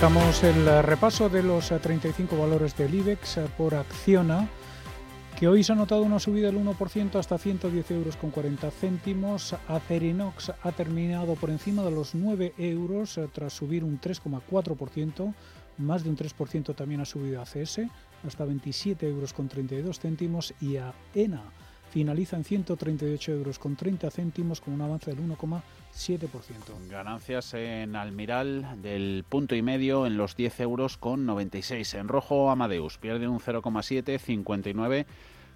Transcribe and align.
El 0.00 0.82
repaso 0.82 1.28
de 1.28 1.42
los 1.42 1.68
35 1.68 2.34
valores 2.34 2.74
del 2.74 2.94
IBEX 2.94 3.38
por 3.58 3.74
Acciona, 3.74 4.48
que 5.38 5.46
hoy 5.46 5.62
se 5.62 5.72
ha 5.72 5.74
notado 5.74 6.04
una 6.04 6.18
subida 6.18 6.46
del 6.46 6.56
1% 6.56 7.16
hasta 7.16 7.36
110 7.36 7.90
euros 7.90 8.16
con 8.16 8.30
40 8.30 8.70
céntimos. 8.70 9.54
Acerinox 9.68 10.52
ha 10.62 10.72
terminado 10.72 11.34
por 11.34 11.50
encima 11.50 11.82
de 11.82 11.90
los 11.90 12.14
9 12.14 12.54
euros 12.56 13.18
eh, 13.18 13.28
tras 13.30 13.52
subir 13.52 13.84
un 13.84 14.00
3,4%. 14.00 15.34
Más 15.76 16.02
de 16.02 16.08
un 16.08 16.16
3% 16.16 16.74
también 16.74 17.02
ha 17.02 17.04
subido 17.04 17.42
ACS 17.42 17.80
hasta 18.26 18.46
27 18.46 19.06
euros 19.06 19.34
con 19.34 19.48
32 19.48 20.00
céntimos 20.00 20.54
y 20.62 20.78
AENA 20.78 21.42
finaliza 21.90 22.36
en 22.36 22.44
138 22.44 23.32
euros 23.32 23.58
con 23.58 23.76
30 23.76 24.10
céntimos 24.10 24.60
con 24.60 24.74
un 24.74 24.80
avance 24.80 25.10
del 25.10 25.20
1,7%. 25.20 26.88
Ganancias 26.88 27.54
en 27.54 27.96
Almiral 27.96 28.80
del 28.80 29.24
punto 29.28 29.54
y 29.54 29.62
medio 29.62 30.06
en 30.06 30.16
los 30.16 30.36
10 30.36 30.60
euros 30.60 30.96
con 30.96 31.26
96. 31.26 31.94
En 31.94 32.08
rojo 32.08 32.50
Amadeus 32.50 32.98
pierde 32.98 33.28
un 33.28 33.40
0,7, 33.40 34.18
59 34.18 35.06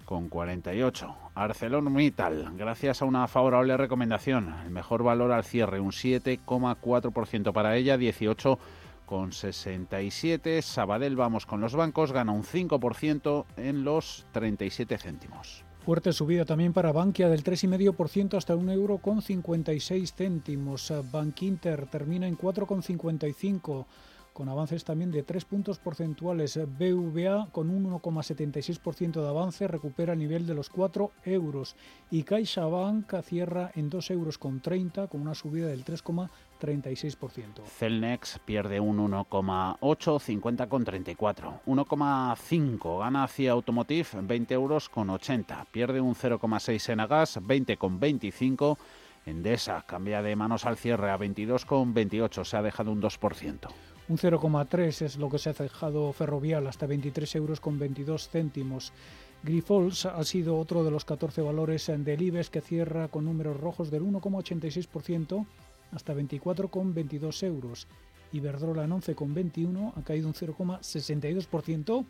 con 0.03 0.29
48. 0.29 1.15
ArcelorMittal, 1.33 2.53
gracias 2.55 3.01
a 3.01 3.05
una 3.05 3.27
favorable 3.27 3.75
recomendación, 3.75 4.53
el 4.63 4.69
mejor 4.69 5.03
valor 5.03 5.31
al 5.31 5.43
cierre, 5.43 5.79
un 5.79 5.91
7,4% 5.91 7.51
para 7.51 7.75
ella, 7.75 7.97
18 7.97 8.59
con 9.05 9.31
67. 9.31 10.61
Sabadell, 10.61 11.15
vamos 11.15 11.45
con 11.45 11.61
los 11.61 11.75
bancos, 11.75 12.11
gana 12.11 12.31
un 12.31 12.43
5% 12.43 13.45
en 13.57 13.83
los 13.83 14.25
37 14.31 14.97
céntimos. 14.97 15.64
Fuerte 15.85 16.13
subida 16.13 16.45
también 16.45 16.73
para 16.73 16.91
Bankia 16.91 17.29
del 17.29 17.43
3,5% 17.43 18.37
hasta 18.37 18.55
un 18.55 18.71
euro 18.71 18.97
con 18.97 19.21
56 19.21 20.15
céntimos. 20.15 20.91
Bankinter 21.11 21.85
termina 21.85 22.25
en 22.25 22.35
4,55 22.35 23.85
con 24.33 24.49
avances 24.49 24.83
también 24.83 25.11
de 25.11 25.21
3 25.21 25.45
puntos 25.45 25.77
porcentuales. 25.77 26.57
BVA 26.57 27.49
con 27.51 27.69
un 27.69 27.85
1,76% 28.01 29.21
de 29.21 29.27
avance 29.27 29.67
recupera 29.67 30.13
el 30.13 30.19
nivel 30.19 30.47
de 30.47 30.55
los 30.55 30.71
4 30.71 31.11
euros 31.23 31.75
y 32.09 32.23
CaixaBank 32.23 33.21
cierra 33.21 33.69
en 33.75 33.91
2 33.91 34.09
euros 34.09 34.39
con 34.39 34.61
30 34.61 35.07
con 35.07 35.21
una 35.21 35.35
subida 35.35 35.67
del 35.67 35.85
3,76%. 35.85 36.29
36%. 36.59 37.63
Celnex 37.65 38.39
pierde 38.39 38.79
un 38.79 38.97
1,8, 38.97 40.19
50 40.19 40.67
con 40.67 40.83
34. 40.83 41.61
1,5 41.65 42.99
gana 42.99 43.23
hacia 43.23 43.51
Automotive, 43.51 44.07
20 44.21 44.53
euros 44.53 44.89
con 44.89 45.09
80. 45.09 45.65
Pierde 45.71 46.01
un 46.01 46.15
0,6 46.15 46.89
en 46.91 46.99
Agas, 46.99 47.39
20 47.41 47.77
con 47.77 47.99
25. 47.99 48.77
Endesa 49.25 49.83
cambia 49.87 50.21
de 50.21 50.35
manos 50.35 50.65
al 50.65 50.77
cierre 50.77 51.09
a 51.09 51.17
22 51.17 51.65
con 51.65 51.93
28, 51.93 52.45
se 52.45 52.57
ha 52.57 52.61
dejado 52.61 52.91
un 52.91 53.01
2%. 53.01 53.67
Un 54.07 54.17
0,3 54.17 55.01
es 55.01 55.17
lo 55.17 55.29
que 55.29 55.39
se 55.39 55.49
ha 55.49 55.53
dejado 55.53 56.13
Ferrovial 56.13 56.67
hasta 56.67 56.85
23 56.85 57.35
euros 57.35 57.59
con 57.59 57.79
22 57.79 58.29
céntimos. 58.29 58.93
Grifols 59.41 60.05
ha 60.05 60.23
sido 60.23 60.59
otro 60.59 60.83
de 60.83 60.91
los 60.91 61.05
14 61.05 61.41
valores 61.41 61.87
del 61.87 62.21
IBEX 62.21 62.51
que 62.51 62.61
cierra 62.61 63.07
con 63.07 63.25
números 63.25 63.59
rojos 63.59 63.89
del 63.89 64.03
1,86% 64.03 65.45
hasta 65.91 66.13
24,22 66.13 67.43
euros. 67.43 67.87
Iberdrola 68.31 68.83
en 68.83 68.91
11,21 68.91 69.93
ha 69.95 70.01
caído 70.03 70.27
un 70.27 70.33
0,62%. 70.33 72.05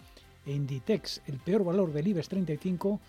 E 0.46 0.54
Inditex, 0.54 1.22
el 1.26 1.40
peor 1.40 1.64
valor 1.64 1.92
del 1.92 2.08
IBEX 2.08 2.30
35, 2.30 3.00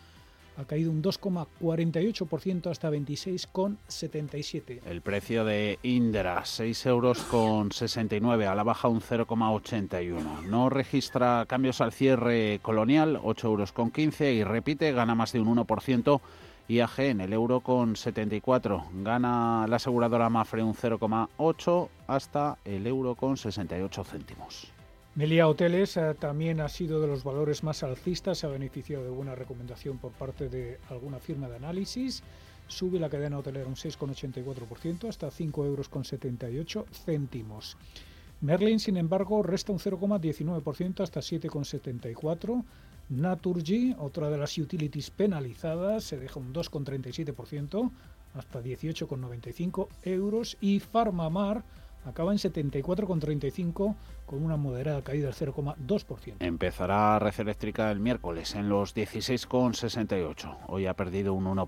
ha 0.56 0.64
caído 0.64 0.90
un 0.90 1.02
2,48% 1.02 2.70
hasta 2.70 2.90
26,77. 2.90 4.80
El 4.86 5.02
precio 5.02 5.44
de 5.44 5.78
Indra, 5.82 6.46
6 6.46 6.86
euros 6.86 7.18
con 7.24 7.72
69, 7.72 8.46
a 8.46 8.54
la 8.54 8.62
baja 8.62 8.88
un 8.88 9.02
0,81. 9.02 10.44
No 10.44 10.70
registra 10.70 11.44
cambios 11.46 11.82
al 11.82 11.92
cierre 11.92 12.60
colonial, 12.62 13.20
8 13.22 13.48
euros 13.48 13.72
con 13.72 13.90
15 13.90 14.32
y 14.32 14.44
repite, 14.44 14.92
gana 14.92 15.14
más 15.14 15.32
de 15.32 15.40
un 15.40 15.54
1% 15.56 16.20
IAG 16.68 16.98
en 16.98 17.20
el 17.20 17.32
euro 17.32 17.60
con 17.60 17.96
74. 17.96 18.86
Gana 19.02 19.66
la 19.68 19.76
aseguradora 19.76 20.28
Mafre 20.28 20.62
un 20.62 20.74
0,8 20.74 21.88
hasta 22.06 22.58
el 22.64 22.86
euro 22.86 23.14
con 23.14 23.36
68 23.36 24.04
céntimos. 24.04 24.72
Melia 25.14 25.48
Hoteles 25.48 25.96
eh, 25.96 26.14
también 26.18 26.60
ha 26.60 26.68
sido 26.68 27.00
de 27.00 27.06
los 27.06 27.24
valores 27.24 27.62
más 27.62 27.82
alcistas, 27.82 28.38
se 28.38 28.46
ha 28.46 28.50
beneficiado 28.50 29.04
de 29.04 29.10
buena 29.10 29.34
recomendación 29.34 29.96
por 29.98 30.12
parte 30.12 30.48
de 30.48 30.78
alguna 30.90 31.20
firma 31.20 31.48
de 31.48 31.56
análisis. 31.56 32.22
Sube 32.66 32.98
la 32.98 33.08
cadena 33.08 33.38
hotelera 33.38 33.66
un 33.66 33.76
6,84% 33.76 35.08
hasta 35.08 35.28
5,78 35.28 36.46
euros 36.50 36.86
céntimos. 36.92 37.76
Merlin, 38.40 38.78
sin 38.78 38.98
embargo, 38.98 39.42
resta 39.42 39.72
un 39.72 39.78
0,19% 39.78 41.00
hasta 41.00 41.20
7,74 41.20 42.64
Naturgy, 43.08 43.94
otra 43.98 44.30
de 44.30 44.38
las 44.38 44.56
utilities 44.58 45.10
penalizadas, 45.10 46.04
se 46.04 46.18
deja 46.18 46.40
un 46.40 46.52
2,37% 46.52 47.90
hasta 48.34 48.62
18,95 48.62 49.88
euros 50.02 50.56
y 50.60 50.80
Farmamar 50.80 51.64
acaba 52.04 52.32
en 52.32 52.38
74,35 52.38 53.94
con 54.26 54.42
una 54.42 54.56
moderada 54.56 55.02
caída 55.02 55.26
del 55.26 55.34
0,2%. 55.34 56.36
Empezará 56.40 57.18
Red 57.18 57.40
Eléctrica 57.40 57.90
el 57.90 58.00
miércoles 58.00 58.54
en 58.54 58.68
los 58.68 58.94
16,68. 58.94 60.56
Hoy 60.68 60.86
ha 60.86 60.94
perdido 60.94 61.34
un 61.34 61.46
1%. 61.46 61.66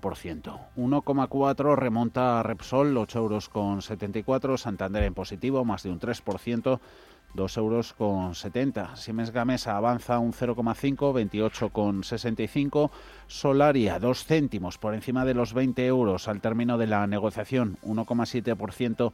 1,4 0.77 1.75
remonta 1.75 2.39
a 2.39 2.43
Repsol, 2.43 2.97
8 2.97 3.19
euros 3.19 3.49
con 3.49 3.81
74. 3.81 4.57
Santander 4.57 5.03
en 5.03 5.13
positivo, 5.13 5.65
más 5.65 5.83
de 5.83 5.89
un 5.89 5.99
3%. 5.99 6.79
2 7.33 7.57
euros 7.57 7.93
con 7.93 8.35
70. 8.35 8.95
Siemens 8.95 9.31
Gamesa 9.31 9.77
avanza 9.77 10.19
un 10.19 10.33
0,5, 10.33 11.13
28 11.13 11.69
con 11.69 12.03
65. 12.03 12.91
Solaria, 13.27 13.99
2 13.99 14.25
céntimos 14.25 14.77
por 14.77 14.93
encima 14.93 15.25
de 15.25 15.33
los 15.33 15.53
20 15.53 15.85
euros 15.85 16.27
al 16.27 16.41
término 16.41 16.77
de 16.77 16.87
la 16.87 17.05
negociación, 17.07 17.77
1,7% 17.83 19.11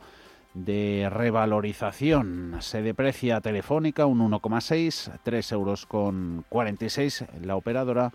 de 0.54 1.10
revalorización. 1.12 2.58
Se 2.62 2.82
deprecia 2.82 3.42
Telefónica 3.42 4.06
un 4.06 4.20
1,6, 4.20 5.20
3 5.22 5.52
euros 5.52 5.86
con 5.86 6.46
46 6.50 7.26
la 7.42 7.56
operadora. 7.56 8.12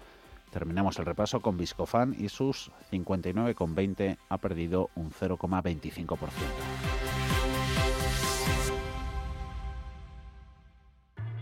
Terminamos 0.51 0.99
el 0.99 1.07
repaso 1.07 1.41
con 1.41 1.57
Viscofan 1.57 2.17
y 2.19 2.29
sus 2.29 2.73
59,20 2.91 4.17
ha 4.29 4.39
perdido 4.39 4.91
un 4.97 5.13
0,25%. 5.13 7.00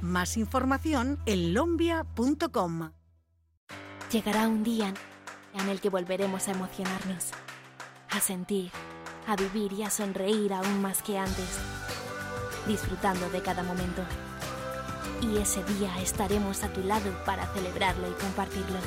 Más 0.00 0.36
información 0.36 1.18
en 1.26 1.54
lombia.com. 1.54 2.92
Llegará 4.12 4.48
un 4.48 4.62
día 4.62 4.94
en 5.54 5.68
el 5.68 5.80
que 5.80 5.90
volveremos 5.90 6.48
a 6.48 6.52
emocionarnos, 6.52 7.30
a 8.10 8.20
sentir, 8.20 8.70
a 9.26 9.36
vivir 9.36 9.72
y 9.72 9.82
a 9.82 9.90
sonreír 9.90 10.54
aún 10.54 10.80
más 10.80 11.02
que 11.02 11.18
antes, 11.18 11.58
disfrutando 12.66 13.28
de 13.30 13.42
cada 13.42 13.62
momento. 13.62 14.02
Y 15.20 15.38
ese 15.38 15.64
día 15.64 16.00
estaremos 16.00 16.62
a 16.62 16.72
tu 16.72 16.82
lado 16.82 17.10
para 17.26 17.46
celebrarlo 17.52 18.08
y 18.08 18.14
compartirlo. 18.14 18.78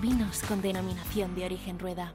Vinos 0.00 0.40
con 0.48 0.62
denominación 0.62 1.34
de 1.34 1.44
origen 1.44 1.78
rueda. 1.78 2.14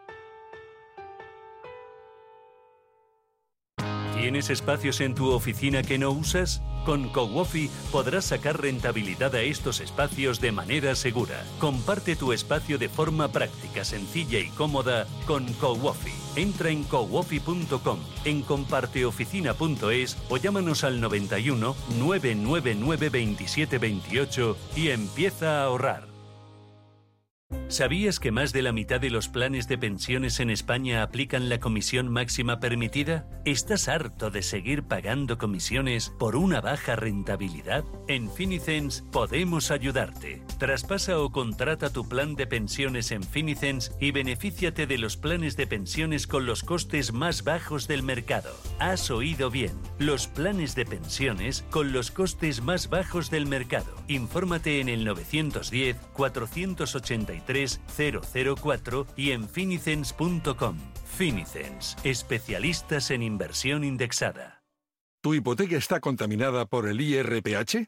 ¿Tienes 4.21 4.51
espacios 4.51 5.01
en 5.01 5.15
tu 5.15 5.31
oficina 5.31 5.81
que 5.81 5.97
no 5.97 6.11
usas? 6.11 6.61
Con 6.85 7.09
CoWofi 7.09 7.71
podrás 7.91 8.25
sacar 8.25 8.61
rentabilidad 8.61 9.33
a 9.33 9.41
estos 9.41 9.79
espacios 9.79 10.39
de 10.39 10.51
manera 10.51 10.93
segura. 10.93 11.43
Comparte 11.59 12.15
tu 12.15 12.31
espacio 12.31 12.77
de 12.77 12.87
forma 12.87 13.29
práctica, 13.29 13.83
sencilla 13.83 14.37
y 14.37 14.49
cómoda 14.49 15.07
con 15.25 15.51
CoWofi. 15.53 16.11
Entra 16.35 16.69
en 16.69 16.83
cowofi.com, 16.83 17.99
en 18.23 18.43
comparteoficina.es 18.43 20.17
o 20.29 20.37
llámanos 20.37 20.83
al 20.83 21.01
91 21.01 21.75
999 21.97 23.09
2728 23.09 24.57
y 24.75 24.89
empieza 24.89 25.61
a 25.61 25.63
ahorrar. 25.63 26.10
¿Sabías 27.67 28.19
que 28.19 28.31
más 28.31 28.51
de 28.51 28.61
la 28.61 28.73
mitad 28.73 28.99
de 28.99 29.09
los 29.09 29.29
planes 29.29 29.67
de 29.69 29.77
pensiones 29.77 30.41
en 30.41 30.49
España 30.49 31.03
aplican 31.03 31.47
la 31.47 31.59
comisión 31.59 32.09
máxima 32.09 32.59
permitida? 32.59 33.25
¿Estás 33.45 33.87
harto 33.87 34.29
de 34.29 34.41
seguir 34.41 34.83
pagando 34.83 35.37
comisiones 35.37 36.09
por 36.09 36.35
una 36.35 36.59
baja 36.59 36.97
rentabilidad? 36.97 37.85
En 38.07 38.29
Finicens 38.29 39.05
podemos 39.11 39.71
ayudarte. 39.71 40.43
Traspasa 40.59 41.19
o 41.19 41.31
contrata 41.31 41.91
tu 41.91 42.07
plan 42.07 42.35
de 42.35 42.45
pensiones 42.45 43.11
en 43.11 43.23
Finicens 43.23 43.93
y 44.01 44.11
benefíciate 44.11 44.85
de 44.85 44.97
los 44.97 45.15
planes 45.15 45.55
de 45.55 45.65
pensiones 45.65 46.27
con 46.27 46.45
los 46.45 46.63
costes 46.63 47.13
más 47.13 47.43
bajos 47.45 47.87
del 47.87 48.03
mercado. 48.03 48.53
Has 48.79 49.09
oído 49.09 49.49
bien, 49.49 49.71
los 49.97 50.27
planes 50.27 50.75
de 50.75 50.85
pensiones 50.85 51.65
con 51.69 51.93
los 51.93 52.11
costes 52.11 52.61
más 52.61 52.89
bajos 52.89 53.31
del 53.31 53.45
mercado. 53.45 53.95
Infórmate 54.07 54.81
en 54.81 54.89
el 54.89 55.05
910 55.05 55.95
483 56.13 57.40
004 57.45 59.07
y 59.15 59.31
en 59.31 59.47
finicens.com. 59.47 60.77
Finicens, 61.05 61.97
especialistas 62.03 63.11
en 63.11 63.21
inversión 63.23 63.83
indexada. 63.83 64.63
¿Tu 65.21 65.35
hipoteca 65.35 65.77
está 65.77 65.99
contaminada 65.99 66.65
por 66.65 66.87
el 66.87 66.99
IRPH? 66.99 67.87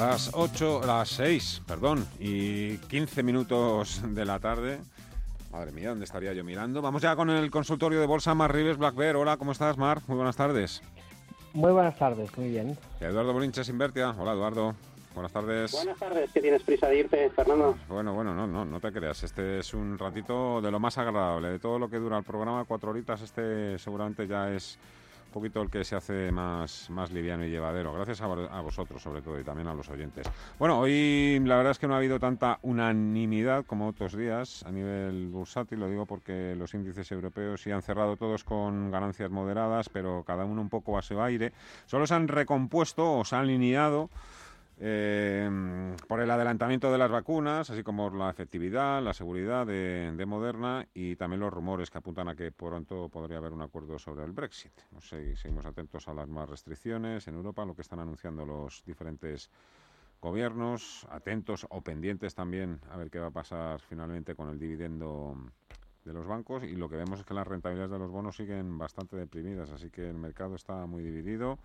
Las 0.00 0.30
8, 0.32 0.80
las 0.86 1.10
6, 1.10 1.64
perdón, 1.66 2.06
y 2.18 2.78
15 2.78 3.22
minutos 3.22 4.00
de 4.02 4.24
la 4.24 4.38
tarde. 4.38 4.80
Madre 5.52 5.72
mía, 5.72 5.90
¿dónde 5.90 6.06
estaría 6.06 6.32
yo 6.32 6.42
mirando? 6.42 6.80
Vamos 6.80 7.02
ya 7.02 7.14
con 7.14 7.28
el 7.28 7.50
consultorio 7.50 8.00
de 8.00 8.06
bolsa 8.06 8.34
Mar 8.34 8.50
Rives 8.50 8.78
Black 8.78 8.94
Bear. 8.94 9.16
Hola, 9.16 9.36
¿cómo 9.36 9.52
estás, 9.52 9.76
Mar? 9.76 10.00
Muy 10.06 10.16
buenas 10.16 10.36
tardes. 10.36 10.80
Muy 11.52 11.70
buenas 11.70 11.98
tardes, 11.98 12.34
muy 12.38 12.48
bien. 12.48 12.78
Eduardo 12.98 13.34
Bolinches 13.34 13.68
Invertia. 13.68 14.14
Hola, 14.18 14.32
Eduardo. 14.32 14.74
Buenas 15.14 15.32
tardes. 15.32 15.72
Buenas 15.72 15.98
tardes, 15.98 16.30
¿qué 16.32 16.40
tienes 16.40 16.62
prisa 16.62 16.88
de 16.88 17.00
irte, 17.00 17.28
Fernando? 17.36 17.76
Bueno, 17.86 18.14
bueno, 18.14 18.34
no, 18.34 18.46
no, 18.46 18.64
no 18.64 18.80
te 18.80 18.90
creas. 18.92 19.22
Este 19.22 19.58
es 19.58 19.74
un 19.74 19.98
ratito 19.98 20.62
de 20.62 20.70
lo 20.70 20.80
más 20.80 20.96
agradable. 20.96 21.50
De 21.50 21.58
todo 21.58 21.78
lo 21.78 21.90
que 21.90 21.98
dura 21.98 22.16
el 22.16 22.24
programa, 22.24 22.64
cuatro 22.64 22.88
horitas, 22.88 23.20
este 23.20 23.78
seguramente 23.78 24.26
ya 24.26 24.50
es 24.50 24.78
un 25.30 25.32
poquito 25.32 25.62
el 25.62 25.70
que 25.70 25.84
se 25.84 25.94
hace 25.94 26.32
más, 26.32 26.90
más 26.90 27.12
liviano 27.12 27.46
y 27.46 27.50
llevadero. 27.50 27.92
Gracias 27.92 28.20
a, 28.20 28.26
vosotros, 28.26 29.00
sobre 29.00 29.22
todo, 29.22 29.38
y 29.38 29.44
también 29.44 29.68
a 29.68 29.74
los 29.74 29.88
oyentes. 29.88 30.28
Bueno, 30.58 30.80
hoy 30.80 31.40
la 31.44 31.56
verdad 31.56 31.70
es 31.70 31.78
que 31.78 31.86
no 31.86 31.94
ha 31.94 31.98
habido 31.98 32.18
tanta 32.18 32.58
unanimidad 32.62 33.64
como 33.64 33.86
otros 33.86 34.16
días 34.16 34.64
a 34.66 34.72
nivel 34.72 35.28
bursátil. 35.28 35.78
Lo 35.78 35.88
digo 35.88 36.04
porque 36.04 36.56
los 36.56 36.74
índices 36.74 37.12
europeos 37.12 37.62
sí 37.62 37.70
han 37.70 37.82
cerrado 37.82 38.16
todos 38.16 38.42
con 38.42 38.90
ganancias 38.90 39.30
moderadas, 39.30 39.88
pero 39.88 40.24
cada 40.26 40.44
uno 40.44 40.62
un 40.62 40.68
poco 40.68 40.98
a 40.98 41.02
su 41.02 41.22
aire. 41.22 41.52
Solo 41.86 42.08
se 42.08 42.14
han 42.14 42.26
recompuesto 42.26 43.18
o 43.18 43.24
se 43.24 43.36
han 43.36 43.42
alineado 43.42 44.10
eh, 44.82 45.94
por 46.08 46.22
el 46.22 46.30
adelantamiento 46.30 46.90
de 46.90 46.96
las 46.96 47.10
vacunas, 47.10 47.68
así 47.68 47.82
como 47.82 48.08
la 48.08 48.30
efectividad, 48.30 49.02
la 49.02 49.12
seguridad 49.12 49.66
de, 49.66 50.24
Moderna 50.26 50.86
y 50.94 51.16
también 51.16 51.40
los 51.40 51.52
rumores 51.52 51.90
que 51.90 51.98
apuntan 51.98 52.28
a 52.28 52.34
que 52.34 52.50
pronto 52.50 53.10
podría 53.10 53.38
haber 53.38 53.52
un 53.52 53.60
acuerdo 53.60 53.98
sobre 53.98 54.24
el 54.24 54.32
Brexit. 54.32 54.72
No 54.92 55.02
sé, 55.02 55.36
seguimos 55.36 55.66
atentos 55.66 56.08
a 56.08 56.14
las 56.14 56.28
más 56.28 56.48
restricciones 56.48 57.28
en 57.28 57.34
Europa, 57.34 57.66
lo 57.66 57.74
que 57.74 57.82
están 57.82 58.00
anunciando 58.00 58.46
los 58.46 58.82
diferentes 58.86 59.50
gobiernos, 60.22 61.06
atentos 61.10 61.66
o 61.68 61.82
pendientes 61.82 62.34
también 62.34 62.80
a 62.90 62.96
ver 62.96 63.10
qué 63.10 63.18
va 63.18 63.26
a 63.26 63.32
pasar 63.32 63.80
finalmente 63.80 64.34
con 64.34 64.48
el 64.48 64.58
dividendo 64.58 65.36
de 66.04 66.12
los 66.14 66.26
bancos 66.26 66.64
y 66.64 66.74
lo 66.74 66.88
que 66.88 66.96
vemos 66.96 67.20
es 67.20 67.26
que 67.26 67.34
las 67.34 67.46
rentabilidades 67.46 67.90
de 67.90 67.98
los 67.98 68.10
bonos 68.10 68.36
siguen 68.36 68.78
bastante 68.78 69.16
deprimidas, 69.16 69.70
así 69.72 69.90
que 69.90 70.08
el 70.08 70.16
mercado 70.16 70.54
está 70.54 70.86
muy 70.86 71.02
dividido 71.02 71.58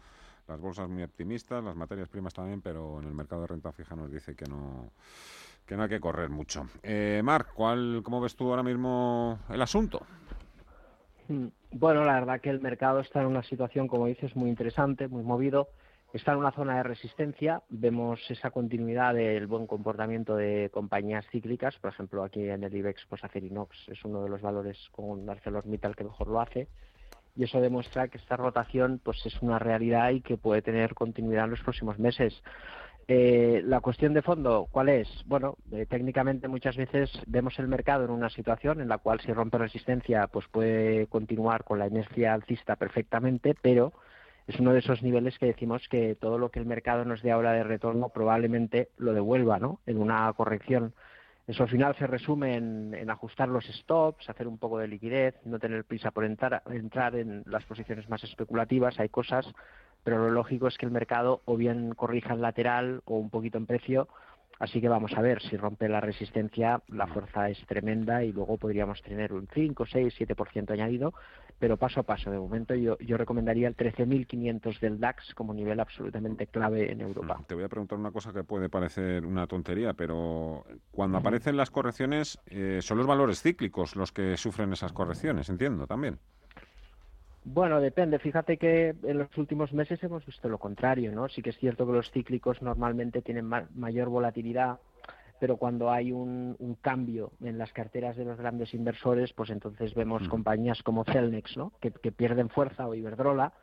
las 0.47 0.59
bolsas 0.59 0.89
muy 0.89 1.03
optimistas, 1.03 1.63
las 1.63 1.75
materias 1.75 2.09
primas 2.09 2.33
también, 2.33 2.61
pero 2.61 2.99
en 2.99 3.07
el 3.07 3.13
mercado 3.13 3.41
de 3.41 3.47
renta 3.47 3.71
fija 3.71 3.95
nos 3.95 4.11
dice 4.11 4.35
que 4.35 4.45
no 4.45 4.91
que 5.65 5.75
no 5.75 5.83
hay 5.83 5.89
que 5.89 5.99
correr 5.99 6.29
mucho. 6.29 6.67
Eh, 6.83 7.21
Marc, 7.23 7.53
¿cuál, 7.53 8.01
¿cómo 8.03 8.21
ves 8.21 8.35
tú 8.35 8.49
ahora 8.49 8.61
mismo 8.61 9.39
el 9.49 9.61
asunto? 9.61 10.05
Mm, 11.27 11.47
bueno, 11.71 12.03
la 12.03 12.13
verdad 12.13 12.39
que 12.39 12.51
el 12.51 12.61
mercado 12.61 12.99
está 12.99 13.21
en 13.21 13.27
una 13.27 13.41
situación, 13.41 13.87
como 13.87 14.05
dices, 14.05 14.35
muy 14.35 14.49
interesante, 14.49 15.07
muy 15.07 15.23
movido. 15.23 15.69
Está 16.13 16.33
en 16.33 16.37
una 16.37 16.51
zona 16.51 16.77
de 16.77 16.83
resistencia. 16.83 17.63
Vemos 17.67 18.21
esa 18.29 18.51
continuidad 18.51 19.15
del 19.15 19.47
buen 19.47 19.65
comportamiento 19.65 20.35
de 20.35 20.69
compañías 20.71 21.25
cíclicas. 21.31 21.75
Por 21.79 21.91
ejemplo, 21.91 22.23
aquí 22.23 22.47
en 22.47 22.63
el 22.63 22.73
IBEX, 22.73 23.05
pues 23.09 23.23
Acerinox 23.23 23.89
es 23.89 24.05
uno 24.05 24.23
de 24.23 24.29
los 24.29 24.41
valores 24.41 24.77
con 24.91 25.27
ArcelorMittal 25.27 25.95
que 25.95 26.03
mejor 26.03 26.27
lo 26.27 26.39
hace 26.39 26.69
y 27.35 27.43
eso 27.43 27.61
demuestra 27.61 28.07
que 28.07 28.17
esta 28.17 28.37
rotación 28.37 28.99
pues 29.03 29.25
es 29.25 29.41
una 29.41 29.59
realidad 29.59 30.11
y 30.11 30.21
que 30.21 30.37
puede 30.37 30.61
tener 30.61 30.93
continuidad 30.93 31.45
en 31.45 31.51
los 31.51 31.61
próximos 31.61 31.99
meses. 31.99 32.41
Eh, 33.07 33.61
la 33.65 33.81
cuestión 33.81 34.13
de 34.15 34.23
fondo, 34.23 34.67
¿cuál 34.71 34.89
es? 34.89 35.07
Bueno, 35.27 35.57
eh, 35.71 35.85
técnicamente 35.87 36.47
muchas 36.47 36.75
veces 36.75 37.11
vemos 37.27 37.59
el 37.59 37.67
mercado 37.67 38.05
en 38.05 38.09
una 38.09 38.31
situación 38.31 38.81
en 38.81 38.87
la 38.87 38.97
cual 38.97 39.19
si 39.19 39.31
rompe 39.31 39.59
resistencia 39.59 40.27
pues 40.27 40.47
puede 40.47 41.05
continuar 41.07 41.63
con 41.63 41.77
la 41.77 41.87
inercia 41.87 42.33
alcista 42.33 42.77
perfectamente, 42.77 43.55
pero 43.61 43.93
es 44.47 44.59
uno 44.59 44.73
de 44.73 44.79
esos 44.79 45.03
niveles 45.03 45.37
que 45.37 45.45
decimos 45.47 45.87
que 45.87 46.15
todo 46.15 46.39
lo 46.39 46.49
que 46.49 46.59
el 46.59 46.65
mercado 46.65 47.05
nos 47.05 47.21
dé 47.21 47.31
ahora 47.31 47.53
de 47.53 47.63
retorno 47.63 48.09
probablemente 48.09 48.89
lo 48.97 49.13
devuelva, 49.13 49.59
¿no? 49.59 49.81
En 49.85 49.99
una 49.99 50.31
corrección 50.33 50.93
eso 51.47 51.63
al 51.63 51.69
final 51.69 51.95
se 51.95 52.07
resume 52.07 52.55
en, 52.55 53.09
ajustar 53.09 53.47
los 53.47 53.65
stops, 53.65 54.29
hacer 54.29 54.47
un 54.47 54.57
poco 54.57 54.79
de 54.79 54.87
liquidez, 54.87 55.35
no 55.45 55.59
tener 55.59 55.83
prisa 55.83 56.09
por 56.09 56.25
entrar, 56.25 56.63
entrar 56.71 57.15
en 57.15 57.43
las 57.45 57.63
posiciones 57.65 58.09
más 58.09 58.23
especulativas. 58.23 58.99
Hay 58.99 59.09
cosas, 59.09 59.45
pero 60.03 60.17
lo 60.17 60.31
lógico 60.31 60.67
es 60.67 60.77
que 60.77 60.87
el 60.87 60.91
mercado 60.91 61.41
o 61.45 61.55
bien 61.55 61.93
corrija 61.93 62.33
en 62.33 62.41
lateral 62.41 63.01
o 63.05 63.17
un 63.17 63.29
poquito 63.29 63.59
en 63.59 63.67
precio. 63.67 64.07
Así 64.59 64.79
que 64.81 64.87
vamos 64.87 65.13
a 65.15 65.21
ver, 65.21 65.41
si 65.41 65.57
rompe 65.57 65.89
la 65.89 65.99
resistencia, 65.99 66.81
la 66.87 67.07
fuerza 67.07 67.49
es 67.49 67.65
tremenda 67.65 68.23
y 68.23 68.31
luego 68.31 68.57
podríamos 68.57 69.01
tener 69.01 69.33
un 69.33 69.47
5, 69.53 69.85
6, 69.85 70.13
7% 70.17 70.71
añadido 70.71 71.13
pero 71.59 71.77
paso 71.77 72.01
a 72.01 72.03
paso. 72.03 72.31
De 72.31 72.37
momento 72.37 72.75
yo, 72.75 72.97
yo 72.99 73.17
recomendaría 73.17 73.67
el 73.67 73.75
13.500 73.75 74.79
del 74.79 74.99
DAX 74.99 75.33
como 75.33 75.53
nivel 75.53 75.79
absolutamente 75.79 76.47
clave 76.47 76.91
en 76.91 77.01
Europa. 77.01 77.37
Mm, 77.39 77.43
te 77.45 77.55
voy 77.55 77.63
a 77.63 77.69
preguntar 77.69 77.97
una 77.97 78.11
cosa 78.11 78.33
que 78.33 78.43
puede 78.43 78.69
parecer 78.69 79.25
una 79.25 79.47
tontería, 79.47 79.93
pero 79.93 80.65
cuando 80.91 81.17
aparecen 81.17 81.57
las 81.57 81.71
correcciones, 81.71 82.39
eh, 82.47 82.79
son 82.81 82.97
los 82.97 83.07
valores 83.07 83.41
cíclicos 83.41 83.95
los 83.95 84.11
que 84.11 84.37
sufren 84.37 84.73
esas 84.73 84.91
correcciones, 84.91 85.49
entiendo 85.49 85.87
también. 85.87 86.19
Bueno, 87.47 87.79
depende. 87.79 88.17
Fíjate 88.17 88.57
que 88.57 88.95
en 89.03 89.19
los 89.19 89.37
últimos 89.37 89.71
meses 89.71 90.03
hemos 90.03 90.25
visto 90.25 90.49
lo 90.49 90.57
contrario, 90.57 91.11
¿no? 91.11 91.29
Sí 91.29 91.43
que 91.43 91.51
es 91.51 91.57
cierto 91.57 91.85
que 91.85 91.93
los 91.93 92.09
cíclicos 92.09 92.59
normalmente 92.63 93.21
tienen 93.21 93.47
mayor 93.75 94.09
volatilidad, 94.09 94.79
pero 95.39 95.57
cuando 95.57 95.91
hay 95.91 96.11
un, 96.11 96.55
cambio 96.81 97.33
en 97.43 97.59
las 97.59 97.71
carteras 97.71 98.17
de 98.17 98.25
los 98.25 98.39
grandes 98.39 98.73
inversores, 98.73 99.31
pues 99.33 99.51
entonces 99.51 99.93
vemos 99.93 100.27
compañías 100.27 100.81
como 100.81 101.03
Celnex, 101.03 101.55
¿no? 101.55 101.71
Que, 101.79 101.91
que 101.91 102.11
pierden 102.11 102.49
fuerza 102.49 102.87
o 102.87 102.95
Iberdrola 102.95 103.53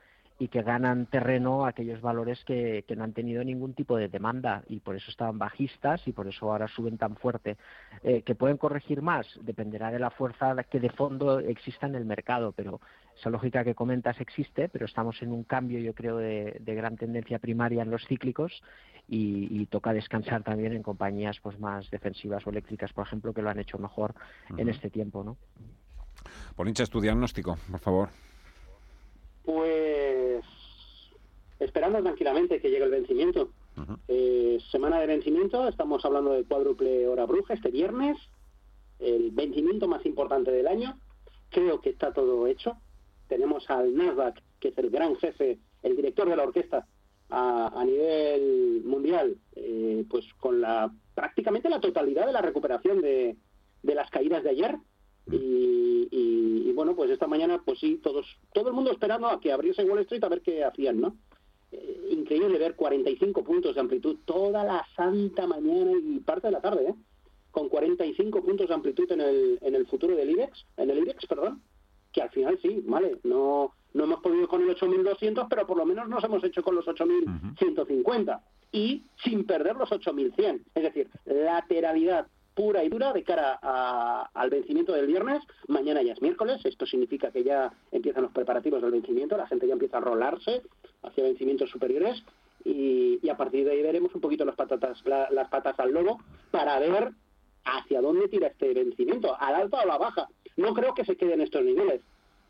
y 0.43 0.49
que 0.49 0.63
ganan 0.63 1.07
terreno 1.07 1.67
aquellos 1.67 2.01
valores 2.01 2.45
que, 2.45 2.85
no 2.97 3.05
han 3.05 3.13
tenido 3.13 3.45
ningún 3.45 3.75
tipo 3.75 3.97
de 3.97 4.09
demanda 4.09 4.65
y 4.69 4.81
por 4.81 4.97
eso 4.97 5.11
estaban 5.11 5.39
bajistas 5.39 6.07
y 6.09 6.13
por 6.13 6.27
eso 6.27 6.51
ahora 6.51 6.67
suben 6.67 6.99
tan 6.99 7.15
fuerte. 7.15 7.57
Eh, 8.03 8.23
que 8.23 8.35
pueden 8.35 8.57
corregir 8.57 9.03
más, 9.03 9.27
dependerá 9.43 9.93
de 9.93 10.01
la 10.01 10.11
fuerza 10.11 10.55
que 10.65 10.81
de 10.81 10.91
fondo 10.91 11.39
exista 11.39 11.87
en 11.87 11.95
el 11.95 12.05
mercado, 12.05 12.51
pero 12.51 12.81
esa 13.19 13.31
lógica 13.31 13.65
que 13.65 13.75
comentas 13.75 14.21
existe, 14.21 14.69
pero 14.69 14.87
estamos 14.87 15.21
en 15.23 15.33
un 15.33 15.45
cambio, 15.45 15.79
yo 15.79 15.95
creo, 15.95 16.17
de, 16.17 16.61
gran 16.61 16.97
tendencia 16.97 17.39
primaria 17.39 17.83
en 17.83 17.91
los 17.91 18.07
cíclicos 18.07 18.63
y, 19.09 19.67
toca 19.67 19.93
descansar 19.93 20.43
también 20.43 20.73
en 20.73 20.83
compañías 20.83 21.39
pues 21.41 21.59
más 21.59 21.91
defensivas 21.91 22.47
o 22.47 22.51
eléctricas, 22.51 22.93
por 22.93 23.07
ejemplo, 23.07 23.33
que 23.33 23.43
lo 23.43 23.51
han 23.51 23.59
hecho 23.59 23.79
mejor 23.79 24.15
en 24.57 24.69
este 24.69 24.91
tiempo, 24.91 25.25
¿no? 25.25 25.37
Polinches, 26.57 26.91
tu 26.91 27.01
diagnóstico, 27.01 27.57
por 27.71 27.81
favor. 27.81 28.09
Pues 29.45 30.45
esperando 31.59 32.03
tranquilamente 32.03 32.61
que 32.61 32.71
llegue 32.71 32.85
el 32.85 32.91
vencimiento. 32.91 33.51
Eh, 34.09 34.59
semana 34.71 35.01
de 35.01 35.07
vencimiento, 35.07 35.67
estamos 35.69 36.05
hablando 36.05 36.33
de 36.33 36.45
cuádruple 36.45 37.07
hora 37.09 37.25
bruja 37.25 37.55
este 37.55 37.71
viernes, 37.71 38.19
el 38.99 39.31
vencimiento 39.31 39.89
más 39.89 40.05
importante 40.05 40.51
del 40.51 40.67
año. 40.67 40.99
Creo 41.51 41.81
que 41.81 41.91
está 41.91 42.13
todo 42.13 42.47
hecho. 42.47 42.77
Tenemos 43.29 43.69
al 43.71 43.95
Nasdaq, 43.95 44.41
que 44.61 44.69
es 44.69 44.79
el 44.79 44.91
gran 44.91 45.17
jefe, 45.17 45.59
el 45.83 45.97
director 45.97 46.29
de 46.29 46.37
la 46.37 46.45
orquesta 46.45 46.87
a, 47.33 47.85
nivel 47.87 48.83
mundial, 48.85 49.39
eh, 49.57 50.05
pues 50.09 50.25
con 50.39 50.61
la 50.61 50.93
prácticamente 51.15 51.69
la 51.69 51.81
totalidad 51.81 52.27
de 52.27 52.33
la 52.33 52.43
recuperación 52.43 53.01
de, 53.01 53.37
las 53.83 54.11
caídas 54.11 54.43
de 54.43 54.51
ayer. 54.51 54.77
Y, 55.31 56.73
bueno, 56.75 56.97
pues 56.97 57.11
esta 57.11 57.27
mañana, 57.27 57.63
pues 57.65 57.79
sí, 57.79 58.01
todos, 58.03 58.27
todo 58.53 58.69
el 58.69 58.75
mundo 58.75 58.91
esperando 58.91 59.29
a 59.29 59.41
que 59.41 59.53
abriese 59.53 59.85
Wall 59.85 60.01
Street 60.01 60.25
a 60.25 60.29
ver 60.29 60.41
qué 60.41 60.65
hacían, 60.65 61.01
¿no? 61.01 61.17
Eh, 61.71 62.09
increíble 62.11 62.59
ver 62.59 62.75
45 62.75 63.45
puntos 63.45 63.75
de 63.75 63.81
amplitud 63.81 64.17
toda 64.25 64.65
la 64.65 64.85
santa 64.97 65.47
mañana 65.47 65.93
y 66.03 66.19
parte 66.21 66.49
de 66.49 66.53
la 66.53 66.61
tarde, 66.61 66.89
¿eh? 66.89 66.95
Con 67.51 67.69
45 67.69 68.43
puntos 68.43 68.69
de 68.69 68.75
amplitud 68.75 69.11
en 69.13 69.21
el, 69.21 69.59
en 69.61 69.75
el 69.75 69.87
futuro 69.87 70.17
del 70.17 70.31
IBEX, 70.31 70.67
en 70.79 70.91
el 70.91 70.99
IBEX, 70.99 71.27
perdón, 71.27 71.63
que 72.13 72.23
al 72.23 72.31
final 72.31 72.59
sí, 72.61 72.83
vale, 72.87 73.19
no, 73.25 73.73
no 73.95 74.05
hemos 74.05 74.21
podido 74.21 74.49
con 74.49 74.63
el 74.63 74.77
8.200, 74.77 75.47
pero 75.49 75.67
por 75.67 75.77
lo 75.77 75.87
menos 75.87 76.09
nos 76.09 76.23
hemos 76.25 76.43
hecho 76.45 76.63
con 76.63 76.75
los 76.75 76.87
8.150 76.87 78.41
y 78.73 79.05
sin 79.23 79.45
perder 79.45 79.77
los 79.77 79.91
8.100. 79.91 80.63
Es 80.75 80.83
decir, 80.83 81.11
lateralidad 81.25 82.27
pura 82.55 82.85
y 82.85 82.89
dura 82.89 83.13
de 83.13 83.23
cara 83.23 83.59
al 84.35 84.51
vencimiento 84.51 84.93
del 84.93 85.07
viernes. 85.07 85.43
Mañana 85.69 86.03
ya 86.03 86.13
es 86.13 86.23
miércoles, 86.23 86.61
esto 86.65 86.87
significa 86.87 87.31
que 87.31 87.45
ya 87.45 87.73
empiezan 87.91 88.23
los 88.23 88.33
preparativos 88.33 88.83
del 88.83 88.91
vencimiento, 88.91 89.37
la 89.37 89.47
gente 89.47 89.67
ya 89.67 89.73
empieza 89.73 89.99
a 89.99 90.01
rolarse 90.01 90.63
hacia 91.03 91.25
vencimientos 91.25 91.71
superiores 91.71 92.23
y, 92.65 93.29
a 93.29 93.37
partir 93.37 93.65
de 93.65 93.73
ahí 93.73 93.83
veremos 93.83 94.15
un 94.15 94.21
poquito 94.21 94.45
las 94.45 94.57
patatas, 94.57 95.03
las 95.05 95.49
patas 95.49 95.79
al 95.81 95.93
lobo 95.93 96.19
para 96.51 96.79
ver 96.79 97.13
hacia 97.65 98.01
dónde 98.01 98.29
tira 98.29 98.49
este 98.49 98.75
vencimiento, 98.75 99.37
al 99.39 99.55
alta 99.55 99.79
o 99.79 99.81
a 99.81 99.87
la 99.87 99.99
baja. 99.99 100.29
No 100.57 100.75
creo 100.75 100.95
que 100.95 101.05
se 101.05 101.17
quede 101.17 101.35
en 101.35 101.41
estos 101.41 101.65
niveles. 101.65 102.01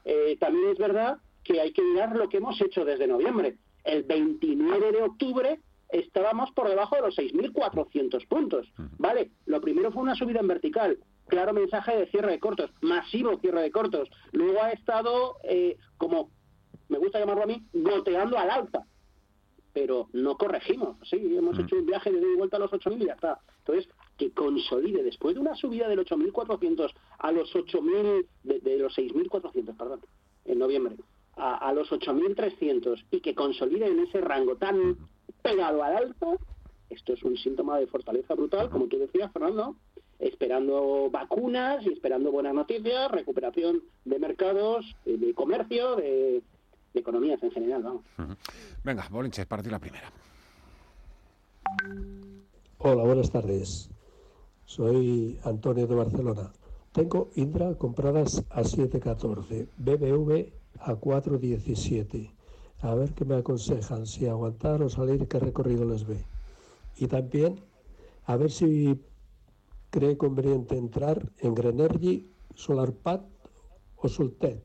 Eh, 0.04 0.37
también 0.40 0.71
es 0.71 0.78
verdad 0.78 1.18
que 1.44 1.61
hay 1.61 1.73
que 1.73 1.82
mirar 1.82 2.16
lo 2.16 2.28
que 2.28 2.38
hemos 2.38 2.61
hecho 2.61 2.85
desde 2.85 3.06
noviembre. 3.06 3.56
El 3.85 4.04
29 4.04 4.92
de 4.92 5.02
octubre 5.02 5.61
estábamos 5.90 6.50
por 6.52 6.68
debajo 6.68 6.97
de 6.97 7.02
los 7.02 7.16
6.400 7.16 8.26
puntos. 8.26 8.73
Vale, 8.99 9.30
lo 9.47 9.61
primero 9.61 9.92
fue 9.92 10.02
una 10.02 10.14
subida 10.14 10.40
en 10.40 10.49
vertical, 10.49 10.99
claro 11.28 11.52
mensaje 11.52 11.97
de 11.97 12.06
cierre 12.06 12.32
de 12.32 12.40
cortos, 12.40 12.71
masivo 12.80 13.38
cierre 13.38 13.62
de 13.62 13.71
cortos. 13.71 14.09
Luego 14.32 14.62
ha 14.62 14.71
estado, 14.71 15.37
eh, 15.44 15.76
como 15.99 16.30
me 16.88 16.99
gusta 16.99 17.18
llamarlo 17.18 17.44
a 17.44 17.47
mí, 17.47 17.62
goteando 17.73 18.38
al 18.38 18.50
alta. 18.50 18.87
Pero 19.73 20.09
no 20.12 20.37
corregimos, 20.37 20.97
sí, 21.09 21.16
hemos 21.35 21.59
hecho 21.59 21.76
un 21.76 21.87
viaje 21.87 22.12
de 22.12 22.37
vuelta 22.37 22.59
a 22.59 22.61
los 22.61 22.71
8.000 22.71 23.02
y 23.02 23.06
ya 23.06 23.14
está. 23.14 23.38
Entonces, 23.59 23.88
que 24.19 24.31
consolide 24.33 25.02
después 25.02 25.35
de 25.35 25.40
una 25.40 25.54
subida 25.57 25.88
del 25.88 26.04
8.400 26.04 26.92
a 27.19 27.33
los 27.33 27.52
8.000, 27.54 28.26
de, 28.45 28.61
de 28.61 28.78
los 28.78 28.97
6.400, 28.97 29.76
perdón, 29.76 30.00
en 30.45 30.59
noviembre, 30.59 30.97
a, 31.37 31.57
a 31.69 31.73
los 31.73 31.90
8.300 31.90 33.04
y 33.11 33.21
que 33.21 33.35
consolide 33.35 33.87
en 33.87 34.00
ese 34.00 34.21
rango 34.21 34.57
tan 34.57 34.97
pegado 35.42 35.83
al 35.83 35.97
alto, 35.97 36.38
esto 36.90 37.14
es 37.14 37.23
un 37.23 37.37
síntoma 37.37 37.78
de 37.78 37.87
fortaleza 37.87 38.35
brutal, 38.35 38.71
como 38.71 38.87
tú 38.87 38.99
decías, 38.99 39.33
Fernando, 39.33 39.76
esperando 40.19 41.11
vacunas 41.11 41.85
y 41.85 41.92
esperando 41.92 42.31
buenas 42.31 42.54
noticias, 42.54 43.11
recuperación 43.11 43.83
de 44.04 44.19
mercados, 44.19 44.95
eh, 45.04 45.16
de 45.16 45.35
comercio, 45.35 45.97
de, 45.97 46.42
economías 46.95 47.42
en 47.42 47.50
general. 47.50 47.83
Vamos. 47.83 48.02
Venga, 48.85 49.09
Bolinches, 49.11 49.47
para 49.47 49.62
ti 49.62 49.71
la 49.71 49.78
primera. 49.78 50.12
Hola, 52.78 53.02
buenas 53.04 53.31
tardes. 53.31 53.90
Soy 54.75 55.38
Antonio 55.45 55.87
de 55.87 55.95
Barcelona. 55.95 56.50
Tengo 56.93 57.29
Indra 57.35 57.75
compradas 57.75 58.43
a 58.49 58.62
7.14, 58.62 59.69
BBV 59.76 60.50
a 60.79 60.95
4.17 60.95 62.31
a 62.81 62.95
ver 62.95 63.12
qué 63.12 63.26
me 63.26 63.37
aconsejan, 63.37 64.07
si 64.07 64.26
aguantar 64.26 64.83
o 64.83 64.88
salir, 64.88 65.29
qué 65.29 65.38
recorrido 65.38 65.85
les 65.85 66.07
ve. 66.07 66.25
Y 66.97 67.07
también 67.07 67.61
a 68.25 68.37
ver 68.37 68.50
si 68.50 68.99
cree 69.91 70.17
conveniente 70.17 70.79
entrar 70.79 71.31
en 71.41 71.55
Grenergy, 71.55 72.31
SolarPad 72.55 73.21
o 73.99 74.09
Sultet. 74.09 74.64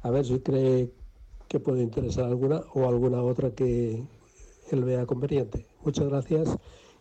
A 0.00 0.08
ver 0.08 0.24
si 0.24 0.38
cree 0.38 0.90
que 1.48 1.60
puede 1.60 1.82
interesar 1.82 2.24
alguna 2.24 2.62
o 2.72 2.88
alguna 2.88 3.22
otra 3.22 3.50
que 3.50 4.02
él 4.70 4.84
vea 4.84 5.04
conveniente. 5.04 5.66
Muchas 5.84 6.08
gracias 6.08 6.56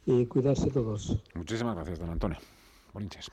y 0.05 0.25
cuidarse 0.25 0.69
todos. 0.69 1.21
Muchísimas 1.35 1.75
gracias, 1.75 1.99
don 1.99 2.09
Antonio. 2.09 2.37
Bolinches. 2.93 3.31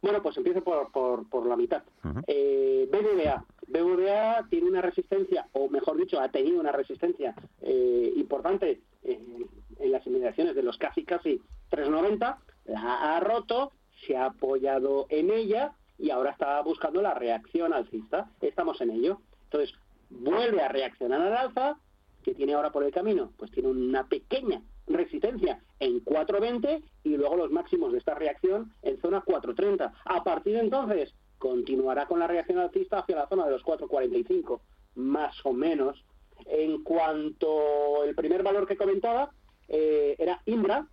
Bueno, 0.00 0.22
pues 0.22 0.36
empiezo 0.36 0.62
por, 0.62 0.90
por, 1.28 1.46
la 1.46 1.56
mitad. 1.56 1.82
Eh, 2.26 2.88
BBVA. 2.90 3.44
BBVA 3.66 4.46
tiene 4.48 4.68
una 4.68 4.80
resistencia, 4.80 5.48
o 5.52 5.68
mejor 5.68 5.96
dicho, 5.96 6.20
ha 6.20 6.28
tenido 6.28 6.60
una 6.60 6.72
resistencia 6.72 7.34
eh, 7.62 8.12
importante 8.16 8.80
en, 9.02 9.48
las 9.90 10.06
inmediaciones 10.06 10.54
de 10.54 10.62
los 10.62 10.76
casi 10.76 11.04
casi 11.04 11.40
390, 11.70 12.38
la 12.66 13.16
ha 13.16 13.20
roto, 13.20 13.72
se 14.06 14.16
ha 14.16 14.26
apoyado 14.26 15.06
en 15.08 15.30
ella 15.30 15.72
y 15.98 16.10
ahora 16.10 16.30
está 16.30 16.60
buscando 16.62 17.02
la 17.02 17.14
reacción 17.14 17.72
alcista. 17.72 18.30
Estamos 18.40 18.80
en 18.80 18.90
ello. 18.90 19.20
Entonces, 19.44 19.74
vuelve 20.10 20.62
a 20.62 20.68
reaccionar 20.68 21.20
al 21.20 21.36
alza, 21.36 21.78
que 22.22 22.34
tiene 22.34 22.54
ahora 22.54 22.70
por 22.70 22.84
el 22.84 22.92
camino, 22.92 23.32
pues 23.36 23.50
tiene 23.50 23.68
una 23.68 24.06
pequeña 24.06 24.62
resistencia 24.88 25.60
en 25.80 26.04
4.20 26.04 26.82
y 27.04 27.16
luego 27.16 27.36
los 27.36 27.50
máximos 27.50 27.92
de 27.92 27.98
esta 27.98 28.14
reacción 28.14 28.72
en 28.82 29.00
zona 29.00 29.22
4.30. 29.24 29.92
A 30.04 30.24
partir 30.24 30.54
de 30.54 30.60
entonces 30.60 31.14
continuará 31.38 32.06
con 32.06 32.18
la 32.18 32.26
reacción 32.26 32.58
alcista 32.58 32.98
hacia 32.98 33.16
la 33.16 33.28
zona 33.28 33.46
de 33.46 33.52
los 33.52 33.62
4.45, 33.62 34.60
más 34.96 35.34
o 35.44 35.52
menos. 35.52 36.04
En 36.46 36.82
cuanto 36.84 38.04
el 38.04 38.14
primer 38.14 38.42
valor 38.42 38.66
que 38.66 38.76
comentaba 38.76 39.30
eh, 39.68 40.16
era 40.18 40.40
Indra. 40.46 40.86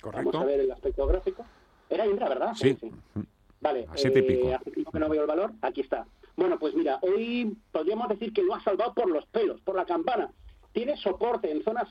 Correcto. 0.00 0.30
Vamos 0.30 0.34
a 0.34 0.44
ver 0.44 0.60
el 0.60 0.70
aspecto 0.70 1.06
gráfico. 1.06 1.44
Era 1.90 2.06
Indra, 2.06 2.28
¿verdad? 2.28 2.54
Sí. 2.54 2.76
Vale, 3.60 3.80
eh, 3.80 3.86
hace 3.90 4.10
tiempo 4.10 4.92
que 4.92 4.98
no 4.98 5.08
veo 5.08 5.22
el 5.22 5.26
valor. 5.26 5.52
Aquí 5.62 5.80
está. 5.80 6.06
Bueno, 6.36 6.58
pues 6.58 6.74
mira, 6.74 6.98
hoy 7.02 7.56
podríamos 7.72 8.08
decir 8.08 8.32
que 8.32 8.42
lo 8.42 8.54
ha 8.54 8.62
salvado 8.62 8.94
por 8.94 9.10
los 9.10 9.26
pelos, 9.26 9.60
por 9.62 9.74
la 9.74 9.84
campana. 9.84 10.30
Tiene 10.72 10.96
soporte 10.96 11.50
en 11.50 11.64
zona 11.64 11.84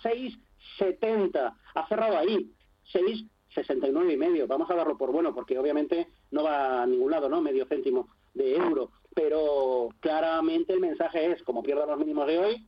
6,70. 0.80 1.54
Ha 1.76 1.88
cerrado 1.88 2.18
ahí. 2.18 2.52
6,69 2.94 4.14
y 4.14 4.18
medio. 4.18 4.48
Vamos 4.48 4.70
a 4.70 4.76
darlo 4.76 4.98
por 4.98 5.12
bueno 5.12 5.34
porque 5.34 5.58
obviamente 5.58 6.08
no 6.32 6.44
va 6.44 6.84
a 6.84 6.86
ningún 6.86 7.12
lado, 7.12 7.30
¿no? 7.30 7.42
Medio 7.42 7.66
céntimo 7.66 8.10
de 8.34 8.56
euro. 8.56 8.92
Pero 9.14 9.90
claramente 10.00 10.74
el 10.74 10.80
mensaje 10.80 11.32
es, 11.32 11.44
como 11.44 11.64
pierda 11.64 11.86
los 11.86 11.98
mínimos 11.98 12.28
de 12.28 12.40
hoy, 12.40 12.68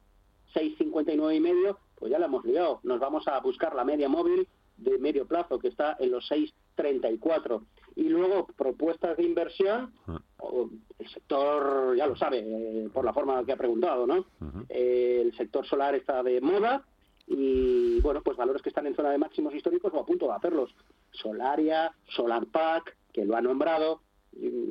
6,59 0.53 1.35
y 1.35 1.39
medio, 1.39 1.79
pues 1.95 2.11
ya 2.11 2.19
la 2.19 2.25
hemos 2.25 2.43
liado. 2.45 2.79
Nos 2.83 2.99
vamos 2.99 3.27
a 3.27 3.39
buscar 3.39 3.75
la 3.75 3.83
media 3.83 4.09
móvil 4.09 4.47
de 4.77 4.97
medio 4.97 5.27
plazo 5.27 5.59
que 5.59 5.67
está 5.67 5.95
en 5.99 6.11
los 6.11 6.29
6,34 6.31 7.61
y 7.95 8.03
luego 8.03 8.47
propuestas 8.55 9.17
de 9.17 9.23
inversión, 9.23 9.93
ah. 10.07 10.21
el 10.97 11.09
sector 11.09 11.95
ya 11.97 12.07
lo 12.07 12.15
sabe 12.15 12.39
eh, 12.39 12.89
por 12.93 13.03
la 13.03 13.13
forma 13.13 13.43
que 13.43 13.51
ha 13.51 13.57
preguntado, 13.57 14.07
¿no? 14.07 14.25
Eh, 14.69 15.21
el 15.25 15.35
sector 15.35 15.65
solar 15.65 15.95
está 15.95 16.23
de 16.23 16.39
moda 16.39 16.85
y 17.29 18.01
bueno, 18.01 18.21
pues 18.21 18.35
valores 18.37 18.61
que 18.61 18.69
están 18.69 18.87
en 18.87 18.95
zona 18.95 19.11
de 19.11 19.19
máximos 19.19 19.53
históricos 19.53 19.93
o 19.93 19.99
a 19.99 20.05
punto 20.05 20.27
de 20.27 20.33
hacerlos. 20.33 20.75
Solaria, 21.11 21.91
SolarPack, 22.07 22.97
que 23.13 23.23
lo 23.23 23.35
ha 23.35 23.41
nombrado, 23.41 24.01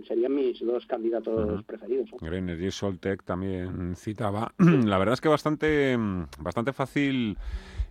serían 0.06 0.34
mis 0.34 0.58
dos 0.60 0.84
candidatos 0.86 1.64
preferidos. 1.64 2.10
Green 2.20 2.48
Energy 2.48 2.70
Soltec 2.70 3.22
también 3.22 3.94
citaba. 3.96 4.52
La 4.58 4.98
verdad 4.98 5.14
es 5.14 5.20
que 5.20 5.28
bastante, 5.28 5.96
bastante 6.40 6.72
fácil 6.72 7.36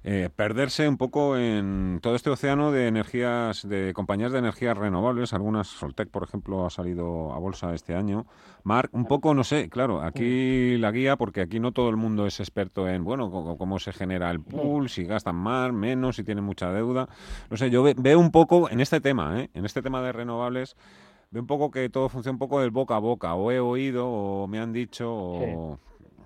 eh, 0.03 0.29
perderse 0.35 0.87
un 0.87 0.97
poco 0.97 1.37
en 1.37 1.99
todo 2.01 2.15
este 2.15 2.29
océano 2.29 2.71
de 2.71 2.87
energías, 2.87 3.67
de 3.67 3.93
compañías 3.93 4.31
de 4.31 4.39
energías 4.39 4.77
renovables. 4.77 5.33
Algunas, 5.33 5.67
Soltec, 5.67 6.09
por 6.09 6.23
ejemplo, 6.23 6.65
ha 6.65 6.69
salido 6.69 7.33
a 7.33 7.39
bolsa 7.39 7.73
este 7.73 7.95
año. 7.95 8.25
Marc, 8.63 8.93
un 8.93 9.05
poco, 9.05 9.33
no 9.33 9.43
sé, 9.43 9.69
claro, 9.69 10.01
aquí 10.01 10.77
la 10.77 10.91
guía, 10.91 11.15
porque 11.15 11.41
aquí 11.41 11.59
no 11.59 11.71
todo 11.71 11.89
el 11.89 11.95
mundo 11.95 12.25
es 12.25 12.39
experto 12.39 12.87
en, 12.87 13.03
bueno, 13.03 13.31
cómo, 13.57 13.79
se 13.79 13.93
genera 13.93 14.29
el 14.29 14.41
pool, 14.41 14.89
si 14.89 15.05
gastan 15.05 15.35
más, 15.35 15.71
menos, 15.71 16.17
si 16.17 16.23
tienen 16.23 16.43
mucha 16.43 16.71
deuda. 16.71 17.07
No 17.49 17.57
sé, 17.57 17.69
yo 17.69 17.83
veo 17.83 18.19
un 18.19 18.31
poco 18.31 18.69
en 18.69 18.81
este 18.81 18.99
tema, 18.99 19.41
¿eh? 19.41 19.49
en 19.53 19.65
este 19.65 19.81
tema 19.81 20.01
de 20.01 20.11
renovables, 20.11 20.75
veo 21.31 21.41
un 21.43 21.47
poco 21.47 21.71
que 21.71 21.89
todo 21.89 22.09
funciona 22.09 22.33
un 22.33 22.39
poco 22.39 22.59
del 22.59 22.71
boca 22.71 22.95
a 22.95 22.99
boca, 22.99 23.35
o 23.35 23.51
he 23.51 23.59
oído, 23.59 24.07
o 24.07 24.47
me 24.47 24.59
han 24.59 24.73
dicho, 24.73 25.13
o... 25.13 25.79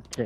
Sí. 0.09 0.23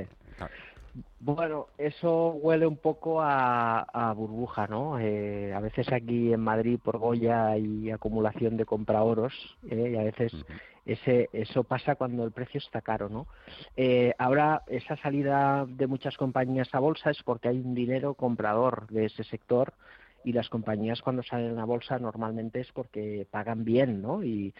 Bueno, 1.20 1.68
eso 1.78 2.30
huele 2.30 2.68
un 2.68 2.78
poco 2.78 3.22
a, 3.22 4.14
burbuja, 4.16 4.68
¿no? 4.68 5.00
Eh, 5.00 5.54
a 5.54 5.60
veces 5.60 5.92
aquí 5.92 6.32
en 6.32 6.40
Madrid, 6.40 6.80
por 6.82 6.98
Goya, 6.98 7.48
hay 7.48 7.92
acumulación 7.92 8.58
de 8.58 8.66
compraoros 8.66 9.34
¿eh? 9.70 9.92
y 9.94 9.96
a 9.98 10.04
veces 10.04 10.32
ese, 10.86 11.30
eso 11.34 11.64
pasa 11.64 11.96
cuando 11.96 12.24
el 12.24 12.32
precio 12.32 12.60
está 12.60 12.82
caro, 12.82 13.10
¿no? 13.10 13.28
Eh, 13.76 14.14
ahora, 14.18 14.64
esa 14.68 14.96
salida 14.98 15.66
de 15.68 15.88
muchas 15.88 16.16
compañías 16.16 16.70
a 16.74 16.80
bolsa 16.80 17.10
es 17.10 17.22
porque 17.24 17.50
hay 17.50 17.58
un 17.58 17.74
dinero 17.74 18.14
comprador 18.14 18.88
de 18.88 19.06
ese 19.06 19.24
sector 19.24 19.74
y 20.26 20.34
las 20.34 20.50
compañías 20.50 21.02
cuando 21.04 21.22
salen 21.22 21.60
a 21.60 21.66
bolsa 21.66 22.00
normalmente 22.00 22.60
es 22.60 22.72
porque 22.72 23.28
pagan 23.30 23.64
bien, 23.64 24.02
¿no? 24.02 24.24
Y, 24.24 24.54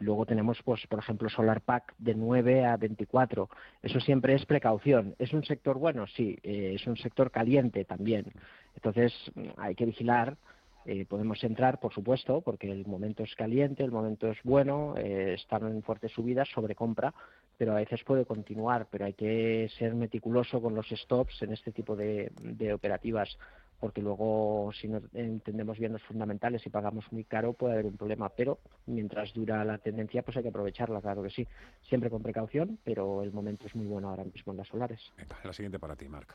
luego 0.00 0.24
tenemos, 0.24 0.58
pues, 0.64 0.86
por 0.86 0.98
ejemplo, 0.98 1.28
Solar 1.28 1.60
Pack 1.60 1.94
de 1.98 2.14
9 2.14 2.64
a 2.64 2.78
24. 2.78 3.50
Eso 3.82 4.00
siempre 4.00 4.34
es 4.34 4.46
precaución. 4.46 5.14
¿Es 5.18 5.34
un 5.34 5.44
sector 5.44 5.78
bueno? 5.78 6.06
Sí. 6.06 6.38
Eh, 6.42 6.72
es 6.76 6.86
un 6.86 6.96
sector 6.96 7.30
caliente 7.30 7.84
también. 7.84 8.32
Entonces, 8.74 9.12
hay 9.58 9.74
que 9.74 9.84
vigilar. 9.84 10.38
Eh, 10.86 11.04
podemos 11.04 11.44
entrar, 11.44 11.78
por 11.80 11.92
supuesto, 11.92 12.40
porque 12.40 12.70
el 12.70 12.86
momento 12.86 13.22
es 13.22 13.34
caliente, 13.34 13.84
el 13.84 13.90
momento 13.90 14.30
es 14.30 14.38
bueno, 14.42 14.94
eh, 14.96 15.34
están 15.34 15.66
en 15.66 15.82
fuertes 15.82 16.12
subidas 16.12 16.48
sobre 16.48 16.74
compra, 16.74 17.12
pero 17.58 17.72
a 17.72 17.80
veces 17.80 18.02
puede 18.04 18.24
continuar, 18.24 18.86
pero 18.90 19.04
hay 19.04 19.12
que 19.12 19.68
ser 19.78 19.94
meticuloso 19.94 20.62
con 20.62 20.74
los 20.74 20.88
stops 20.88 21.42
en 21.42 21.52
este 21.52 21.72
tipo 21.72 21.94
de 21.94 22.30
operativas 22.72 23.36
porque 23.80 24.02
luego 24.02 24.70
si 24.72 24.88
no 24.88 25.00
entendemos 25.14 25.78
bien 25.78 25.92
los 25.92 26.02
fundamentales 26.02 26.64
y 26.66 26.70
pagamos 26.70 27.10
muy 27.12 27.24
caro 27.24 27.52
puede 27.52 27.74
haber 27.74 27.86
un 27.86 27.96
problema, 27.96 28.28
pero 28.28 28.58
mientras 28.86 29.32
dura 29.32 29.64
la 29.64 29.78
tendencia 29.78 30.22
pues 30.22 30.36
hay 30.36 30.42
que 30.42 30.48
aprovecharla, 30.48 31.00
claro 31.00 31.22
que 31.22 31.30
sí, 31.30 31.46
siempre 31.82 32.10
con 32.10 32.22
precaución, 32.22 32.78
pero 32.84 33.22
el 33.22 33.32
momento 33.32 33.66
es 33.66 33.74
muy 33.74 33.86
bueno 33.86 34.10
ahora 34.10 34.24
mismo 34.24 34.52
en 34.52 34.58
las 34.58 34.68
solares. 34.68 35.12
la 35.44 35.52
siguiente 35.52 35.78
para 35.78 35.96
ti, 35.96 36.08
Marc. 36.08 36.34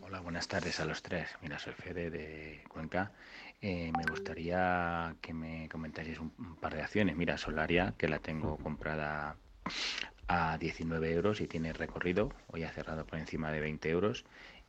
Hola, 0.00 0.20
buenas 0.20 0.46
tardes 0.46 0.78
a 0.80 0.84
los 0.84 1.02
tres. 1.02 1.28
Mira, 1.42 1.58
soy 1.58 1.72
Fede 1.72 2.10
de 2.10 2.62
Cuenca. 2.68 3.12
Eh, 3.60 3.90
me 3.96 4.04
gustaría 4.08 5.16
que 5.20 5.34
me 5.34 5.68
comentaseis 5.68 6.20
un, 6.20 6.32
un, 6.38 6.56
par 6.56 6.74
de 6.74 6.82
acciones. 6.82 7.16
Mira, 7.16 7.36
Solaria, 7.36 7.94
que 7.98 8.06
la 8.06 8.20
tengo 8.20 8.56
comprada 8.56 9.36
a 10.28 10.58
19 10.58 11.12
euros 11.12 11.40
y 11.40 11.48
tiene 11.48 11.72
recorrido. 11.72 12.32
Hoy 12.48 12.62
ha 12.62 12.70
cerrado 12.70 13.04
por 13.04 13.18
encima 13.18 13.50
de 13.50 13.60
20 13.60 13.90
euros 13.90 14.24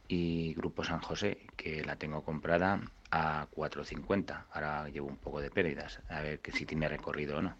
y 0.07 0.53
Grupo 0.53 0.83
San 0.83 0.99
José, 0.99 1.37
que 1.55 1.83
la 1.83 1.95
tengo 1.95 2.23
comprada 2.23 2.81
a 3.11 3.47
4.50. 3.55 4.45
Ahora 4.51 4.89
llevo 4.89 5.07
un 5.07 5.17
poco 5.17 5.41
de 5.41 5.49
pérdidas, 5.49 6.01
a 6.09 6.21
ver 6.21 6.39
que 6.39 6.51
si 6.51 6.65
tiene 6.65 6.87
recorrido 6.87 7.37
o 7.37 7.41
no. 7.41 7.55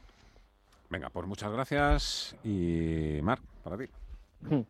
Venga, 0.90 1.10
pues 1.10 1.28
muchas 1.28 1.52
gracias 1.52 2.36
y 2.44 3.20
Mar, 3.22 3.40
para 3.64 3.78
ti. 3.78 3.86
Hmm. 4.42 4.62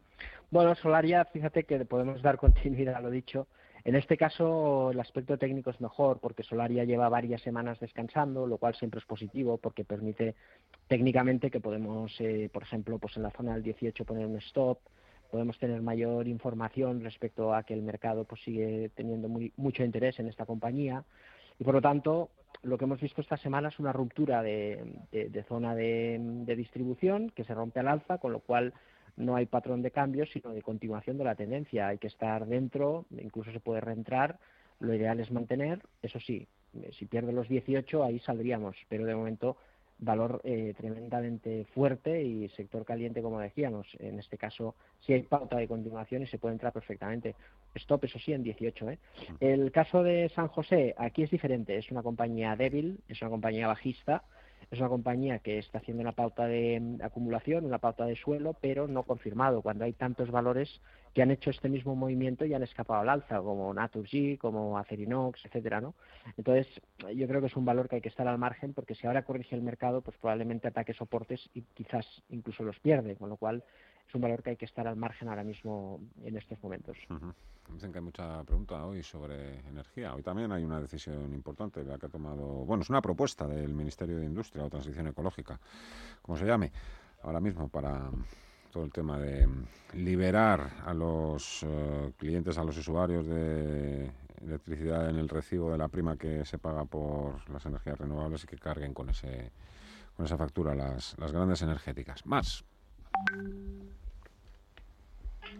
Bueno, 0.49 0.73
Solaria, 0.75 1.25
fíjate 1.25 1.65
que 1.65 1.85
podemos 1.85 2.21
dar 2.21 2.37
continuidad 2.37 2.95
a 2.95 3.01
lo 3.01 3.09
dicho. 3.09 3.47
En 3.83 3.95
este 3.95 4.17
caso, 4.17 4.91
el 4.91 4.99
aspecto 4.99 5.37
técnico 5.37 5.69
es 5.69 5.79
mejor 5.79 6.19
porque 6.19 6.43
Solaria 6.43 6.83
lleva 6.83 7.07
varias 7.07 7.41
semanas 7.41 7.79
descansando, 7.79 8.45
lo 8.45 8.57
cual 8.57 8.75
siempre 8.75 8.99
es 8.99 9.05
positivo 9.05 9.57
porque 9.57 9.85
permite 9.85 10.35
técnicamente 10.87 11.49
que 11.49 11.61
podemos, 11.61 12.13
eh, 12.19 12.49
por 12.51 12.63
ejemplo, 12.63 12.97
pues 12.97 13.15
en 13.15 13.23
la 13.23 13.31
zona 13.31 13.53
del 13.53 13.63
18 13.63 14.03
poner 14.03 14.25
un 14.25 14.37
stop, 14.37 14.79
podemos 15.29 15.57
tener 15.59 15.81
mayor 15.81 16.27
información 16.27 17.03
respecto 17.03 17.53
a 17.53 17.63
que 17.63 17.73
el 17.73 17.81
mercado 17.81 18.23
pues 18.23 18.41
sigue 18.41 18.89
teniendo 18.95 19.27
muy, 19.27 19.53
mucho 19.57 19.83
interés 19.83 20.19
en 20.19 20.27
esta 20.27 20.45
compañía. 20.45 21.03
Y 21.59 21.63
por 21.63 21.73
lo 21.73 21.81
tanto 21.81 22.29
lo 22.63 22.77
que 22.77 22.85
hemos 22.85 22.99
visto 22.99 23.21
esta 23.21 23.37
semana 23.37 23.69
es 23.69 23.79
una 23.79 23.93
ruptura 23.93 24.41
de, 24.41 25.45
zona 25.47 25.75
de, 25.75 26.55
distribución 26.57 27.29
que 27.29 27.43
se 27.43 27.53
rompe 27.53 27.79
al 27.79 27.87
alza 27.87 28.17
con 28.17 28.31
lo 28.31 28.39
cual 28.39 28.73
no 29.15 29.35
hay 29.35 29.45
patrón 29.45 29.81
de 29.81 29.91
cambio 29.91 30.25
sino 30.25 30.51
de 30.51 30.61
continuación 30.61 31.17
de 31.17 31.23
la 31.23 31.35
tendencia. 31.35 31.87
Hay 31.87 31.97
que 31.97 32.07
estar 32.07 32.45
dentro 32.45 33.05
incluso 33.11 33.51
se 33.51 33.59
puede 33.59 33.81
reentrar. 33.81 34.39
Lo 34.79 34.93
ideal 34.93 35.19
es 35.19 35.31
mantener. 35.31 35.81
Eso 36.01 36.19
sí 36.19 36.47
si 36.97 37.05
pierde 37.05 37.31
los 37.31 37.47
18 37.47 38.03
ahí 38.03 38.19
saldríamos. 38.19 38.75
Pero 38.89 39.05
de 39.05 39.15
momento 39.15 39.57
valor 39.99 40.41
eh, 40.43 40.73
tremendamente 40.77 41.65
fuerte 41.73 42.21
y 42.23 42.49
sector 42.49 42.85
caliente, 42.85 43.21
como 43.21 43.39
decíamos. 43.39 43.87
En 43.99 44.19
este 44.19 44.37
caso, 44.37 44.75
si 44.99 45.13
hay 45.13 45.23
pauta 45.23 45.57
de 45.57 45.67
continuación 45.67 46.23
y 46.23 46.27
se 46.27 46.37
puede 46.37 46.53
entrar 46.53 46.73
perfectamente. 46.73 47.35
Stop, 47.75 48.05
eso 48.05 48.19
sí, 48.19 48.33
en 48.33 48.43
18. 48.43 48.89
¿eh? 48.89 48.99
El 49.39 49.71
caso 49.71 50.03
de 50.03 50.29
San 50.29 50.47
José, 50.47 50.93
aquí 50.97 51.23
es 51.23 51.31
diferente. 51.31 51.77
Es 51.77 51.91
una 51.91 52.03
compañía 52.03 52.55
débil, 52.55 52.99
es 53.07 53.21
una 53.21 53.31
compañía 53.31 53.67
bajista 53.67 54.23
es 54.69 54.79
una 54.79 54.89
compañía 54.89 55.39
que 55.39 55.57
está 55.59 55.77
haciendo 55.77 56.01
una 56.01 56.11
pauta 56.11 56.45
de 56.45 56.79
mm, 56.79 57.01
acumulación, 57.01 57.65
una 57.65 57.77
pauta 57.77 58.05
de 58.05 58.15
suelo, 58.15 58.55
pero 58.59 58.87
no 58.87 59.03
confirmado, 59.03 59.61
cuando 59.61 59.85
hay 59.85 59.93
tantos 59.93 60.29
valores 60.31 60.81
que 61.13 61.21
han 61.21 61.31
hecho 61.31 61.49
este 61.49 61.69
mismo 61.69 61.95
movimiento 61.95 62.45
y 62.45 62.53
han 62.53 62.63
escapado 62.63 63.01
al 63.01 63.09
alza, 63.09 63.39
como 63.39 63.73
Naturgy, 63.73 64.37
como 64.37 64.77
Acerinox, 64.77 65.45
etcétera, 65.45 65.81
¿no? 65.81 65.95
Entonces, 66.37 66.67
yo 67.15 67.27
creo 67.27 67.41
que 67.41 67.47
es 67.47 67.55
un 67.55 67.65
valor 67.65 67.89
que 67.89 67.95
hay 67.95 68.01
que 68.01 68.09
estar 68.09 68.27
al 68.27 68.37
margen, 68.37 68.73
porque 68.73 68.93
si 68.93 69.07
ahora 69.07 69.23
corrige 69.23 69.55
el 69.55 69.61
mercado, 69.61 70.01
pues 70.01 70.17
probablemente 70.17 70.67
ataque 70.67 70.93
soportes 70.93 71.49
y 71.53 71.61
quizás 71.73 72.05
incluso 72.29 72.63
los 72.63 72.79
pierde, 72.79 73.15
con 73.15 73.29
lo 73.29 73.37
cual 73.37 73.63
es 74.07 74.15
un 74.15 74.21
valor 74.21 74.41
que 74.41 74.51
hay 74.51 74.55
que 74.55 74.65
estar 74.65 74.87
al 74.87 74.95
margen 74.95 75.27
ahora 75.27 75.43
mismo 75.43 75.99
en 76.23 76.37
estos 76.37 76.61
momentos. 76.63 76.97
Dicen 77.73 77.91
que 77.91 77.97
hay 77.97 78.03
mucha 78.03 78.43
pregunta 78.43 78.85
hoy 78.85 79.03
sobre 79.03 79.59
energía. 79.67 80.15
Hoy 80.15 80.23
también 80.23 80.51
hay 80.53 80.63
una 80.63 80.79
decisión 80.79 81.33
importante 81.33 81.83
la 81.83 81.97
que 81.97 82.05
ha 82.05 82.09
tomado, 82.09 82.45
bueno, 82.65 82.83
es 82.83 82.89
una 82.89 83.01
propuesta 83.01 83.45
del 83.45 83.73
Ministerio 83.73 84.17
de 84.17 84.25
Industria 84.25 84.63
o 84.63 84.69
Transición 84.69 85.07
Ecológica, 85.07 85.59
como 86.21 86.37
se 86.37 86.45
llame, 86.45 86.71
ahora 87.23 87.41
mismo 87.41 87.67
para 87.67 88.09
todo 88.71 88.85
el 88.85 88.91
tema 88.91 89.19
de 89.19 89.47
liberar 89.93 90.69
a 90.85 90.93
los 90.93 91.63
eh, 91.63 92.13
clientes, 92.17 92.57
a 92.57 92.63
los 92.63 92.77
usuarios 92.77 93.25
de 93.27 94.09
electricidad 94.41 95.09
en 95.09 95.17
el 95.17 95.27
recibo 95.27 95.71
de 95.71 95.77
la 95.77 95.89
prima 95.89 96.15
que 96.15 96.45
se 96.45 96.57
paga 96.57 96.85
por 96.85 97.49
las 97.49 97.65
energías 97.65 97.97
renovables 97.97 98.43
y 98.43 98.47
que 98.47 98.57
carguen 98.57 98.93
con 98.93 99.09
ese 99.09 99.51
con 100.15 100.25
esa 100.25 100.37
factura 100.37 100.73
las, 100.73 101.15
las 101.19 101.31
grandes 101.31 101.61
energéticas. 101.61 102.25
Más. 102.25 102.65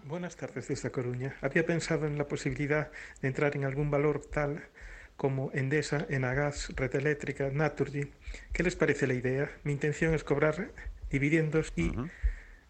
Buenas 0.05 0.37
tardes 0.37 0.67
desde 0.69 0.89
Coruña. 0.89 1.35
Había 1.41 1.65
pensado 1.65 2.07
en 2.07 2.17
la 2.17 2.27
posibilidad 2.27 2.91
de 3.21 3.27
entrar 3.27 3.55
en 3.57 3.65
algún 3.65 3.91
valor 3.91 4.21
tal 4.21 4.63
como 5.17 5.51
Endesa, 5.53 6.05
Enagas, 6.09 6.69
Red 6.75 6.95
Eléctrica, 6.95 7.49
Naturgy. 7.51 8.11
¿Qué 8.53 8.63
les 8.63 8.75
parece 8.75 9.07
la 9.07 9.15
idea? 9.15 9.51
Mi 9.63 9.73
intención 9.73 10.13
es 10.13 10.23
cobrar 10.23 10.71
dividendos 11.09 11.73
y 11.75 11.91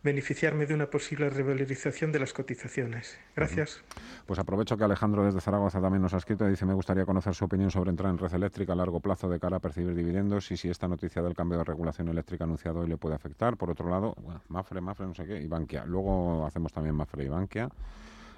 beneficiarme 0.08 0.66
de 0.66 0.74
una 0.74 0.90
posible 0.90 1.30
revalorización 1.30 2.14
de 2.14 2.20
las 2.20 2.32
cotizaciones. 2.32 3.20
Gracias. 3.36 3.84
Pues 4.26 4.40
aprovecho 4.40 4.78
que 4.78 4.86
Alejandro 4.86 5.26
desde 5.26 5.42
Zaragoza 5.42 5.82
también 5.82 6.02
nos 6.02 6.14
ha 6.14 6.18
escrito 6.18 6.48
y 6.48 6.52
dice 6.52 6.66
me 6.66 6.74
gustaría 6.74 7.06
conocer 7.06 7.36
su 7.36 7.44
opinión 7.44 7.72
sobre 7.72 7.90
entrar 7.90 8.10
en 8.10 8.18
red 8.18 8.34
eléctrica 8.34 8.72
a 8.72 8.76
largo 8.78 9.02
plazo 9.02 9.28
de 9.28 9.38
cara 9.38 9.58
a 9.58 9.60
percibir 9.60 9.94
dividendos 9.94 10.50
y 10.52 10.56
si 10.56 10.70
esta 10.70 10.88
noticia 10.88 11.22
del 11.22 11.36
cambio 11.36 11.58
de 11.58 11.66
regulación 11.66 12.08
eléctrica 12.08 12.46
anunciado 12.46 12.80
hoy 12.80 12.88
le 12.88 12.96
puede 12.96 13.16
afectar. 13.16 13.58
Por 13.58 13.70
otro 13.70 13.90
lado, 13.90 14.16
Mafre, 14.48 14.80
Mafre, 14.80 15.08
no 15.08 15.14
sé 15.14 15.26
qué, 15.26 15.42
y 15.42 15.48
Bankia. 15.48 15.84
Luego 15.86 16.46
hacemos 16.46 16.72
también 16.72 16.96
Mafre 16.96 17.26
y 17.26 17.28
Bankia. 17.28 17.70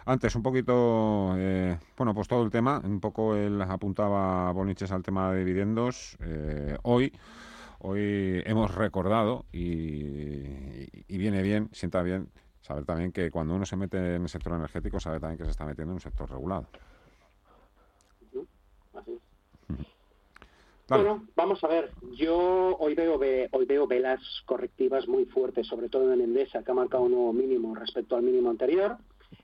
Antes, 0.05 0.34
un 0.36 0.41
poquito, 0.41 1.36
eh, 1.38 1.77
bueno, 1.95 2.15
pues 2.15 2.27
todo 2.27 2.43
el 2.43 2.49
tema, 2.49 2.82
un 2.84 2.99
poco 2.99 3.36
él 3.36 3.62
apuntaba 3.62 4.51
Boniches 4.53 4.91
al 4.91 5.03
tema 5.03 5.32
de 5.32 5.45
dividendos. 5.45 6.17
Eh, 6.21 6.75
hoy 6.82 7.13
Hoy 7.81 8.43
hemos 8.45 8.75
recordado 8.75 9.45
y, 9.53 11.07
viene 11.07 11.41
bien, 11.41 11.69
sienta 11.71 12.03
bien, 12.03 12.29
saber 12.61 12.83
también 12.83 13.13
que 13.13 13.31
cuando 13.31 13.55
uno 13.55 13.65
se 13.65 13.77
mete 13.77 14.15
en 14.15 14.23
el 14.23 14.29
sector 14.29 14.53
energético, 14.53 14.99
sabe 14.99 15.19
también 15.21 15.37
que 15.37 15.45
se 15.45 15.51
está 15.51 15.65
metiendo 15.65 15.91
en 15.91 15.95
un 15.95 16.01
sector 16.01 16.29
regulado. 16.29 16.67
Bueno, 20.89 21.25
vamos 21.35 21.63
a 21.63 21.67
ver. 21.67 21.91
Yo 22.17 22.75
hoy 22.79 22.95
veo 22.95 23.17
hoy 23.51 23.65
veo 23.65 23.87
velas 23.87 24.19
correctivas 24.45 25.07
muy 25.07 25.25
fuertes, 25.25 25.67
sobre 25.67 25.87
todo 25.87 26.11
en 26.11 26.19
Endesa, 26.19 26.63
que 26.63 26.71
ha 26.71 26.73
marcado 26.73 27.03
un 27.03 27.11
nuevo 27.11 27.31
mínimo 27.31 27.75
respecto 27.75 28.17
al 28.17 28.23
mínimo 28.23 28.49
anterior. 28.49 28.97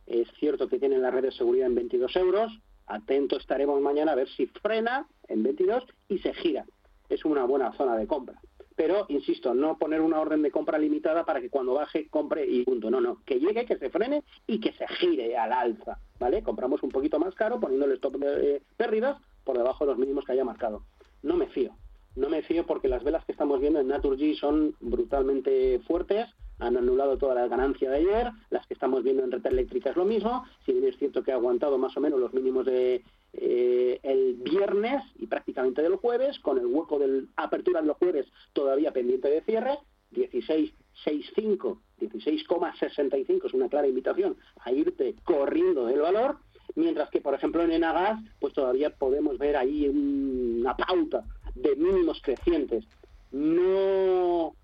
Es 0.08 0.28
cierto 0.40 0.68
que 0.68 0.80
tienen 0.80 1.02
la 1.02 1.12
red 1.12 1.22
de 1.22 1.32
seguridad 1.32 1.68
en 1.68 1.76
22 1.76 2.16
euros. 2.18 2.52
Atento 2.88 3.38
estaremos 3.38 3.80
mañana 3.80 4.12
a 4.12 4.16
ver 4.16 4.28
si 4.30 4.48
frena 4.48 5.08
en 5.28 5.44
22 5.44 5.86
y 6.10 6.18
se 6.20 6.34
gira 6.34 6.66
es 7.10 7.26
una 7.26 7.46
buena 7.46 7.72
zona 7.74 7.96
de 7.96 8.08
compra. 8.08 8.40
Pero, 8.76 9.06
insisto, 9.08 9.54
no 9.54 9.78
poner 9.78 10.02
una 10.02 10.20
orden 10.20 10.42
de 10.42 10.52
compra 10.52 10.78
limitada 10.78 11.24
para 11.24 11.40
que 11.40 11.50
cuando 11.50 11.74
baje 11.74 12.10
compre 12.10 12.46
y 12.46 12.64
punto. 12.64 12.92
No, 12.92 13.00
no, 13.00 13.22
que 13.26 13.40
llegue, 13.40 13.66
que 13.66 13.78
se 13.78 13.90
frene 13.90 14.24
y 14.48 14.60
que 14.60 14.74
se 14.74 14.86
gire 14.88 15.38
al 15.38 15.54
alza, 15.54 16.00
¿vale? 16.20 16.44
Compramos 16.44 16.84
un 16.84 16.90
poquito 16.90 17.18
más 17.18 17.34
caro 17.36 17.60
poniéndole 17.60 17.96
stop 17.96 18.18
de 18.18 18.62
pérdidas 18.76 19.22
por 19.46 19.58
debajo 19.58 19.86
de 19.86 19.92
los 19.92 20.00
mínimos 20.00 20.26
que 20.26 20.34
haya 20.34 20.44
marcado. 20.44 20.84
No 21.24 21.38
me 21.38 21.48
fío, 21.48 21.72
no 22.16 22.30
me 22.30 22.42
fío 22.42 22.66
porque 22.66 22.90
las 22.90 23.04
velas 23.04 23.26
que 23.26 23.32
estamos 23.32 23.60
viendo 23.62 23.80
en 23.80 23.88
Naturgy 23.88 24.36
son 24.36 24.76
brutalmente 24.80 25.80
fuertes, 25.88 26.28
han 26.60 26.78
anulado 26.78 27.18
toda 27.18 27.36
la 27.36 27.48
ganancia 27.48 27.90
de 27.90 27.98
ayer, 27.98 28.32
las 28.50 28.66
que 28.68 28.74
estamos 28.74 29.04
viendo 29.04 29.24
en 29.24 29.32
Red 29.32 29.46
Eléctrica 29.46 29.90
es 29.90 29.96
lo 29.96 30.06
mismo, 30.06 30.46
si 30.66 30.74
bien 30.74 30.86
es 30.86 30.98
cierto 30.98 31.24
que 31.24 31.32
ha 31.32 31.36
aguantado 31.36 31.78
más 31.78 31.96
o 31.98 32.02
menos 32.02 32.20
los 32.20 32.34
mínimos 32.34 32.66
de 32.66 33.04
eh, 33.34 34.00
el 34.04 34.36
viernes 34.36 35.04
y 35.20 35.28
prácticamente 35.28 35.82
del 35.82 35.98
jueves, 35.98 36.40
con 36.40 36.58
el 36.58 36.66
hueco 36.66 37.00
de 37.00 37.26
apertura 37.36 37.82
de 37.82 37.88
los 37.88 37.98
jueves 37.98 38.28
todavía 38.54 38.92
pendiente 38.92 39.30
de 39.30 39.42
cierre, 39.42 39.80
16,65, 40.14 41.78
16,65 42.00 43.46
es 43.46 43.54
una 43.54 43.68
clara 43.68 43.88
invitación 43.88 44.38
a 44.60 44.72
irte 44.72 45.16
corriendo 45.24 45.86
del 45.86 46.00
valor, 46.00 46.38
mientras 46.76 47.10
que, 47.10 47.22
por 47.22 47.34
ejemplo, 47.34 47.64
en 47.64 47.72
Enagas, 47.72 48.20
pues 48.40 48.54
todavía 48.54 48.92
podemos 48.92 49.38
ver 49.38 49.58
ahí 49.58 49.88
una 49.88 50.76
pauta 50.78 51.26
de 51.56 51.76
mínimos 51.76 52.22
crecientes. 52.22 52.86
No 53.32 54.56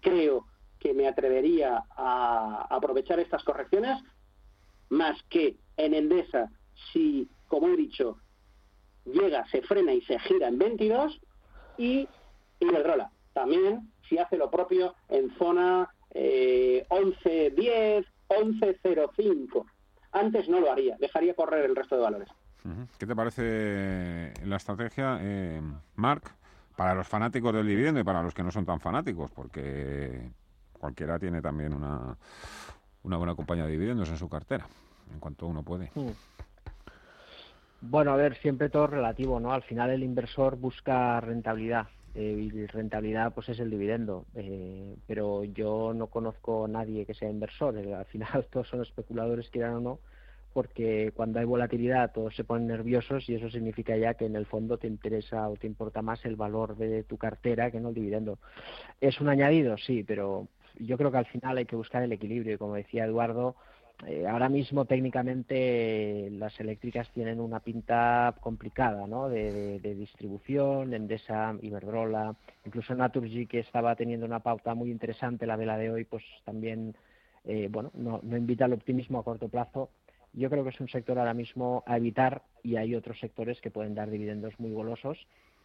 creo 0.00 0.46
que 0.80 0.94
me 0.94 1.06
atrevería 1.06 1.84
a 1.96 2.66
aprovechar 2.70 3.20
estas 3.20 3.44
correcciones 3.44 4.02
más 4.88 5.22
que 5.28 5.56
en 5.76 5.94
Endesa 5.94 6.50
si 6.92 7.28
como 7.50 7.68
he 7.68 7.76
dicho, 7.76 8.16
llega, 9.04 9.44
se 9.48 9.60
frena 9.62 9.92
y 9.92 10.00
se 10.02 10.18
gira 10.20 10.48
en 10.48 10.58
22 10.58 11.20
y 11.76 12.08
Iberdrola 12.60 13.10
también 13.32 13.90
si 14.08 14.18
hace 14.18 14.36
lo 14.36 14.50
propio 14.50 14.94
en 15.08 15.36
zona 15.36 15.88
eh, 16.12 16.86
11.10, 16.88 18.06
11.05. 18.28 19.66
Antes 20.12 20.48
no 20.48 20.60
lo 20.60 20.70
haría, 20.70 20.96
dejaría 20.98 21.34
correr 21.34 21.64
el 21.64 21.76
resto 21.76 21.96
de 21.96 22.02
valores. 22.02 22.28
¿Qué 22.98 23.06
te 23.06 23.16
parece 23.16 24.32
la 24.44 24.56
estrategia, 24.56 25.18
eh, 25.20 25.60
Marc, 25.96 26.32
para 26.76 26.94
los 26.94 27.08
fanáticos 27.08 27.54
del 27.54 27.66
dividendo 27.66 28.00
y 28.00 28.04
para 28.04 28.22
los 28.22 28.34
que 28.34 28.42
no 28.42 28.50
son 28.50 28.66
tan 28.66 28.80
fanáticos? 28.80 29.30
Porque 29.30 30.30
cualquiera 30.80 31.18
tiene 31.18 31.42
también 31.42 31.74
una, 31.74 32.16
una 33.02 33.16
buena 33.16 33.34
compañía 33.34 33.66
de 33.66 33.72
dividendos 33.72 34.08
en 34.08 34.16
su 34.16 34.28
cartera, 34.28 34.66
en 35.12 35.20
cuanto 35.20 35.46
uno 35.46 35.62
puede. 35.62 35.90
Mm. 35.94 36.10
Bueno, 37.82 38.12
a 38.12 38.16
ver, 38.16 38.36
siempre 38.36 38.68
todo 38.68 38.88
relativo, 38.88 39.40
¿no? 39.40 39.52
Al 39.52 39.62
final 39.62 39.90
el 39.90 40.02
inversor 40.02 40.56
busca 40.56 41.18
rentabilidad 41.20 41.86
eh, 42.14 42.50
y 42.52 42.66
rentabilidad 42.66 43.32
pues 43.32 43.48
es 43.48 43.60
el 43.60 43.70
dividendo. 43.70 44.26
Eh, 44.34 44.96
pero 45.06 45.44
yo 45.44 45.92
no 45.94 46.08
conozco 46.08 46.66
a 46.66 46.68
nadie 46.68 47.06
que 47.06 47.14
sea 47.14 47.30
inversor. 47.30 47.78
Eh, 47.78 47.94
al 47.94 48.04
final 48.06 48.46
todos 48.50 48.68
son 48.68 48.82
especuladores, 48.82 49.48
quieran 49.48 49.76
o 49.76 49.80
no, 49.80 49.98
porque 50.52 51.12
cuando 51.14 51.38
hay 51.38 51.46
volatilidad 51.46 52.12
todos 52.12 52.34
se 52.34 52.44
ponen 52.44 52.66
nerviosos 52.66 53.28
y 53.30 53.36
eso 53.36 53.48
significa 53.48 53.96
ya 53.96 54.12
que 54.14 54.26
en 54.26 54.36
el 54.36 54.44
fondo 54.44 54.76
te 54.76 54.86
interesa 54.86 55.48
o 55.48 55.56
te 55.56 55.66
importa 55.66 56.02
más 56.02 56.24
el 56.26 56.36
valor 56.36 56.76
de 56.76 57.02
tu 57.04 57.16
cartera 57.16 57.70
que 57.70 57.80
no 57.80 57.88
el 57.88 57.94
dividendo. 57.94 58.38
¿Es 59.00 59.22
un 59.22 59.30
añadido? 59.30 59.78
Sí, 59.78 60.02
pero 60.02 60.48
yo 60.78 60.96
creo 60.96 61.10
que 61.10 61.18
al 61.18 61.26
final 61.26 61.58
hay 61.58 61.66
que 61.66 61.76
buscar 61.76 62.02
el 62.02 62.12
equilibrio 62.12 62.54
y 62.54 62.58
como 62.58 62.74
decía 62.74 63.04
Eduardo, 63.04 63.56
eh, 64.06 64.26
ahora 64.26 64.48
mismo 64.48 64.86
técnicamente 64.86 66.30
las 66.32 66.58
eléctricas 66.58 67.10
tienen 67.12 67.38
una 67.38 67.60
pinta 67.60 68.34
complicada 68.40 69.06
¿no? 69.06 69.28
de, 69.28 69.78
distribución, 69.80 70.94
Endesa, 70.94 71.54
Iberdrola, 71.60 72.34
incluso 72.64 72.94
Naturgy 72.94 73.46
que 73.46 73.58
estaba 73.58 73.94
teniendo 73.96 74.24
una 74.24 74.40
pauta 74.40 74.74
muy 74.74 74.90
interesante 74.90 75.46
la 75.46 75.56
vela 75.56 75.76
de 75.76 75.90
hoy, 75.90 76.04
pues 76.04 76.24
también 76.44 76.94
eh, 77.44 77.68
bueno 77.70 77.90
no, 77.94 78.20
no 78.22 78.36
invita 78.36 78.64
al 78.64 78.72
optimismo 78.72 79.18
a 79.18 79.24
corto 79.24 79.48
plazo. 79.48 79.90
Yo 80.32 80.48
creo 80.48 80.62
que 80.62 80.70
es 80.70 80.80
un 80.80 80.88
sector 80.88 81.18
ahora 81.18 81.34
mismo 81.34 81.82
a 81.86 81.96
evitar 81.96 82.42
y 82.62 82.76
hay 82.76 82.94
otros 82.94 83.18
sectores 83.18 83.60
que 83.60 83.70
pueden 83.70 83.94
dar 83.94 84.10
dividendos 84.10 84.58
muy 84.60 84.72
golosos 84.72 85.18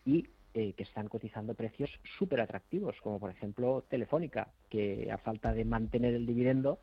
y 0.06 0.28
eh, 0.58 0.72
que 0.72 0.84
están 0.84 1.10
cotizando 1.10 1.54
precios 1.54 2.00
súper 2.18 2.40
atractivos, 2.40 2.96
como 3.04 3.20
por 3.20 3.30
ejemplo 3.30 3.84
Telefónica, 3.90 4.48
que 4.70 5.12
a 5.12 5.18
falta 5.18 5.52
de 5.52 5.66
mantener 5.66 6.14
el 6.14 6.26
dividendo, 6.26 6.80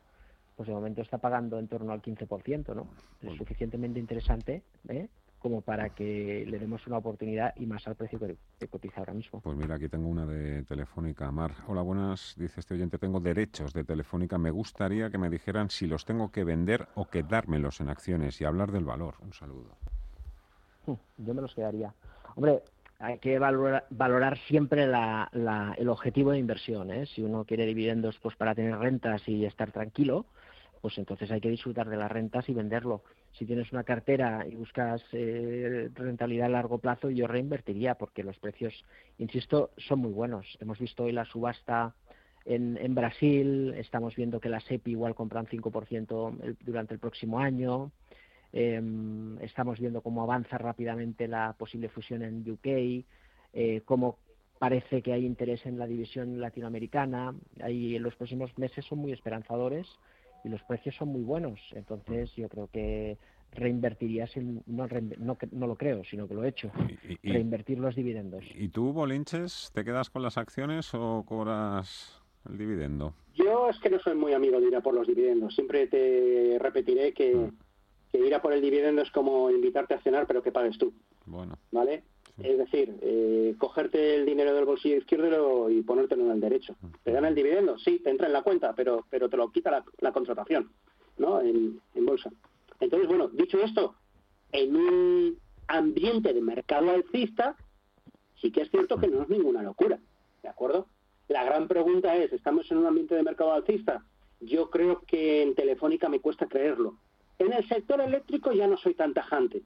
pues 0.55 0.67
de 0.67 0.75
momento 0.75 1.01
está 1.01 1.17
pagando 1.17 1.57
en 1.57 1.67
torno 1.67 1.91
al 1.91 1.99
15%, 1.99 2.75
¿no? 2.75 2.87
Es 3.23 3.35
suficientemente 3.35 3.99
interesante 3.99 4.61
¿eh? 4.87 5.07
como 5.39 5.61
para 5.61 5.89
que 5.89 6.45
le 6.47 6.59
demos 6.59 6.85
una 6.85 6.99
oportunidad 6.99 7.55
y 7.55 7.65
más 7.65 7.87
al 7.87 7.95
precio 7.95 8.19
que, 8.19 8.67
cotiza 8.67 8.99
ahora 8.99 9.15
mismo. 9.15 9.41
Pues 9.41 9.57
mira, 9.57 9.73
aquí 9.73 9.89
tengo 9.89 10.07
una 10.07 10.27
de 10.27 10.61
Telefónica. 10.65 11.31
Mar, 11.31 11.55
hola, 11.67 11.81
buenas. 11.81 12.35
Dice 12.37 12.59
este 12.59 12.75
oyente, 12.75 12.99
tengo 12.99 13.21
derechos 13.21 13.73
de 13.73 13.83
Telefónica. 13.83 14.37
Me 14.37 14.51
gustaría 14.51 15.09
que 15.09 15.17
me 15.17 15.31
dijeran 15.31 15.71
si 15.71 15.87
los 15.87 16.05
tengo 16.05 16.31
que 16.31 16.43
vender 16.43 16.89
o 16.93 17.05
quedármelos 17.05 17.81
en 17.81 17.89
acciones 17.89 18.39
y 18.39 18.45
hablar 18.45 18.71
del 18.71 18.85
valor. 18.85 19.15
Un 19.21 19.33
saludo. 19.33 19.75
Yo 21.17 21.33
me 21.33 21.41
los 21.41 21.55
quedaría. 21.55 21.91
Hombre, 22.35 22.61
hay 23.03 23.17
que 23.17 23.37
valorar, 23.37 24.37
siempre 24.47 24.83
el 24.85 25.89
objetivo 25.89 26.31
de 26.31 26.39
inversión. 26.39 26.89
¿eh? 26.89 27.05
Si 27.05 27.21
uno 27.21 27.43
quiere 27.43 27.65
dividendos 27.65 28.17
pues 28.21 28.37
para 28.37 28.55
tener 28.55 28.77
rentas 28.77 29.27
y 29.27 29.45
estar 29.45 29.73
tranquilo, 29.73 30.25
pues 30.81 30.97
entonces 30.97 31.29
hay 31.29 31.41
que 31.41 31.49
disfrutar 31.49 31.89
de 31.89 31.97
las 31.97 32.09
rentas 32.09 32.47
y 32.47 32.53
venderlo. 32.53 33.03
Si 33.33 33.45
tienes 33.45 33.73
una 33.73 33.83
cartera 33.83 34.45
y 34.49 34.55
buscas 34.55 35.03
eh, 35.11 35.89
rentabilidad 35.93 36.45
a 36.45 36.49
largo 36.49 36.77
plazo, 36.77 37.09
yo 37.09 37.27
reinvertiría 37.27 37.95
porque 37.95 38.23
los 38.23 38.39
precios, 38.39 38.73
insisto, 39.17 39.71
son 39.75 39.99
muy 39.99 40.13
buenos. 40.13 40.57
Hemos 40.61 40.79
visto 40.79 41.03
hoy 41.03 41.11
la 41.11 41.25
subasta 41.25 41.93
en, 42.45 42.77
en 42.77 42.95
Brasil, 42.95 43.73
estamos 43.77 44.15
viendo 44.15 44.39
que 44.39 44.49
la 44.49 44.61
SEPI 44.61 44.91
igual 44.91 45.13
compran 45.13 45.45
5% 45.47 46.55
durante 46.61 46.93
el 46.93 46.99
próximo 47.01 47.39
año. 47.39 47.91
Em, 48.53 49.41
estamos 49.41 49.79
viendo 49.79 50.01
cómo 50.01 50.21
avanza 50.21 50.59
rápidamente 50.59 51.27
la 51.27 51.53
posible 51.57 51.89
fusión 51.89 52.21
en 52.21 52.49
UK, 52.49 53.03
eh, 53.53 53.81
cómo 53.83 54.19
parece 54.59 55.01
que 55.01 55.11
hay 55.11 55.25
interés 55.25 55.65
en 55.65 55.79
la 55.79 55.87
división 55.87 56.39
latinoamericana. 56.39 57.33
Ahí 57.61 57.95
en 57.95 58.03
los 58.03 58.15
próximos 58.15 58.55
meses 58.57 58.85
son 58.85 58.99
muy 58.99 59.11
esperanzadores 59.11 59.87
y 60.43 60.49
los 60.49 60.61
precios 60.63 60.95
son 60.95 61.09
muy 61.09 61.23
buenos. 61.23 61.59
Entonces 61.73 62.33
yo 62.35 62.47
creo 62.47 62.69
que 62.71 63.17
reinvertiría, 63.53 64.27
no, 64.67 64.87
no, 65.51 65.67
lo 65.67 65.75
creo, 65.75 66.03
sino 66.03 66.27
que 66.27 66.33
lo 66.33 66.43
he 66.43 66.49
hecho, 66.49 66.71
reinvertir 67.23 67.79
los 67.79 67.95
dividendos. 67.95 68.43
¿Y 68.55 68.69
tú, 68.69 68.93
Bolinches, 68.93 69.71
te 69.73 69.83
quedas 69.83 70.09
con 70.09 70.21
las 70.21 70.37
acciones 70.37 70.93
o 70.93 71.23
cobras 71.27 72.21
el 72.49 72.57
dividendo? 72.57 73.13
Yo 73.33 73.69
es 73.69 73.79
que 73.79 73.89
no 73.89 73.99
soy 73.99 74.15
muy 74.15 74.33
amigo 74.33 74.59
de 74.59 74.67
ir 74.67 74.75
a 74.75 74.81
por 74.81 74.93
los 74.93 75.07
dividendos. 75.07 75.55
Siempre 75.55 75.87
te 75.87 76.57
repetiré 76.59 77.13
que, 77.13 77.35
mm. 77.35 77.51
Que 78.13 78.25
ir 78.25 78.35
a 78.35 78.41
por 78.41 78.53
el 78.53 78.61
dividendo 78.61 79.01
es 79.01 79.09
como 79.11 79.49
invitarte 79.49 79.95
a 79.95 80.01
cenar, 80.01 80.27
pero 80.27 80.43
que 80.43 80.51
pagues 80.51 80.77
tú. 80.77 80.93
Bueno. 81.25 81.57
¿Vale? 81.71 82.03
Es 82.37 82.57
decir, 82.57 82.95
eh, 83.01 83.55
cogerte 83.57 84.15
el 84.15 84.25
dinero 84.25 84.53
del 84.53 84.65
bolsillo 84.65 84.97
izquierdo 84.97 85.69
y 85.69 85.81
ponértelo 85.81 86.25
en 86.25 86.31
el 86.31 86.39
derecho. 86.39 86.75
¿Te 87.03 87.11
dan 87.11 87.25
el 87.25 87.35
dividendo? 87.35 87.77
Sí, 87.79 87.99
te 87.99 88.11
entra 88.11 88.27
en 88.27 88.33
la 88.33 88.43
cuenta, 88.43 88.73
pero, 88.73 89.05
pero 89.09 89.29
te 89.29 89.37
lo 89.37 89.51
quita 89.51 89.83
la, 89.99 90.11
contratación, 90.11 90.71
¿no? 91.17 91.41
En, 91.41 91.81
bolsa. 91.95 92.31
Entonces, 92.79 93.07
bueno, 93.07 93.29
dicho 93.29 93.59
esto, 93.59 93.95
en 94.51 94.75
un 94.75 95.37
ambiente 95.67 96.33
de 96.33 96.41
mercado 96.41 96.91
alcista, 96.91 97.55
sí 98.41 98.51
que 98.51 98.61
es 98.61 98.71
cierto 98.71 98.97
que 98.97 99.07
no 99.07 99.23
es 99.23 99.29
ninguna 99.29 99.63
locura, 99.63 99.99
¿de 100.41 100.49
acuerdo? 100.49 100.87
La 101.29 101.43
gran 101.43 101.67
pregunta 101.67 102.15
es, 102.15 102.33
¿estamos 102.33 102.69
en 102.71 102.77
un 102.77 102.87
ambiente 102.87 103.15
de 103.15 103.23
mercado 103.23 103.53
alcista? 103.53 104.03
Yo 104.39 104.69
creo 104.69 105.01
que 105.07 105.41
en 105.41 105.55
Telefónica 105.55 106.09
me 106.09 106.19
cuesta 106.19 106.47
creerlo. 106.47 106.97
En 107.43 107.53
el 107.53 107.67
sector 107.67 107.99
eléctrico 107.99 108.51
ya 108.53 108.67
no 108.67 108.77
soy 108.77 108.93
tan 108.93 109.13
tajante. 109.13 109.63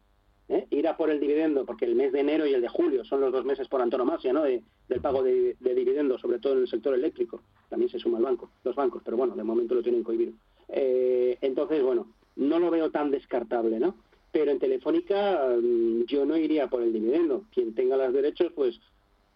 ¿eh? 0.49 0.65
ir 0.71 0.87
a 0.87 0.95
por 0.95 1.09
el 1.09 1.19
dividendo, 1.19 1.65
porque 1.65 1.85
el 1.85 1.95
mes 1.95 2.11
de 2.11 2.21
enero 2.21 2.45
y 2.45 2.53
el 2.53 2.61
de 2.61 2.69
julio 2.69 3.03
son 3.03 3.21
los 3.21 3.31
dos 3.31 3.45
meses 3.45 3.67
por 3.67 3.81
antonomasia 3.81 4.33
¿no? 4.33 4.43
del 4.43 4.63
pago 5.01 5.23
de, 5.23 5.55
de 5.59 5.75
dividendos, 5.75 6.21
sobre 6.21 6.39
todo 6.39 6.53
en 6.53 6.59
el 6.59 6.67
sector 6.67 6.93
eléctrico. 6.93 7.41
También 7.69 7.91
se 7.91 7.99
suma 7.99 8.17
el 8.17 8.23
banco, 8.23 8.49
los 8.63 8.75
bancos, 8.75 9.01
pero 9.03 9.17
bueno, 9.17 9.35
de 9.35 9.43
momento 9.43 9.75
lo 9.75 9.83
tienen 9.83 10.03
cohibido. 10.03 10.33
Eh, 10.69 11.37
entonces, 11.41 11.83
bueno, 11.83 12.07
no 12.35 12.59
lo 12.59 12.71
veo 12.71 12.91
tan 12.91 13.11
descartable, 13.11 13.79
¿no? 13.79 13.95
Pero 14.31 14.51
en 14.51 14.59
Telefónica 14.59 15.55
mm, 15.61 16.03
yo 16.05 16.25
no 16.25 16.37
iría 16.37 16.67
por 16.67 16.81
el 16.81 16.93
dividendo. 16.93 17.43
Quien 17.53 17.75
tenga 17.75 17.97
los 17.97 18.13
derechos, 18.13 18.51
pues, 18.55 18.79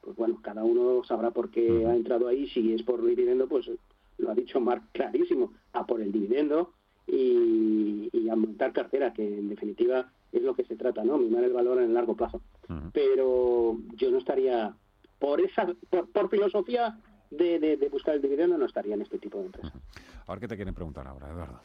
pues 0.01 0.15
bueno, 0.15 0.39
cada 0.41 0.63
uno 0.63 1.03
sabrá 1.03 1.31
por 1.31 1.49
qué 1.49 1.85
ha 1.85 1.95
entrado 1.95 2.27
ahí. 2.27 2.47
Si 2.49 2.73
es 2.73 2.83
por 2.83 2.99
el 3.01 3.15
dividendo, 3.15 3.47
pues 3.47 3.69
lo 4.17 4.31
ha 4.31 4.35
dicho 4.35 4.59
Marc 4.59 4.83
clarísimo, 4.93 5.53
a 5.73 5.85
por 5.85 6.01
el 6.01 6.11
dividendo 6.11 6.71
y, 7.11 8.09
y 8.13 8.29
a 8.29 8.35
montar 8.35 8.71
cartera, 8.71 9.11
que 9.11 9.27
en 9.27 9.49
definitiva 9.49 10.09
es 10.31 10.41
lo 10.41 10.55
que 10.55 10.63
se 10.63 10.77
trata, 10.77 11.03
¿no? 11.03 11.17
Mimar 11.17 11.43
el 11.43 11.51
valor 11.51 11.79
en 11.79 11.85
el 11.85 11.93
largo 11.93 12.15
plazo. 12.15 12.41
Pero 12.93 13.77
yo 13.95 14.11
no 14.11 14.17
estaría, 14.17 14.73
por 15.19 15.41
esa, 15.41 15.67
por, 16.13 16.29
filosofía 16.29 16.97
de, 17.29 17.59
de, 17.59 17.89
buscar 17.89 18.15
el 18.15 18.21
dividendo, 18.21 18.57
no 18.57 18.65
estaría 18.65 18.93
en 18.93 19.01
este 19.01 19.19
tipo 19.19 19.39
de 19.39 19.47
empresa. 19.47 19.73
A 20.25 20.31
ver 20.31 20.39
qué 20.39 20.47
te 20.47 20.55
quieren 20.55 20.73
preguntar 20.73 21.05
ahora, 21.05 21.29
Eduardo. 21.29 21.59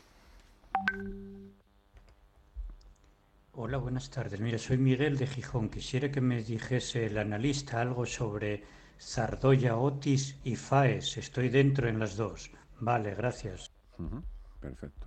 Hola, 3.53 3.79
buenas 3.79 4.11
tardes. 4.11 4.41
Mira, 4.41 4.59
soy 4.59 4.79
Miguel 4.79 5.17
de 5.17 5.29
Gijón. 5.29 5.69
Quisiera 5.71 6.11
que 6.11 6.21
me 6.21 6.43
dijese 6.43 7.07
el 7.07 7.19
analista 7.19 7.81
algo 7.81 8.05
sobre 8.05 8.65
Zardoya, 9.01 9.79
Otis 9.79 10.39
y 10.43 10.57
Faes. 10.57 11.17
Estoy 11.17 11.51
dentro 11.51 11.89
en 11.89 12.01
las 12.01 12.17
dos. 12.17 12.51
Vale, 12.81 13.15
gracias. 13.15 13.71
Perfecto. 14.61 15.06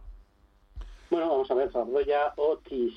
Bueno, 1.10 1.30
vamos 1.30 1.50
a 1.50 1.56
ver, 1.56 1.72
Zardoya, 1.72 2.34
Otis. 2.36 2.94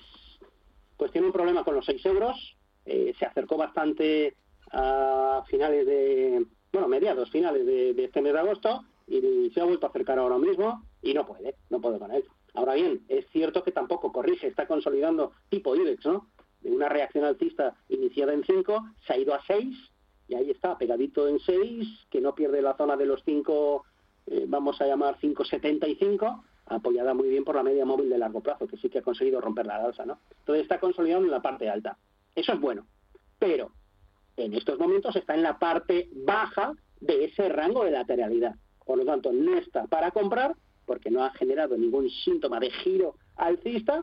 Pues 0.96 1.10
tiene 1.12 1.28
un 1.28 1.32
problema 1.32 1.64
con 1.64 1.74
los 1.74 1.86
6 1.86 2.04
euros. 2.06 2.56
Eh, 2.84 3.14
se 3.18 3.24
acercó 3.24 3.56
bastante 3.56 4.36
a 4.70 5.42
finales 5.48 5.86
de, 5.86 6.46
bueno, 6.72 6.88
mediados, 6.88 7.30
finales 7.30 7.64
de, 7.64 7.90
este 8.04 8.20
mes 8.20 8.32
de 8.32 8.38
agosto 8.38 8.84
y 9.06 9.50
se 9.52 9.60
ha 9.60 9.64
vuelto 9.64 9.86
a 9.86 9.90
acercar 9.90 10.18
ahora 10.18 10.38
mismo 10.38 10.82
y 11.02 11.12
no 11.14 11.26
puede, 11.26 11.54
no 11.70 11.80
puede 11.80 11.98
con 11.98 12.10
él. 12.12 12.24
Ahora 12.54 12.74
bien, 12.74 13.04
es 13.08 13.26
cierto 13.30 13.62
que 13.62 13.72
tampoco 13.72 14.12
corrige, 14.12 14.46
está 14.46 14.66
consolidando 14.66 15.32
tipo 15.48 15.74
IBEX, 15.74 16.04
¿no? 16.06 16.28
De 16.60 16.70
una 16.70 16.88
reacción 16.88 17.24
alcista 17.24 17.76
iniciada 17.88 18.32
en 18.34 18.44
5, 18.44 18.84
se 19.06 19.12
ha 19.12 19.18
ido 19.18 19.34
a 19.34 19.42
6 19.46 19.76
y 20.28 20.34
ahí 20.34 20.50
está, 20.50 20.78
pegadito 20.78 21.28
en 21.28 21.38
6, 21.40 22.06
que 22.10 22.20
no 22.20 22.34
pierde 22.34 22.62
la 22.62 22.76
zona 22.76 22.96
de 22.96 23.06
los 23.06 23.22
5, 23.24 23.84
eh, 24.26 24.44
vamos 24.48 24.80
a 24.80 24.86
llamar 24.86 25.18
5,75, 25.18 26.42
apoyada 26.76 27.14
muy 27.14 27.28
bien 27.28 27.44
por 27.44 27.54
la 27.54 27.62
media 27.62 27.84
móvil 27.84 28.08
de 28.08 28.18
largo 28.18 28.40
plazo, 28.40 28.66
que 28.66 28.76
sí 28.76 28.88
que 28.88 28.98
ha 28.98 29.02
conseguido 29.02 29.40
romper 29.40 29.66
la 29.66 29.76
alza, 29.76 30.04
¿no? 30.04 30.18
Entonces 30.40 30.62
está 30.62 30.78
consolidando 30.78 31.26
en 31.26 31.30
la 31.30 31.42
parte 31.42 31.68
alta. 31.68 31.96
Eso 32.34 32.52
es 32.52 32.60
bueno, 32.60 32.86
pero 33.38 33.70
en 34.36 34.54
estos 34.54 34.78
momentos 34.78 35.14
está 35.16 35.34
en 35.34 35.42
la 35.42 35.58
parte 35.58 36.08
baja 36.12 36.72
de 37.00 37.24
ese 37.24 37.48
rango 37.48 37.84
de 37.84 37.90
lateralidad. 37.90 38.54
Por 38.84 38.98
lo 38.98 39.04
tanto, 39.04 39.32
no 39.32 39.56
está 39.56 39.86
para 39.86 40.10
comprar 40.10 40.54
porque 40.86 41.10
no 41.10 41.24
ha 41.24 41.30
generado 41.30 41.76
ningún 41.76 42.10
síntoma 42.10 42.58
de 42.58 42.70
giro 42.70 43.16
alcista 43.36 44.02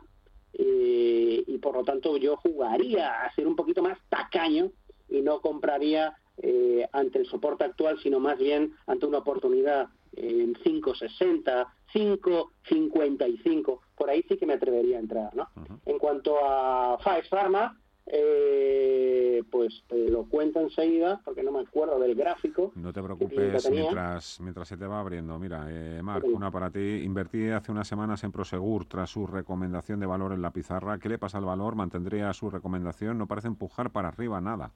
eh, 0.54 1.44
y 1.46 1.58
por 1.58 1.76
lo 1.76 1.84
tanto 1.84 2.16
yo 2.16 2.36
jugaría 2.36 3.22
a 3.22 3.34
ser 3.34 3.46
un 3.46 3.56
poquito 3.56 3.82
más 3.82 3.98
tacaño 4.08 4.70
y 5.08 5.20
no 5.20 5.40
compraría 5.40 6.14
eh, 6.38 6.88
ante 6.92 7.18
el 7.18 7.26
soporte 7.26 7.64
actual, 7.64 7.98
sino 8.02 8.18
más 8.18 8.38
bien 8.38 8.74
ante 8.86 9.06
una 9.06 9.18
oportunidad 9.18 9.88
en 10.16 10.54
5.60, 10.54 11.66
5.55, 11.92 13.80
por 13.96 14.10
ahí 14.10 14.24
sí 14.28 14.36
que 14.36 14.46
me 14.46 14.54
atrevería 14.54 14.96
a 14.96 15.00
entrar. 15.00 15.34
¿no? 15.34 15.48
En 15.86 15.98
cuanto 15.98 16.36
a 16.42 16.98
Five 16.98 17.24
Pharma, 17.28 17.78
eh, 18.06 19.42
pues 19.50 19.84
te 19.86 20.10
lo 20.10 20.24
cuento 20.24 20.60
enseguida, 20.60 21.20
porque 21.24 21.42
no 21.42 21.52
me 21.52 21.60
acuerdo 21.60 21.98
del 21.98 22.14
gráfico. 22.14 22.72
No 22.74 22.92
te 22.92 23.02
preocupes 23.02 23.70
mientras, 23.70 24.40
mientras 24.40 24.68
se 24.68 24.76
te 24.76 24.86
va 24.86 25.00
abriendo. 25.00 25.38
Mira, 25.38 25.66
eh, 25.68 26.02
Marc, 26.02 26.24
una 26.26 26.50
para 26.50 26.70
ti. 26.70 27.02
Invertí 27.04 27.48
hace 27.50 27.70
unas 27.70 27.86
semanas 27.86 28.24
en 28.24 28.32
Prosegur 28.32 28.86
tras 28.86 29.10
su 29.10 29.26
recomendación 29.26 30.00
de 30.00 30.06
valor 30.06 30.32
en 30.32 30.42
la 30.42 30.50
pizarra. 30.50 30.98
¿Qué 30.98 31.08
le 31.08 31.18
pasa 31.18 31.38
al 31.38 31.44
valor? 31.44 31.76
¿Mantendría 31.76 32.32
su 32.32 32.50
recomendación? 32.50 33.16
No 33.16 33.26
parece 33.26 33.48
empujar 33.48 33.90
para 33.90 34.08
arriba 34.08 34.40
nada. 34.40 34.72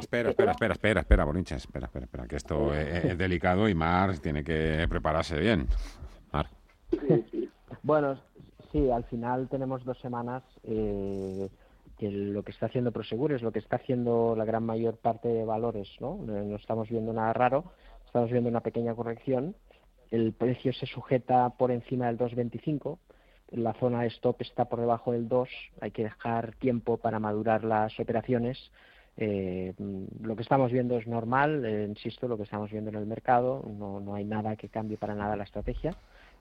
Espera, 0.00 0.30
espera, 0.30 0.52
espera, 0.52 0.72
espera, 0.74 1.00
espera, 1.00 1.24
Borinche, 1.24 1.56
espera, 1.56 1.86
espera, 1.86 2.04
espera, 2.04 2.26
que 2.26 2.36
esto 2.36 2.74
es, 2.74 3.16
delicado 3.18 3.68
y 3.68 3.74
Marc 3.74 4.20
tiene 4.20 4.44
que 4.44 4.86
prepararse 4.88 5.38
bien. 5.38 5.66
Marc. 6.32 6.50
Bueno, 7.82 8.16
Sí, 8.74 8.90
al 8.90 9.04
final 9.04 9.48
tenemos 9.48 9.84
dos 9.84 9.96
semanas 10.00 10.42
eh, 10.64 11.48
que 11.96 12.10
lo 12.10 12.42
que 12.42 12.50
está 12.50 12.66
haciendo 12.66 12.90
Prosegur 12.90 13.32
es 13.32 13.40
lo 13.40 13.52
que 13.52 13.60
está 13.60 13.76
haciendo 13.76 14.34
la 14.36 14.44
gran 14.44 14.66
mayor 14.66 14.96
parte 14.96 15.28
de 15.28 15.44
valores, 15.44 15.88
¿no? 16.00 16.16
No 16.16 16.56
estamos 16.56 16.88
viendo 16.88 17.12
nada 17.12 17.32
raro, 17.32 17.66
estamos 18.04 18.32
viendo 18.32 18.50
una 18.50 18.62
pequeña 18.62 18.92
corrección. 18.96 19.54
El 20.10 20.32
precio 20.32 20.72
se 20.72 20.86
sujeta 20.86 21.50
por 21.50 21.70
encima 21.70 22.08
del 22.08 22.18
2.25, 22.18 22.98
la 23.50 23.74
zona 23.74 24.00
de 24.00 24.08
stop 24.08 24.42
está 24.42 24.64
por 24.64 24.80
debajo 24.80 25.12
del 25.12 25.28
2, 25.28 25.48
hay 25.80 25.92
que 25.92 26.02
dejar 26.02 26.56
tiempo 26.56 26.96
para 26.96 27.20
madurar 27.20 27.62
las 27.62 28.00
operaciones. 28.00 28.72
Eh, 29.16 29.74
lo 30.22 30.34
que 30.34 30.42
estamos 30.42 30.72
viendo 30.72 30.98
es 30.98 31.06
normal, 31.06 31.64
eh, 31.64 31.86
insisto, 31.88 32.26
lo 32.26 32.36
que 32.36 32.42
estamos 32.42 32.70
viendo 32.70 32.90
en 32.90 32.96
el 32.96 33.06
mercado, 33.06 33.62
no, 33.78 34.00
no 34.00 34.14
hay 34.14 34.24
nada 34.24 34.56
que 34.56 34.68
cambie 34.68 34.96
para 34.96 35.14
nada 35.14 35.36
la 35.36 35.44
estrategia. 35.44 35.92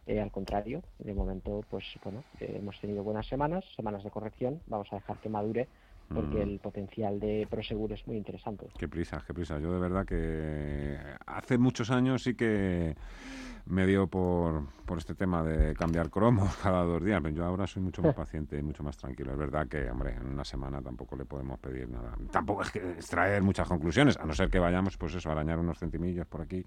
Eh, 0.06 0.20
al 0.20 0.32
contrario, 0.32 0.82
de 1.00 1.14
momento, 1.14 1.62
pues 1.70 1.86
bueno, 2.04 2.24
eh, 2.40 2.56
hemos 2.58 2.80
tenido 2.82 3.04
buenas 3.04 3.28
semanas, 3.28 3.64
semanas 3.76 4.04
de 4.04 4.10
corrección. 4.10 4.62
Vamos 4.68 4.88
a 4.92 4.98
dejar 4.98 5.18
que 5.20 5.30
madure 5.30 5.68
porque 6.14 6.38
mm. 6.38 6.50
el 6.50 6.60
potencial 6.60 7.20
de 7.20 7.48
Prosegur 7.50 7.94
es 7.94 8.06
muy 8.08 8.18
interesante. 8.18 8.68
Qué 8.78 8.88
prisa, 8.88 9.24
qué 9.26 9.34
prisa. 9.34 9.60
Yo 9.60 9.74
de 9.74 9.80
verdad 9.80 10.06
que 10.06 10.98
hace 11.26 11.58
muchos 11.58 11.92
años 11.92 12.24
sí 12.24 12.36
que 12.36 12.96
me 13.66 13.88
dio 13.88 14.08
por, 14.08 14.68
por 14.86 14.98
este 14.98 15.16
tema 15.16 15.42
de 15.44 15.74
cambiar 15.74 16.10
cromos 16.10 16.56
cada 16.64 16.84
dos 16.84 17.04
días. 17.04 17.22
Pero 17.22 17.36
yo 17.36 17.46
ahora 17.46 17.68
soy 17.68 17.82
mucho 17.82 18.02
más 18.02 18.16
paciente 18.16 18.58
y 18.58 18.62
mucho 18.62 18.84
más 18.84 18.98
tranquilo. 18.98 19.32
Es 19.32 19.38
verdad 19.38 19.68
que, 19.68 19.90
hombre, 19.90 20.16
en 20.16 20.28
una 20.28 20.44
semana 20.44 20.82
tampoco 20.82 21.16
le 21.16 21.26
podemos 21.26 21.60
pedir 21.60 21.90
nada. 21.90 22.14
Tampoco 22.32 22.64
es 22.64 22.72
que 22.72 22.80
extraer 22.80 23.42
muchas 23.42 23.68
conclusiones, 23.68 24.18
a 24.18 24.26
no 24.26 24.34
ser 24.34 24.50
que 24.50 24.60
vayamos, 24.60 24.98
pues 24.98 25.16
eso, 25.16 25.30
a 25.30 25.34
arañar 25.34 25.60
unos 25.60 25.80
centimillos 25.80 26.28
por 26.28 26.42
aquí 26.42 26.66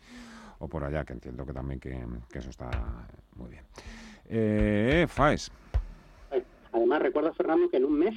o 0.58 0.68
por 0.68 0.84
allá, 0.84 1.04
que 1.04 1.12
entiendo 1.12 1.44
que 1.44 1.52
también 1.52 1.78
que, 1.80 2.02
eso 2.32 2.50
está 2.50 2.70
muy 3.34 3.50
bien. 3.50 3.64
Eh, 4.28 5.06
Faes. 5.08 5.52
Además, 6.72 7.02
recuerda, 7.02 7.32
Fernando, 7.32 7.70
que 7.70 7.78
en 7.78 7.84
un 7.84 7.98
mes 7.98 8.14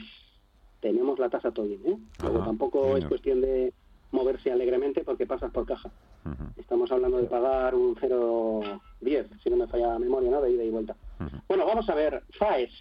tenemos 0.79 1.19
la 1.19 1.29
tasa 1.29 1.51
Tobin, 1.51 1.81
¿eh? 1.85 1.97
tampoco 2.17 2.97
es 2.97 3.05
cuestión 3.05 3.41
de 3.41 3.73
moverse 4.11 4.51
alegremente 4.51 5.03
porque 5.03 5.27
pasas 5.27 5.51
por 5.51 5.65
caja. 5.65 5.91
Estamos 6.57 6.91
hablando 6.91 7.17
de 7.17 7.27
pagar 7.27 7.75
un 7.75 7.95
0,10, 7.95 9.41
si 9.41 9.49
no 9.49 9.57
me 9.57 9.67
falla 9.67 9.87
la 9.87 9.99
memoria, 9.99 10.31
¿no? 10.31 10.41
De 10.41 10.51
ida 10.51 10.63
y 10.63 10.69
vuelta. 10.69 10.95
Bueno, 11.47 11.65
vamos 11.65 11.89
a 11.89 11.95
ver, 11.95 12.23
FAES, 12.37 12.71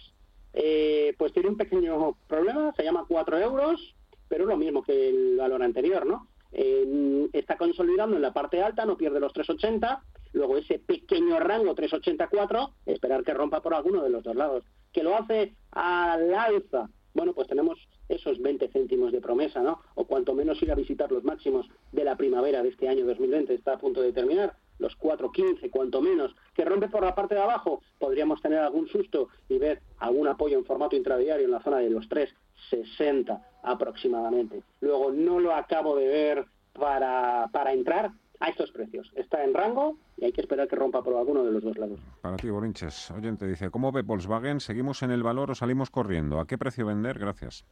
eh, 0.53 1.13
pues 1.17 1.33
tiene 1.33 1.49
un 1.49 1.57
pequeño 1.57 2.15
problema, 2.27 2.73
se 2.75 2.83
llama 2.83 3.05
4 3.07 3.37
euros, 3.37 3.95
pero 4.27 4.43
es 4.43 4.49
lo 4.49 4.57
mismo 4.57 4.83
que 4.83 5.09
el 5.09 5.37
valor 5.37 5.63
anterior, 5.63 6.05
¿no? 6.05 6.27
está 6.51 7.57
consolidando 7.57 8.15
en 8.15 8.23
la 8.23 8.33
parte 8.33 8.61
alta, 8.63 8.83
no 8.83 8.97
pierde 8.97 9.19
los 9.19 9.33
380, 9.33 10.03
luego 10.33 10.57
ese 10.57 10.79
pequeño 10.79 11.39
rango 11.39 11.75
384, 11.75 12.73
esperar 12.87 13.23
que 13.23 13.33
rompa 13.33 13.61
por 13.61 13.73
alguno 13.73 14.01
de 14.01 14.09
los 14.09 14.23
dos 14.23 14.35
lados. 14.35 14.63
Que 14.91 15.03
lo 15.03 15.15
hace 15.15 15.53
al 15.71 16.33
alza, 16.33 16.89
bueno, 17.13 17.33
pues 17.33 17.47
tenemos 17.47 17.77
esos 18.07 18.39
20 18.39 18.67
céntimos 18.69 19.11
de 19.11 19.21
promesa, 19.21 19.61
¿no? 19.61 19.81
O 19.95 20.05
cuanto 20.05 20.33
menos 20.33 20.61
ir 20.61 20.71
a 20.71 20.75
visitar 20.75 21.11
los 21.11 21.23
máximos 21.23 21.67
de 21.91 22.03
la 22.03 22.15
primavera 22.15 22.61
de 22.63 22.69
este 22.69 22.87
año 22.87 23.05
2020, 23.05 23.53
está 23.53 23.73
a 23.73 23.77
punto 23.77 24.01
de 24.01 24.13
terminar, 24.13 24.55
los 24.79 24.97
4.15, 24.97 25.69
cuanto 25.69 26.01
menos, 26.01 26.35
que 26.53 26.65
rompe 26.65 26.87
por 26.87 27.03
la 27.03 27.13
parte 27.13 27.35
de 27.35 27.41
abajo, 27.41 27.81
podríamos 27.99 28.41
tener 28.41 28.59
algún 28.59 28.87
susto 28.87 29.27
y 29.49 29.57
ver 29.57 29.81
algún 29.97 30.27
apoyo 30.27 30.57
en 30.57 30.65
formato 30.65 30.95
intradiario 30.95 31.45
en 31.45 31.51
la 31.51 31.61
zona 31.61 31.77
de 31.77 31.89
los 31.89 32.09
3.60 32.09 33.41
aproximadamente. 33.63 34.63
Luego 34.79 35.11
no 35.11 35.39
lo 35.39 35.53
acabo 35.53 35.95
de 35.95 36.07
ver 36.07 36.45
para, 36.73 37.49
para 37.51 37.73
entrar 37.73 38.11
a 38.39 38.49
estos 38.49 38.71
precios. 38.71 39.11
Está 39.15 39.43
en 39.43 39.53
rango 39.53 39.97
y 40.17 40.25
hay 40.25 40.31
que 40.31 40.41
esperar 40.41 40.67
que 40.67 40.75
rompa 40.75 41.03
por 41.03 41.15
alguno 41.15 41.43
de 41.43 41.51
los 41.51 41.63
dos 41.63 41.77
lados. 41.77 41.99
Para 42.21 42.37
ti, 42.37 42.49
Borinches, 42.49 43.11
oyente 43.11 43.47
dice, 43.47 43.69
¿cómo 43.69 43.91
ve 43.91 44.01
Volkswagen? 44.01 44.59
¿Seguimos 44.59 45.03
en 45.03 45.11
el 45.11 45.23
valor 45.23 45.51
o 45.51 45.55
salimos 45.55 45.89
corriendo? 45.89 46.39
¿A 46.39 46.47
qué 46.47 46.57
precio 46.57 46.85
vender? 46.85 47.19
Gracias. 47.19 47.65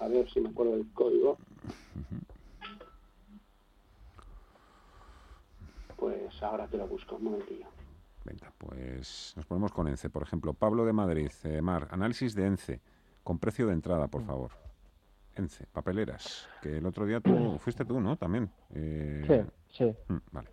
A 0.00 0.08
ver 0.08 0.28
si 0.30 0.40
me 0.40 0.50
acuerdo 0.50 0.72
del 0.72 0.86
código. 0.92 1.38
Pues 5.96 6.42
ahora 6.42 6.66
te 6.66 6.76
lo 6.76 6.86
busco, 6.86 7.16
un 7.16 7.24
momentillo. 7.24 7.66
Venga, 8.24 8.52
pues 8.58 9.32
nos 9.36 9.46
ponemos 9.46 9.72
con 9.72 9.86
ENCE. 9.86 10.10
Por 10.10 10.22
ejemplo, 10.22 10.52
Pablo 10.52 10.84
de 10.84 10.92
Madrid, 10.92 11.30
eh, 11.44 11.62
Mar, 11.62 11.88
análisis 11.90 12.34
de 12.34 12.46
ENCE, 12.46 12.80
con 13.22 13.38
precio 13.38 13.68
de 13.68 13.72
entrada, 13.72 14.08
por 14.08 14.24
favor. 14.24 14.65
ENCE, 15.36 15.66
papeleras, 15.72 16.48
que 16.62 16.78
el 16.78 16.86
otro 16.86 17.06
día 17.06 17.20
tú, 17.20 17.58
fuiste 17.60 17.84
tú, 17.84 18.00
¿no? 18.00 18.16
También. 18.16 18.50
Eh... 18.74 19.24
Sí, 19.26 19.84
sí. 19.84 19.96
Mm, 20.08 20.18
vale. 20.32 20.48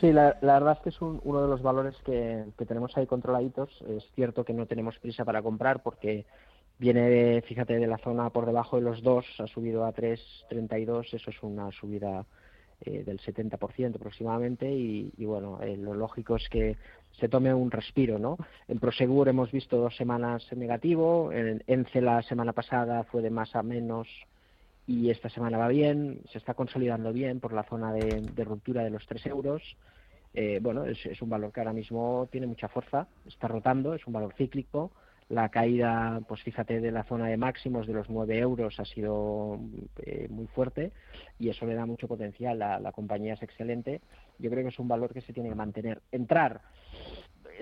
Sí, 0.00 0.12
la, 0.12 0.36
verdad 0.40 0.72
es 0.72 0.80
que 0.80 0.88
es 0.88 1.00
uno 1.00 1.42
de 1.42 1.48
los 1.48 1.62
valores 1.62 1.94
que, 2.04 2.46
que, 2.58 2.66
tenemos 2.66 2.96
ahí 2.96 3.06
controladitos. 3.06 3.70
Es 3.88 4.10
cierto 4.14 4.44
que 4.44 4.52
no 4.52 4.66
tenemos 4.66 4.98
prisa 4.98 5.24
para 5.24 5.42
comprar 5.42 5.82
porque 5.82 6.26
viene, 6.78 7.40
fíjate, 7.42 7.78
de 7.78 7.86
la 7.86 7.98
zona 7.98 8.30
por 8.30 8.44
debajo 8.44 8.76
de 8.76 8.82
los 8.82 9.02
dos, 9.02 9.24
ha 9.38 9.46
subido 9.46 9.84
a 9.84 9.94
3.32, 9.94 11.14
eso 11.14 11.30
es 11.30 11.42
una 11.42 11.70
subida 11.70 12.26
eh, 12.80 13.04
del 13.04 13.20
70% 13.20 13.94
aproximadamente 13.94 14.68
y, 14.68 15.24
bueno, 15.24 15.60
eh, 15.62 15.76
lo 15.76 15.94
lógico 15.94 16.34
es 16.34 16.48
que 16.48 16.76
se 17.18 17.28
tome 17.28 17.52
un 17.54 17.70
respiro, 17.70 18.18
¿no? 18.18 18.36
En 18.68 18.78
Prosegur 18.78 19.28
hemos 19.28 19.50
visto 19.52 19.76
dos 19.76 19.96
semanas 19.96 20.46
en 20.50 20.58
negativo, 20.58 21.32
en 21.32 21.62
ENCE 21.66 22.00
la 22.00 22.22
semana 22.22 22.52
pasada 22.52 23.04
fue 23.04 23.22
de 23.22 23.30
más 23.30 23.54
a 23.54 23.62
menos 23.62 24.08
y 24.86 25.10
esta 25.10 25.28
semana 25.28 25.58
va 25.58 25.68
bien, 25.68 26.20
se 26.30 26.38
está 26.38 26.54
consolidando 26.54 27.12
bien 27.12 27.40
por 27.40 27.52
la 27.52 27.64
zona 27.64 27.92
de, 27.92 28.44
ruptura 28.44 28.82
de 28.82 28.90
los 28.90 29.06
3 29.06 29.26
euros. 29.26 29.62
Eh, 30.34 30.58
bueno, 30.62 30.84
es, 30.84 31.04
es, 31.06 31.20
un 31.20 31.28
valor 31.28 31.52
que 31.52 31.60
ahora 31.60 31.74
mismo 31.74 32.26
tiene 32.32 32.46
mucha 32.46 32.68
fuerza, 32.68 33.06
está 33.26 33.48
rotando, 33.48 33.94
es 33.94 34.06
un 34.06 34.14
valor 34.14 34.34
cíclico, 34.34 34.90
la 35.32 35.48
caída, 35.48 36.20
pues 36.28 36.42
fíjate, 36.42 36.80
de 36.80 36.90
la 36.90 37.04
zona 37.04 37.28
de 37.28 37.38
máximos 37.38 37.86
de 37.86 37.94
los 37.94 38.10
9 38.10 38.38
euros 38.38 38.78
ha 38.78 38.84
sido 38.84 39.58
eh, 40.04 40.26
muy 40.28 40.46
fuerte 40.48 40.92
y 41.38 41.48
eso 41.48 41.64
le 41.64 41.74
da 41.74 41.86
mucho 41.86 42.06
potencial. 42.06 42.58
La, 42.58 42.78
la 42.78 42.92
compañía 42.92 43.32
es 43.32 43.42
excelente. 43.42 44.02
Yo 44.42 44.50
creo 44.50 44.64
que 44.64 44.68
es 44.70 44.78
un 44.78 44.88
valor 44.88 45.14
que 45.14 45.22
se 45.22 45.32
tiene 45.32 45.48
que 45.48 45.54
mantener. 45.54 46.02
Entrar, 46.10 46.60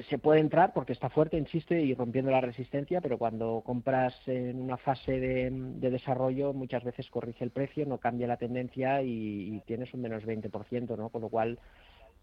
se 0.09 0.19
puede 0.19 0.41
entrar 0.41 0.73
porque 0.73 0.93
está 0.93 1.09
fuerte, 1.09 1.37
insisto, 1.37 1.75
y 1.75 1.95
rompiendo 1.95 2.31
la 2.31 2.41
resistencia, 2.41 3.01
pero 3.01 3.19
cuando 3.19 3.63
compras 3.65 4.17
en 4.27 4.61
una 4.61 4.77
fase 4.77 5.21
de, 5.21 5.51
desarrollo 5.91 6.53
muchas 6.53 6.85
veces 6.85 7.11
corrige 7.11 7.45
el 7.45 7.51
precio, 7.51 7.87
no 7.87 7.99
cambia 7.99 8.27
la 8.27 8.37
tendencia 8.37 9.03
y, 9.03 9.61
tienes 9.67 9.93
un 9.95 10.03
menos 10.03 10.25
20%, 10.25 10.97
¿no? 10.97 11.11
Con 11.11 11.23
lo 11.23 11.29
cual 11.29 11.59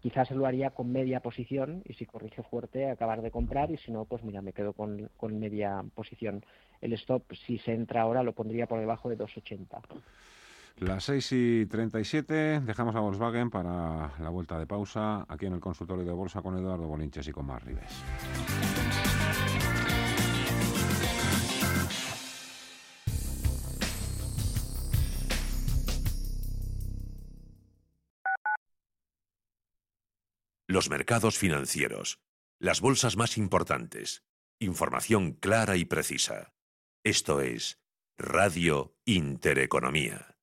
quizás 0.00 0.28
se 0.28 0.34
lo 0.34 0.46
haría 0.46 0.70
con 0.70 0.90
media 0.92 1.20
posición 1.20 1.82
y 1.84 1.94
si 1.94 2.06
corrige 2.06 2.42
fuerte 2.42 2.88
acabar 2.88 3.22
de 3.22 3.30
comprar 3.30 3.70
y 3.70 3.78
si 3.78 3.90
no, 3.90 4.04
pues 4.04 4.22
mira, 4.22 4.42
me 4.42 4.52
quedo 4.52 4.72
con, 4.72 5.10
con 5.16 5.38
media 5.38 5.84
posición. 5.94 6.44
El 6.80 6.92
stop, 6.94 7.32
si 7.46 7.58
se 7.58 7.72
entra 7.72 8.02
ahora, 8.02 8.22
lo 8.22 8.32
pondría 8.32 8.66
por 8.66 8.80
debajo 8.80 9.08
de 9.08 9.18
2,80. 9.18 9.80
Las 10.80 11.04
6 11.04 11.32
y 11.32 11.66
37, 11.66 12.60
dejamos 12.60 12.94
a 12.94 13.00
Volkswagen 13.00 13.50
para 13.50 14.16
la 14.20 14.28
vuelta 14.28 14.60
de 14.60 14.66
pausa 14.66 15.26
aquí 15.28 15.46
en 15.46 15.54
el 15.54 15.60
consultorio 15.60 16.04
de 16.04 16.12
bolsa 16.12 16.40
con 16.40 16.56
Eduardo 16.56 16.86
Bolinches 16.86 17.26
y 17.26 17.32
con 17.32 17.46
Mar 17.46 17.64
Rives. 17.66 17.92
Los 30.68 30.90
mercados 30.90 31.38
financieros, 31.38 32.20
las 32.60 32.80
bolsas 32.80 33.16
más 33.16 33.36
importantes, 33.36 34.22
información 34.60 35.32
clara 35.32 35.76
y 35.76 35.84
precisa. 35.84 36.54
Esto 37.02 37.40
es 37.40 37.80
Radio 38.16 38.94
Intereconomía. 39.04 40.37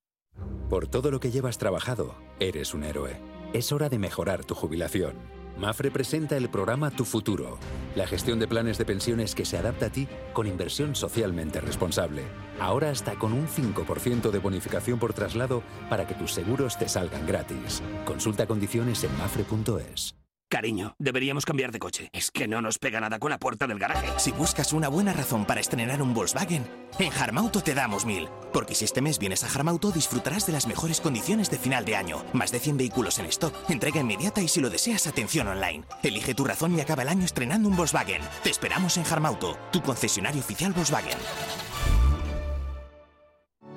Por 0.68 0.88
todo 0.88 1.12
lo 1.12 1.20
que 1.20 1.30
llevas 1.30 1.58
trabajado, 1.58 2.16
eres 2.40 2.74
un 2.74 2.82
héroe. 2.82 3.20
Es 3.52 3.70
hora 3.70 3.88
de 3.88 4.00
mejorar 4.00 4.44
tu 4.44 4.56
jubilación. 4.56 5.14
Mafre 5.56 5.92
presenta 5.92 6.36
el 6.36 6.50
programa 6.50 6.90
Tu 6.90 7.04
Futuro, 7.04 7.58
la 7.94 8.06
gestión 8.06 8.40
de 8.40 8.48
planes 8.48 8.76
de 8.76 8.84
pensiones 8.84 9.34
que 9.36 9.44
se 9.44 9.56
adapta 9.56 9.86
a 9.86 9.90
ti 9.90 10.08
con 10.32 10.48
inversión 10.48 10.96
socialmente 10.96 11.60
responsable. 11.60 12.24
Ahora 12.60 12.90
hasta 12.90 13.14
con 13.14 13.32
un 13.32 13.46
5% 13.46 14.30
de 14.30 14.38
bonificación 14.38 14.98
por 14.98 15.14
traslado 15.14 15.62
para 15.88 16.06
que 16.06 16.14
tus 16.14 16.32
seguros 16.32 16.76
te 16.76 16.88
salgan 16.88 17.26
gratis. 17.26 17.80
Consulta 18.04 18.46
condiciones 18.46 19.04
en 19.04 19.16
mafre.es. 19.16 20.25
Cariño, 20.48 20.94
deberíamos 21.00 21.44
cambiar 21.44 21.72
de 21.72 21.80
coche. 21.80 22.08
Es 22.12 22.30
que 22.30 22.46
no 22.46 22.62
nos 22.62 22.78
pega 22.78 23.00
nada 23.00 23.18
con 23.18 23.30
la 23.30 23.38
puerta 23.38 23.66
del 23.66 23.80
garaje. 23.80 24.08
Si 24.18 24.30
buscas 24.30 24.72
una 24.72 24.86
buena 24.88 25.12
razón 25.12 25.44
para 25.44 25.60
estrenar 25.60 26.00
un 26.00 26.14
Volkswagen, 26.14 26.64
en 27.00 27.12
Harmauto 27.12 27.62
te 27.62 27.74
damos 27.74 28.06
mil. 28.06 28.28
Porque 28.52 28.76
si 28.76 28.84
este 28.84 29.02
mes 29.02 29.18
vienes 29.18 29.42
a 29.42 29.48
Harmauto 29.48 29.90
disfrutarás 29.90 30.46
de 30.46 30.52
las 30.52 30.68
mejores 30.68 31.00
condiciones 31.00 31.50
de 31.50 31.58
final 31.58 31.84
de 31.84 31.96
año. 31.96 32.24
Más 32.32 32.52
de 32.52 32.60
100 32.60 32.76
vehículos 32.76 33.18
en 33.18 33.26
stock, 33.26 33.54
entrega 33.68 34.00
inmediata 34.00 34.40
y 34.40 34.46
si 34.46 34.60
lo 34.60 34.70
deseas, 34.70 35.08
atención 35.08 35.48
online. 35.48 35.84
Elige 36.04 36.34
tu 36.34 36.44
razón 36.44 36.76
y 36.76 36.80
acaba 36.80 37.02
el 37.02 37.08
año 37.08 37.24
estrenando 37.24 37.68
un 37.68 37.76
Volkswagen. 37.76 38.22
Te 38.44 38.50
esperamos 38.50 38.96
en 38.98 39.04
Harmauto, 39.04 39.58
tu 39.72 39.82
concesionario 39.82 40.40
oficial 40.40 40.72
Volkswagen. 40.72 41.18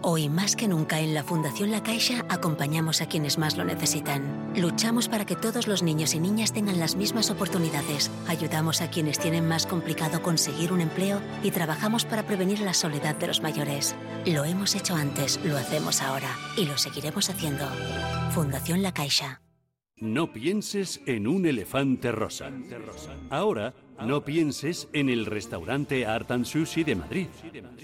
Hoy 0.01 0.29
más 0.29 0.55
que 0.55 0.69
nunca 0.69 1.01
en 1.01 1.13
la 1.13 1.25
Fundación 1.25 1.71
La 1.71 1.83
Caixa 1.83 2.25
acompañamos 2.29 3.01
a 3.01 3.07
quienes 3.07 3.37
más 3.37 3.57
lo 3.57 3.65
necesitan. 3.65 4.53
Luchamos 4.55 5.09
para 5.09 5.25
que 5.25 5.35
todos 5.35 5.67
los 5.67 5.83
niños 5.83 6.13
y 6.13 6.21
niñas 6.21 6.53
tengan 6.53 6.79
las 6.79 6.95
mismas 6.95 7.29
oportunidades. 7.29 8.09
Ayudamos 8.25 8.81
a 8.81 8.89
quienes 8.89 9.19
tienen 9.19 9.45
más 9.45 9.65
complicado 9.65 10.21
conseguir 10.21 10.71
un 10.71 10.79
empleo 10.79 11.21
y 11.43 11.51
trabajamos 11.51 12.05
para 12.05 12.23
prevenir 12.23 12.61
la 12.61 12.73
soledad 12.73 13.17
de 13.17 13.27
los 13.27 13.41
mayores. 13.41 13.93
Lo 14.25 14.45
hemos 14.45 14.73
hecho 14.73 14.95
antes, 14.95 15.37
lo 15.43 15.57
hacemos 15.57 16.01
ahora 16.01 16.33
y 16.55 16.65
lo 16.65 16.77
seguiremos 16.77 17.29
haciendo. 17.29 17.65
Fundación 18.31 18.81
La 18.81 18.93
Caixa. 18.93 19.41
No 19.97 20.31
pienses 20.31 21.01
en 21.07 21.27
un 21.27 21.45
elefante 21.45 22.13
rosa. 22.13 22.49
Ahora, 23.29 23.73
no 23.99 24.23
pienses 24.23 24.87
en 24.93 25.09
el 25.09 25.25
restaurante 25.25 26.05
Art 26.05 26.31
Sushi 26.45 26.85
de 26.85 26.95
Madrid. 26.95 27.27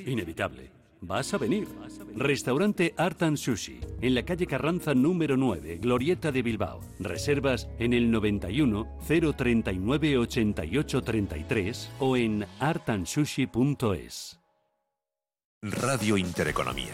Inevitable 0.06 0.74
vas 1.01 1.34
a 1.34 1.38
venir. 1.38 1.67
Restaurante 2.15 2.93
Art 2.97 3.23
and 3.23 3.38
Sushi, 3.38 3.79
en 4.01 4.15
la 4.15 4.23
calle 4.23 4.47
Carranza 4.47 4.93
número 4.93 5.38
9, 5.38 5.77
Glorieta 5.81 6.31
de 6.31 6.41
Bilbao. 6.41 6.81
Reservas 6.99 7.67
en 7.79 7.93
el 7.93 8.10
91 8.12 8.88
039 9.36 10.17
88 10.17 11.01
33 11.01 11.91
o 11.99 12.17
en 12.17 12.45
artandsushi.es. 12.60 14.39
Radio 15.62 16.15
Intereconomía, 16.17 16.93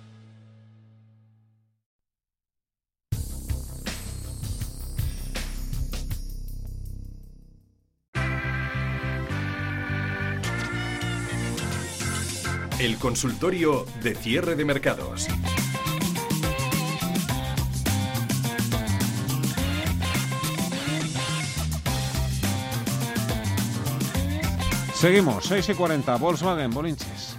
El 12.81 12.97
consultorio 12.97 13.85
de 14.01 14.15
cierre 14.15 14.55
de 14.55 14.65
mercados. 14.65 15.27
Seguimos, 24.95 25.45
6 25.45 25.69
y 25.69 25.73
40, 25.75 26.15
Volkswagen, 26.15 26.71
Bolinches. 26.71 27.37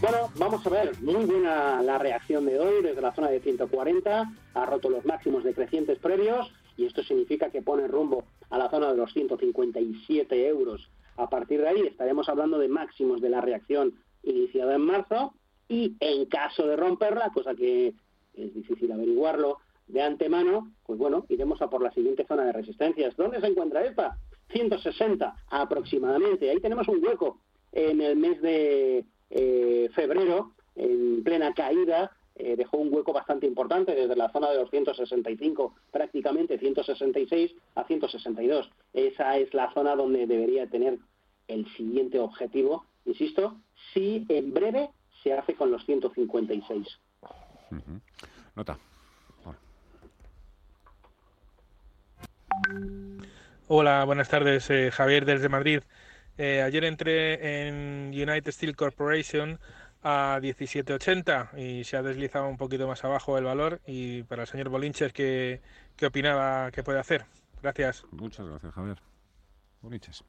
Bueno, 0.00 0.32
vamos 0.40 0.66
a 0.66 0.70
ver, 0.70 1.00
muy 1.00 1.24
buena 1.24 1.80
la 1.80 1.98
reacción 1.98 2.44
de 2.44 2.58
hoy 2.58 2.82
desde 2.82 3.00
la 3.00 3.14
zona 3.14 3.28
de 3.28 3.38
140, 3.38 4.32
ha 4.54 4.66
roto 4.66 4.90
los 4.90 5.04
máximos 5.04 5.44
decrecientes 5.44 6.00
previos 6.00 6.52
y 6.76 6.86
esto 6.86 7.04
significa 7.04 7.48
que 7.48 7.62
pone 7.62 7.86
rumbo 7.86 8.24
a 8.50 8.58
la 8.58 8.68
zona 8.68 8.90
de 8.90 8.96
los 8.96 9.12
157 9.12 10.48
euros. 10.48 10.90
A 11.16 11.28
partir 11.30 11.60
de 11.60 11.68
ahí 11.68 11.80
estaremos 11.86 12.28
hablando 12.28 12.58
de 12.58 12.66
máximos 12.66 13.20
de 13.20 13.30
la 13.30 13.40
reacción 13.40 13.94
iniciada 14.24 14.74
en 14.74 14.82
marzo 14.82 15.34
y 15.68 15.96
en 16.00 16.26
caso 16.26 16.66
de 16.66 16.76
romperla, 16.76 17.30
cosa 17.32 17.54
que 17.54 17.94
es 18.34 18.54
difícil 18.54 18.90
averiguarlo 18.92 19.58
de 19.86 20.02
antemano, 20.02 20.72
pues 20.84 20.98
bueno, 20.98 21.26
iremos 21.28 21.60
a 21.62 21.68
por 21.68 21.82
la 21.82 21.92
siguiente 21.92 22.24
zona 22.26 22.44
de 22.44 22.52
resistencias. 22.52 23.16
¿Dónde 23.16 23.40
se 23.40 23.46
encuentra 23.46 23.84
esta? 23.84 24.18
160 24.48 25.34
aproximadamente. 25.48 26.50
Ahí 26.50 26.60
tenemos 26.60 26.88
un 26.88 27.04
hueco 27.04 27.40
en 27.72 28.00
el 28.00 28.16
mes 28.16 28.40
de 28.40 29.04
eh, 29.30 29.88
febrero, 29.94 30.52
en 30.76 31.22
plena 31.22 31.52
caída, 31.54 32.10
eh, 32.36 32.56
dejó 32.56 32.78
un 32.78 32.92
hueco 32.92 33.12
bastante 33.12 33.46
importante 33.46 33.94
desde 33.94 34.16
la 34.16 34.30
zona 34.30 34.50
de 34.50 34.56
los 34.56 34.70
165, 34.70 35.74
prácticamente 35.92 36.58
166 36.58 37.54
a 37.74 37.84
162. 37.84 38.70
Esa 38.92 39.36
es 39.36 39.54
la 39.54 39.72
zona 39.72 39.94
donde 39.94 40.26
debería 40.26 40.68
tener 40.68 40.98
el 41.46 41.66
siguiente 41.76 42.18
objetivo, 42.18 42.86
insisto, 43.04 43.56
si 43.92 44.24
en 44.28 44.52
breve 44.52 44.90
se 45.22 45.32
hace 45.32 45.54
con 45.54 45.70
los 45.70 45.84
156. 45.84 47.00
Nota. 48.54 48.78
Hola, 53.66 54.04
buenas 54.04 54.28
tardes. 54.28 54.68
Eh, 54.70 54.90
Javier 54.90 55.24
desde 55.24 55.48
Madrid. 55.48 55.80
Eh, 56.36 56.62
ayer 56.62 56.84
entré 56.84 57.66
en 57.68 58.08
United 58.08 58.50
Steel 58.52 58.76
Corporation 58.76 59.58
a 60.02 60.38
17.80 60.40 61.58
y 61.58 61.84
se 61.84 61.96
ha 61.96 62.02
deslizado 62.02 62.46
un 62.48 62.56
poquito 62.56 62.86
más 62.86 63.04
abajo 63.04 63.38
el 63.38 63.44
valor. 63.44 63.80
Y 63.86 64.22
para 64.24 64.42
el 64.42 64.48
señor 64.48 64.68
Bolinches, 64.68 65.12
¿qué, 65.12 65.62
qué 65.96 66.06
opinaba 66.06 66.70
que 66.70 66.82
puede 66.82 66.98
hacer? 66.98 67.24
Gracias. 67.62 68.04
Muchas 68.10 68.46
gracias, 68.46 68.74
Javier. 68.74 68.98
Bolinches. 69.80 70.24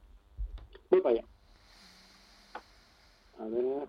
Voy 0.89 1.01
para 1.01 1.15
allá. 1.15 1.34
A 3.39 3.45
ver. 3.45 3.88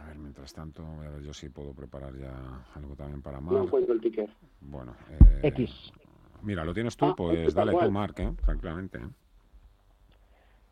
A 0.00 0.06
ver, 0.06 0.16
mientras 0.16 0.52
tanto, 0.52 0.82
voy 0.82 1.06
a 1.06 1.10
ver 1.10 1.22
yo 1.22 1.34
si 1.34 1.48
puedo 1.48 1.72
preparar 1.72 2.14
ya 2.16 2.64
algo 2.74 2.94
también 2.96 3.22
para 3.22 3.40
más. 3.40 3.52
No 3.52 3.64
encuentro 3.64 3.94
el 3.94 4.00
ticker. 4.00 4.28
Bueno. 4.60 4.94
Eh, 5.20 5.40
X. 5.48 5.92
Mira, 6.42 6.64
lo 6.64 6.74
tienes 6.74 6.96
tú, 6.96 7.06
ah, 7.06 7.14
pues 7.16 7.54
dale 7.54 7.72
tú, 7.72 7.90
Mark, 7.90 8.14
¿eh? 8.18 8.32
tranquilamente. 8.44 8.98
¿eh? 8.98 9.08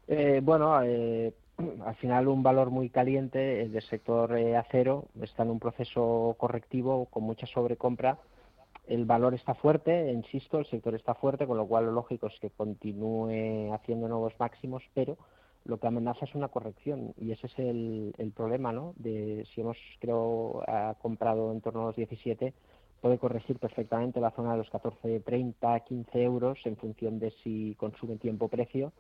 Eh, 0.07 0.40
bueno, 0.42 0.82
eh, 0.82 1.34
al 1.84 1.95
final 1.97 2.28
un 2.28 2.42
valor 2.42 2.70
muy 2.70 2.90
caliente 2.90 3.62
el 3.62 3.72
del 3.72 3.82
sector 3.82 4.32
acero 4.57 5.07
está 5.20 5.42
en 5.42 5.51
un 5.51 5.61
proceso 5.61 6.36
correctivo 6.38 7.07
con 7.07 7.24
mucha 7.24 7.47
sobrecompra. 7.47 8.18
El 8.86 9.07
valor 9.07 9.32
está 9.32 9.55
fuerte, 9.55 10.12
insisto, 10.12 10.59
el 10.59 10.66
sector 10.66 10.95
está 10.95 11.14
fuerte, 11.14 11.47
con 11.47 11.57
lo 11.57 11.66
cual 11.66 11.86
lo 11.86 11.92
lógico 11.92 12.26
es 12.26 12.38
que 12.38 12.51
continúe 12.51 13.72
haciendo 13.72 14.09
nuevos 14.09 14.34
máximos, 14.38 14.82
pero 14.92 15.16
lo 15.65 15.79
que 15.79 15.87
amenaza 15.87 16.25
es 16.25 16.35
una 16.35 16.49
corrección 16.49 17.15
y 17.17 17.33
ese 17.33 17.47
es 17.47 17.59
el, 17.59 18.15
el 18.19 18.33
problema, 18.33 18.73
¿no? 18.73 18.95
De 18.97 19.47
si 19.53 19.61
hemos, 19.61 19.79
creo, 19.99 20.62
ha 20.69 20.95
comprado 20.95 21.53
en 21.53 21.61
torno 21.61 21.83
a 21.83 21.87
los 21.87 21.97
17, 21.97 22.53
puede 23.01 23.19
corregir 23.19 23.59
perfectamente 23.59 24.21
la 24.21 24.31
zona 24.31 24.53
de 24.53 24.59
los 24.59 24.71
14, 24.71 25.21
30, 25.21 25.81
15 25.81 26.23
euros 26.23 26.59
en 26.65 26.77
función 26.77 27.19
de 27.19 27.31
si 27.43 27.75
consume 27.79 28.17
tiempo-precio. 28.17 28.93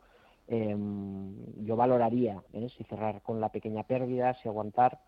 Em, 0.46 1.64
yo 1.64 1.74
valoraría 1.76 2.42
¿eh? 2.52 2.68
si 2.68 2.84
cerrar 2.84 3.22
con 3.22 3.40
la 3.40 3.48
pequeña 3.48 3.84
pérdida, 3.84 4.34
si 4.34 4.48
aguantar, 4.48 5.00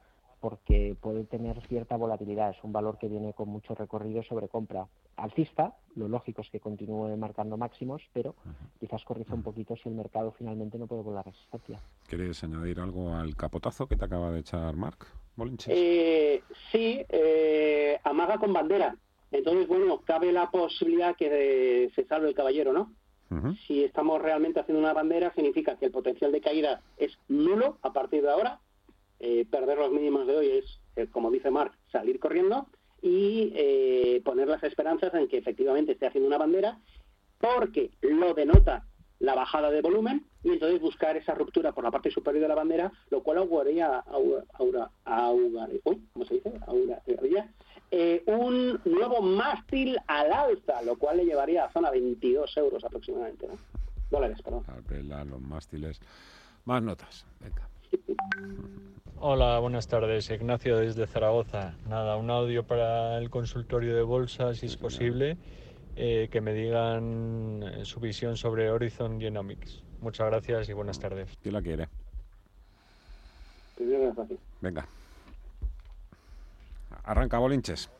porque 0.48 0.96
puede 1.00 1.24
tener 1.24 1.60
cierta 1.62 1.96
volatilidad. 1.96 2.50
Es 2.50 2.62
un 2.62 2.72
valor 2.72 2.98
que 2.98 3.08
viene 3.08 3.32
con 3.32 3.48
mucho 3.48 3.74
recorrido 3.74 4.22
sobre 4.22 4.46
compra 4.46 4.86
alcista. 5.16 5.74
Lo 5.96 6.06
lógico 6.06 6.42
es 6.42 6.50
que 6.50 6.60
continúe 6.60 7.16
marcando 7.16 7.56
máximos, 7.56 8.00
pero 8.12 8.36
quizás 8.78 9.02
corrija 9.02 9.34
un 9.34 9.42
poquito 9.42 9.74
si 9.74 9.88
el 9.88 9.96
mercado 9.96 10.30
finalmente 10.38 10.78
no 10.78 10.86
puede 10.86 11.02
con 11.02 11.16
la 11.16 11.24
resistencia. 11.24 11.80
¿Quieres 12.06 12.44
añadir 12.44 12.78
algo 12.78 13.12
al 13.12 13.34
capotazo 13.34 13.88
que 13.88 13.96
te 13.96 14.04
acaba 14.04 14.30
de 14.30 14.38
echar 14.38 14.76
Marc 14.76 15.04
Bolinches? 15.34 15.74
Eh, 15.76 16.44
sí, 16.70 17.04
eh, 17.08 17.98
amaga 18.04 18.38
con 18.38 18.52
bandera. 18.52 18.96
Entonces, 19.32 19.66
bueno, 19.66 20.02
cabe 20.04 20.30
la 20.30 20.48
posibilidad 20.52 21.16
que 21.16 21.90
se 21.92 22.04
salve 22.04 22.28
el 22.28 22.36
caballero, 22.36 22.72
¿no? 22.72 22.92
Si 23.66 23.82
estamos 23.82 24.22
realmente 24.22 24.60
haciendo 24.60 24.80
una 24.80 24.92
bandera, 24.92 25.34
significa 25.34 25.76
que 25.76 25.86
el 25.86 25.90
potencial 25.90 26.30
de 26.30 26.40
caída 26.40 26.82
es 26.96 27.18
nulo 27.26 27.78
a 27.82 27.92
partir 27.92 28.22
de 28.22 28.30
ahora. 28.30 28.60
Eh, 29.20 29.46
perder 29.50 29.78
los 29.78 29.92
mínimos 29.92 30.26
de 30.26 30.36
hoy 30.36 30.50
es, 30.50 30.80
eh, 30.96 31.06
como 31.10 31.30
dice 31.30 31.50
Mark, 31.50 31.72
salir 31.90 32.18
corriendo 32.18 32.66
y 33.02 33.52
eh, 33.54 34.20
poner 34.24 34.48
las 34.48 34.62
esperanzas 34.62 35.14
en 35.14 35.28
que 35.28 35.38
efectivamente 35.38 35.92
esté 35.92 36.06
haciendo 36.06 36.28
una 36.28 36.38
bandera, 36.38 36.78
porque 37.38 37.90
lo 38.00 38.34
denota 38.34 38.84
la 39.18 39.34
bajada 39.34 39.70
de 39.70 39.80
volumen 39.80 40.26
y 40.42 40.50
entonces 40.50 40.80
buscar 40.80 41.16
esa 41.16 41.34
ruptura 41.34 41.72
por 41.72 41.84
la 41.84 41.90
parte 41.90 42.10
superior 42.10 42.42
de 42.42 42.48
la 42.48 42.54
bandera, 42.54 42.92
lo 43.10 43.22
cual 43.22 43.38
auguraría, 43.38 43.98
aura, 44.00 44.90
aura, 45.04 45.68
¿cómo 46.12 46.24
se 46.26 46.34
dice? 46.34 46.52
Eh, 47.90 48.22
un 48.26 48.80
nuevo 48.84 49.22
mástil 49.22 49.96
al 50.06 50.32
alza, 50.32 50.82
lo 50.82 50.96
cual 50.98 51.18
le 51.18 51.24
llevaría 51.24 51.64
a 51.64 51.72
zona 51.72 51.90
22 51.90 52.56
euros 52.56 52.84
aproximadamente. 52.84 53.48
Dólares, 54.10 54.38
perdón. 54.42 54.64
los 55.30 55.40
mástiles. 55.40 56.00
Más 56.64 56.82
notas, 56.82 57.24
venga. 57.40 57.68
Hola, 59.18 59.58
buenas 59.58 59.88
tardes. 59.88 60.30
Ignacio 60.30 60.76
desde 60.78 61.06
Zaragoza. 61.06 61.74
Nada, 61.88 62.16
un 62.16 62.30
audio 62.30 62.64
para 62.66 63.18
el 63.18 63.30
consultorio 63.30 63.96
de 63.96 64.02
bolsa, 64.02 64.54
si 64.54 64.66
es 64.66 64.76
posible, 64.76 65.36
eh, 65.96 66.28
que 66.30 66.40
me 66.40 66.52
digan 66.52 67.62
eh, 67.62 67.84
su 67.84 67.98
visión 67.98 68.36
sobre 68.36 68.70
Horizon 68.70 69.18
Genomics. 69.18 69.82
Muchas 70.00 70.26
gracias 70.28 70.68
y 70.68 70.74
buenas 70.74 71.00
tardes. 71.00 71.36
¿Quién 71.42 71.54
la 71.54 71.62
quiere? 71.62 71.88
Venga. 74.60 74.86
Arranca 77.04 77.38
Bolinches. 77.38 77.90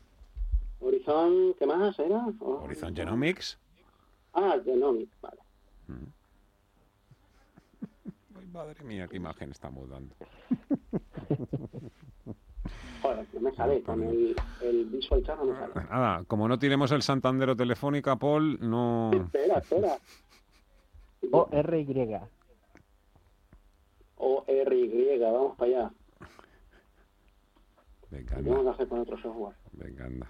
Horizon, 0.80 1.55
¿qué 1.59 1.66
más 1.66 1.99
era? 1.99 2.26
Oh. 2.41 2.62
Horizon 2.64 2.95
Genomics. 2.95 3.59
Ah, 4.34 4.57
Genomics, 4.64 5.20
vale. 5.20 5.41
Mm. 5.89 6.16
Madre 8.57 8.83
mía, 8.85 9.07
qué 9.07 9.19
imagen 9.19 9.51
estamos 9.51 9.87
dando. 9.91 10.17
Joder, 13.03 13.27
no 13.35 13.41
me 13.41 13.53
sale, 13.55 13.83
con 13.83 14.03
el, 14.03 14.35
el 14.63 14.87
visual 14.87 15.23
chat 15.25 15.39
no 15.39 15.45
me 15.45 15.59
sale. 15.59 15.75
Nada, 15.75 16.25
como 16.25 16.49
no 16.49 16.59
tiremos 16.59 16.91
el 16.93 17.03
Santander 17.03 17.51
o 17.51 17.57
Telefónica, 17.57 18.17
Paul, 18.17 18.59
no... 18.63 19.11
Espera, 19.13 19.59
espera. 19.59 19.99
O-R-Y. 21.31 22.19
O-R-Y, 24.17 25.19
vamos 25.19 25.57
para 25.59 25.71
allá. 25.71 25.91
Venga, 28.11 28.37
Vamos 28.41 28.67
a 28.69 28.71
hacer 28.71 28.89
con 28.89 29.01
otro 29.01 29.19
software. 29.21 29.55
Venga, 29.73 30.07
anda. 30.07 30.27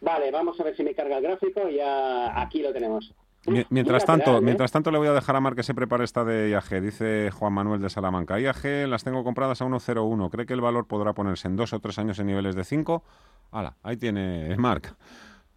Vale, 0.00 0.30
vamos 0.30 0.60
a 0.60 0.62
ver 0.62 0.76
si 0.76 0.84
me 0.84 0.94
carga 0.94 1.16
el 1.16 1.24
gráfico 1.24 1.68
y 1.68 1.74
ya 1.78 2.40
aquí 2.40 2.62
lo 2.62 2.72
tenemos. 2.72 3.12
Mientras 3.46 4.04
tanto, 4.04 4.38
¿eh? 4.38 4.40
mientras 4.40 4.70
tanto 4.70 4.90
le 4.90 4.98
voy 4.98 5.08
a 5.08 5.12
dejar 5.12 5.34
a 5.34 5.40
Mar 5.40 5.56
que 5.56 5.64
se 5.64 5.74
prepare 5.74 6.04
esta 6.04 6.24
de 6.24 6.50
IAG. 6.50 6.80
Dice 6.80 7.30
Juan 7.32 7.52
Manuel 7.52 7.80
de 7.80 7.90
Salamanca. 7.90 8.38
IAG 8.38 8.88
las 8.88 9.02
tengo 9.02 9.24
compradas 9.24 9.60
a 9.60 9.66
1,01. 9.66 10.30
¿Cree 10.30 10.46
que 10.46 10.52
el 10.52 10.60
valor 10.60 10.86
podrá 10.86 11.12
ponerse 11.12 11.48
en 11.48 11.56
dos 11.56 11.72
o 11.72 11.80
tres 11.80 11.98
años 11.98 12.18
en 12.18 12.26
niveles 12.26 12.54
de 12.54 12.64
5? 12.64 13.02
Hala, 13.50 13.76
ahí 13.82 13.96
tiene 13.96 14.56
Marc. 14.56 14.94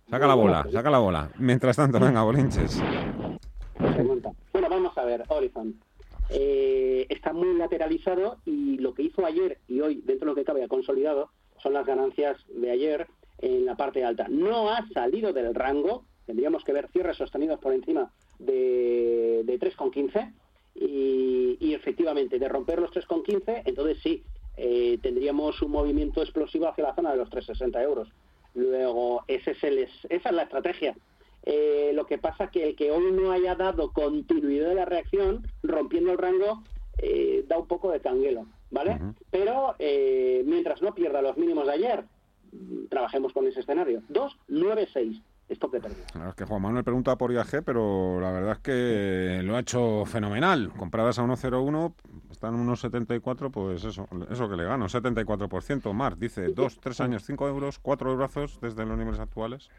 Saca 0.09 0.27
la 0.27 0.35
bola, 0.35 0.67
saca 0.71 0.89
la 0.89 0.99
bola. 0.99 1.29
Mientras 1.37 1.75
tanto, 1.75 1.99
venga, 1.99 2.23
bolinches. 2.23 2.81
Bueno, 4.53 4.69
vamos 4.69 4.97
a 4.97 5.03
ver, 5.03 5.23
Horizon. 5.27 5.75
Eh, 6.29 7.05
está 7.09 7.33
muy 7.33 7.55
lateralizado 7.57 8.37
y 8.45 8.77
lo 8.77 8.93
que 8.93 9.03
hizo 9.03 9.25
ayer 9.25 9.59
y 9.67 9.81
hoy, 9.81 10.01
dentro 10.05 10.25
de 10.25 10.31
lo 10.31 10.35
que 10.35 10.43
cabe, 10.43 10.63
ha 10.63 10.67
consolidado, 10.67 11.29
son 11.57 11.73
las 11.73 11.85
ganancias 11.85 12.37
de 12.49 12.71
ayer 12.71 13.07
en 13.39 13.65
la 13.65 13.75
parte 13.75 14.03
alta. 14.03 14.27
No 14.29 14.71
ha 14.71 14.87
salido 14.93 15.33
del 15.33 15.53
rango, 15.53 16.05
tendríamos 16.25 16.63
que 16.63 16.73
ver 16.73 16.87
cierres 16.89 17.17
sostenidos 17.17 17.59
por 17.59 17.73
encima 17.73 18.11
de, 18.39 19.43
de 19.45 19.59
3,15 19.59 20.33
y, 20.75 21.57
y 21.59 21.73
efectivamente 21.73 22.39
de 22.39 22.49
romper 22.49 22.79
los 22.79 22.91
3,15, 22.91 23.61
entonces 23.65 23.97
sí, 24.03 24.23
eh, 24.57 24.99
tendríamos 25.01 25.61
un 25.61 25.71
movimiento 25.71 26.21
explosivo 26.21 26.67
hacia 26.67 26.85
la 26.85 26.95
zona 26.95 27.11
de 27.11 27.17
los 27.17 27.29
3,60 27.29 27.81
euros. 27.83 28.09
Luego, 28.53 29.23
ese 29.27 29.51
es 29.51 29.63
el, 29.63 29.79
esa 29.79 30.29
es 30.29 30.31
la 30.31 30.43
estrategia. 30.43 30.95
Eh, 31.43 31.91
lo 31.93 32.05
que 32.05 32.17
pasa 32.17 32.49
que 32.49 32.63
el 32.63 32.75
que 32.75 32.91
hoy 32.91 33.11
no 33.11 33.31
haya 33.31 33.55
dado 33.55 33.91
continuidad 33.91 34.69
de 34.69 34.75
la 34.75 34.85
reacción, 34.85 35.45
rompiendo 35.61 36.11
el 36.11 36.17
rango, 36.17 36.63
eh, 36.97 37.43
da 37.47 37.57
un 37.57 37.67
poco 37.67 37.91
de 37.91 37.99
canguelo, 37.99 38.47
¿vale? 38.71 38.99
Pero 39.29 39.75
mientras 40.45 40.81
no 40.81 40.95
pierda 40.95 41.21
los 41.21 41.37
mínimos 41.37 41.67
de 41.67 41.73
ayer, 41.73 42.05
trabajemos 42.89 43.33
con 43.33 43.45
ese 43.45 43.59
escenario. 43.59 44.01
2, 44.09 44.37
9, 44.47 44.87
6. 44.91 45.21
Esto 45.47 45.69
que 45.69 45.79
pérdida. 45.79 46.05
Claro, 46.11 46.29
es 46.29 46.35
que 46.35 46.45
Juan 46.45 46.61
Manuel 46.61 46.83
pregunta 46.83 47.15
por 47.17 47.31
IAG, 47.31 47.63
pero 47.63 48.19
la 48.19 48.31
verdad 48.31 48.53
es 48.53 48.59
que 48.59 49.41
lo 49.43 49.55
ha 49.55 49.59
hecho 49.59 50.03
fenomenal. 50.05 50.71
Compradas 50.75 51.19
a 51.19 51.23
1,01, 51.23 51.93
están 52.31 52.55
en 52.55 52.67
1,74, 52.67 53.51
pues 53.51 53.83
eso, 53.83 54.07
eso 54.31 54.49
que 54.49 54.55
le 54.55 54.65
gano, 54.65 54.87
74%. 54.87 55.93
Mar 55.93 56.17
dice 56.17 56.47
2, 56.47 56.79
3 56.79 57.01
años, 57.01 57.23
5 57.23 57.47
euros, 57.47 57.77
4 57.79 58.11
euros 58.11 58.59
desde 58.59 58.85
los 58.85 58.97
niveles 58.97 59.19
actuales. 59.19 59.69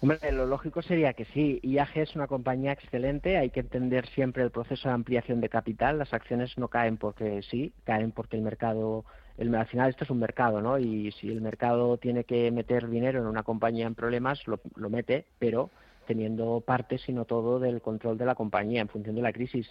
Hombre, 0.00 0.32
lo 0.32 0.44
lógico 0.44 0.82
sería 0.82 1.14
que 1.14 1.24
sí. 1.24 1.60
IAG 1.62 1.96
es 1.96 2.14
una 2.14 2.26
compañía 2.26 2.72
excelente, 2.72 3.38
hay 3.38 3.48
que 3.48 3.60
entender 3.60 4.06
siempre 4.08 4.42
el 4.42 4.50
proceso 4.50 4.88
de 4.88 4.94
ampliación 4.94 5.40
de 5.40 5.48
capital. 5.48 5.98
Las 5.98 6.12
acciones 6.12 6.58
no 6.58 6.68
caen 6.68 6.98
porque 6.98 7.40
sí, 7.42 7.72
caen 7.84 8.12
porque 8.12 8.36
el 8.36 8.42
mercado, 8.42 9.06
el, 9.38 9.54
al 9.54 9.66
final 9.66 9.90
esto 9.90 10.04
es 10.04 10.10
un 10.10 10.18
mercado, 10.18 10.60
¿no? 10.60 10.78
Y 10.78 11.12
si 11.12 11.30
el 11.30 11.40
mercado 11.40 11.96
tiene 11.98 12.24
que 12.24 12.50
meter 12.50 12.88
dinero 12.88 13.20
en 13.20 13.26
una 13.26 13.42
compañía 13.42 13.86
en 13.86 13.94
problemas, 13.94 14.46
lo, 14.46 14.60
lo 14.76 14.90
mete, 14.90 15.26
pero 15.38 15.70
teniendo 16.06 16.60
parte, 16.60 16.98
sino 16.98 17.24
todo, 17.24 17.58
del 17.58 17.80
control 17.80 18.18
de 18.18 18.26
la 18.26 18.34
compañía 18.34 18.80
en 18.80 18.88
función 18.88 19.16
de 19.16 19.22
la 19.22 19.32
crisis. 19.32 19.68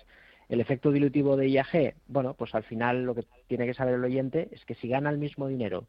El 0.49 0.59
efecto 0.59 0.91
dilutivo 0.91 1.37
de 1.37 1.49
IAG, 1.49 1.95
bueno, 2.07 2.33
pues 2.33 2.53
al 2.53 2.63
final 2.63 3.03
lo 3.03 3.15
que 3.15 3.23
tiene 3.47 3.65
que 3.65 3.73
saber 3.73 3.95
el 3.95 4.03
oyente 4.03 4.49
es 4.51 4.65
que 4.65 4.75
si 4.75 4.87
gana 4.87 5.09
el 5.09 5.17
mismo 5.17 5.47
dinero 5.47 5.85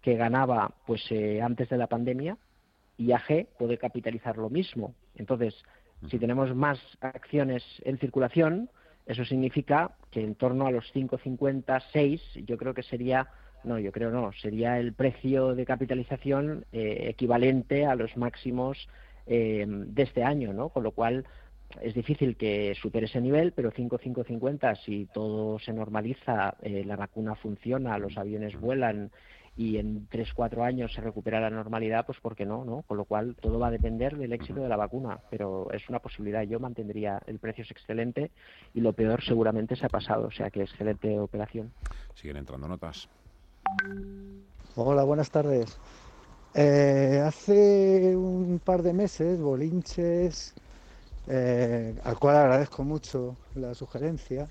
que 0.00 0.16
ganaba 0.16 0.74
pues 0.86 1.00
eh, 1.10 1.40
antes 1.40 1.68
de 1.68 1.76
la 1.76 1.86
pandemia, 1.86 2.36
IAG 2.98 3.46
puede 3.58 3.78
capitalizar 3.78 4.36
lo 4.36 4.50
mismo. 4.50 4.94
Entonces, 5.14 5.54
si 6.10 6.18
tenemos 6.18 6.54
más 6.54 6.78
acciones 7.00 7.62
en 7.84 7.98
circulación, 7.98 8.68
eso 9.06 9.24
significa 9.24 9.92
que 10.10 10.22
en 10.22 10.34
torno 10.34 10.66
a 10.66 10.70
los 10.70 10.92
5,56 10.94 12.44
yo 12.44 12.56
creo 12.56 12.74
que 12.74 12.82
sería, 12.82 13.28
no, 13.64 13.78
yo 13.78 13.92
creo 13.92 14.10
no, 14.10 14.32
sería 14.32 14.78
el 14.78 14.92
precio 14.92 15.54
de 15.54 15.66
capitalización 15.66 16.64
eh, 16.72 17.06
equivalente 17.08 17.86
a 17.86 17.94
los 17.94 18.16
máximos 18.16 18.88
eh, 19.26 19.64
de 19.68 20.02
este 20.02 20.24
año, 20.24 20.52
¿no? 20.52 20.68
Con 20.68 20.82
lo 20.82 20.92
cual 20.92 21.24
es 21.80 21.94
difícil 21.94 22.36
que 22.36 22.74
supere 22.80 23.06
ese 23.06 23.20
nivel, 23.20 23.52
pero 23.52 23.70
5,550 23.70 24.74
si 24.76 25.06
todo 25.12 25.58
se 25.58 25.72
normaliza, 25.72 26.56
eh, 26.62 26.84
la 26.84 26.96
vacuna 26.96 27.34
funciona, 27.34 27.98
los 27.98 28.18
aviones 28.18 28.58
vuelan 28.60 29.10
y 29.56 29.76
en 29.76 30.08
3-4 30.08 30.64
años 30.64 30.92
se 30.94 31.00
recupera 31.00 31.40
la 31.40 31.50
normalidad, 31.50 32.06
pues 32.06 32.18
¿por 32.20 32.34
qué 32.34 32.46
no, 32.46 32.64
no? 32.64 32.82
Con 32.82 32.96
lo 32.96 33.04
cual 33.04 33.36
todo 33.40 33.58
va 33.58 33.68
a 33.68 33.70
depender 33.70 34.16
del 34.16 34.32
éxito 34.32 34.60
de 34.60 34.68
la 34.68 34.76
vacuna, 34.76 35.18
pero 35.30 35.70
es 35.72 35.88
una 35.88 35.98
posibilidad. 35.98 36.42
Yo 36.42 36.58
mantendría 36.58 37.20
el 37.26 37.38
precio 37.38 37.62
es 37.62 37.70
excelente 37.70 38.30
y 38.72 38.80
lo 38.80 38.94
peor 38.94 39.22
seguramente 39.22 39.76
se 39.76 39.86
ha 39.86 39.90
pasado, 39.90 40.28
o 40.28 40.30
sea 40.30 40.50
que 40.50 40.62
excelente 40.62 41.18
operación. 41.18 41.72
Siguen 42.14 42.38
entrando 42.38 42.66
notas. 42.66 43.08
Hola, 44.74 45.04
buenas 45.04 45.30
tardes. 45.30 45.78
Eh, 46.54 47.22
hace 47.24 48.16
un 48.16 48.60
par 48.64 48.82
de 48.82 48.92
meses, 48.92 49.40
Bolinches, 49.40 50.54
eh, 51.26 51.94
al 52.04 52.18
cual 52.18 52.36
agradezco 52.36 52.84
mucho 52.84 53.36
la 53.54 53.74
sugerencia, 53.74 54.48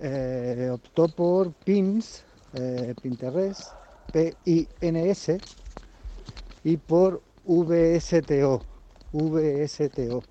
eh, 0.00 0.70
optó 0.72 1.08
por 1.08 1.52
PINS, 1.52 2.24
eh, 2.54 2.94
Pinterest, 3.00 3.72
P-I-N-S, 4.12 5.38
y 6.64 6.76
por 6.76 7.22
VSTO. 7.44 8.62
VSTO. 9.12 10.22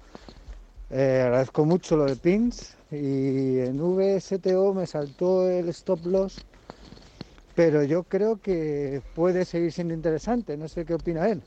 Eh, 0.90 1.22
agradezco 1.26 1.66
mucho 1.66 1.98
lo 1.98 2.06
de 2.06 2.16
pins 2.16 2.76
y 2.92 3.60
en 3.60 3.78
VSTO 3.80 4.74
me 4.74 4.86
saltó 4.86 5.50
el 5.50 5.70
stop 5.70 6.06
loss 6.06 6.46
pero 7.56 7.84
yo 7.84 8.04
creo 8.04 8.42
que 8.42 9.02
puede 9.16 9.46
seguir 9.46 9.72
siendo 9.72 9.94
interesante. 9.94 10.58
No 10.58 10.68
sé 10.68 10.86
qué 10.86 10.96
opina 10.96 11.30
él. 11.30 11.42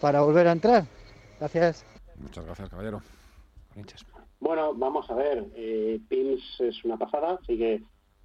Para 0.00 0.20
volver 0.22 0.48
a 0.48 0.52
entrar. 0.52 0.84
Gracias. 1.38 1.84
Muchas 2.16 2.44
gracias, 2.44 2.68
caballero. 2.68 3.02
Bueno, 4.40 4.74
vamos 4.74 5.08
a 5.10 5.14
ver. 5.14 5.46
Eh, 5.54 6.00
PIMS 6.08 6.60
es 6.60 6.84
una 6.84 6.96
pasada, 6.96 7.38
sigue 7.46 7.82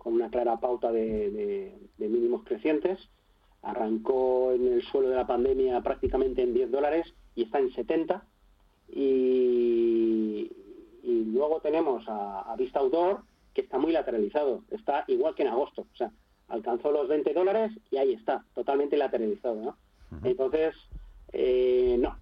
con 0.08 0.14
una 0.14 0.30
clara 0.30 0.56
pauta 0.56 0.90
de, 0.90 1.76
mínimos 1.98 2.46
crecientes. 2.46 2.98
Arrancó 3.62 4.54
en 4.54 4.66
el 4.66 4.82
suelo 4.84 5.10
de 5.10 5.18
la 5.18 5.28
pandemia 5.28 5.82
prácticamente 5.82 6.42
en 6.44 6.54
10 6.54 6.72
dólares 6.72 7.14
y 7.36 7.44
está 7.44 7.60
en 7.60 7.74
70. 7.74 8.24
Y, 8.88 10.50
luego 11.04 11.60
tenemos 11.60 12.06
a, 12.08 12.56
Vista 12.58 12.80
Outdoor, 12.80 13.20
que 13.54 13.60
está 13.60 13.78
muy 13.78 13.92
lateralizado. 13.92 14.64
Está 14.72 15.04
igual 15.08 15.36
que 15.36 15.42
en 15.42 15.50
agosto. 15.50 15.82
O 15.82 15.98
sea, 15.98 16.10
alcanzó 16.48 16.90
los 16.94 17.10
20 17.10 17.34
dólares 17.34 17.74
y 17.92 17.98
ahí 17.98 18.14
está, 18.14 18.46
totalmente 18.56 18.96
lateralizado. 18.96 19.56
¿no? 19.56 19.78
Entonces, 20.24 20.74
eh, 21.34 21.98
no, 22.00 22.16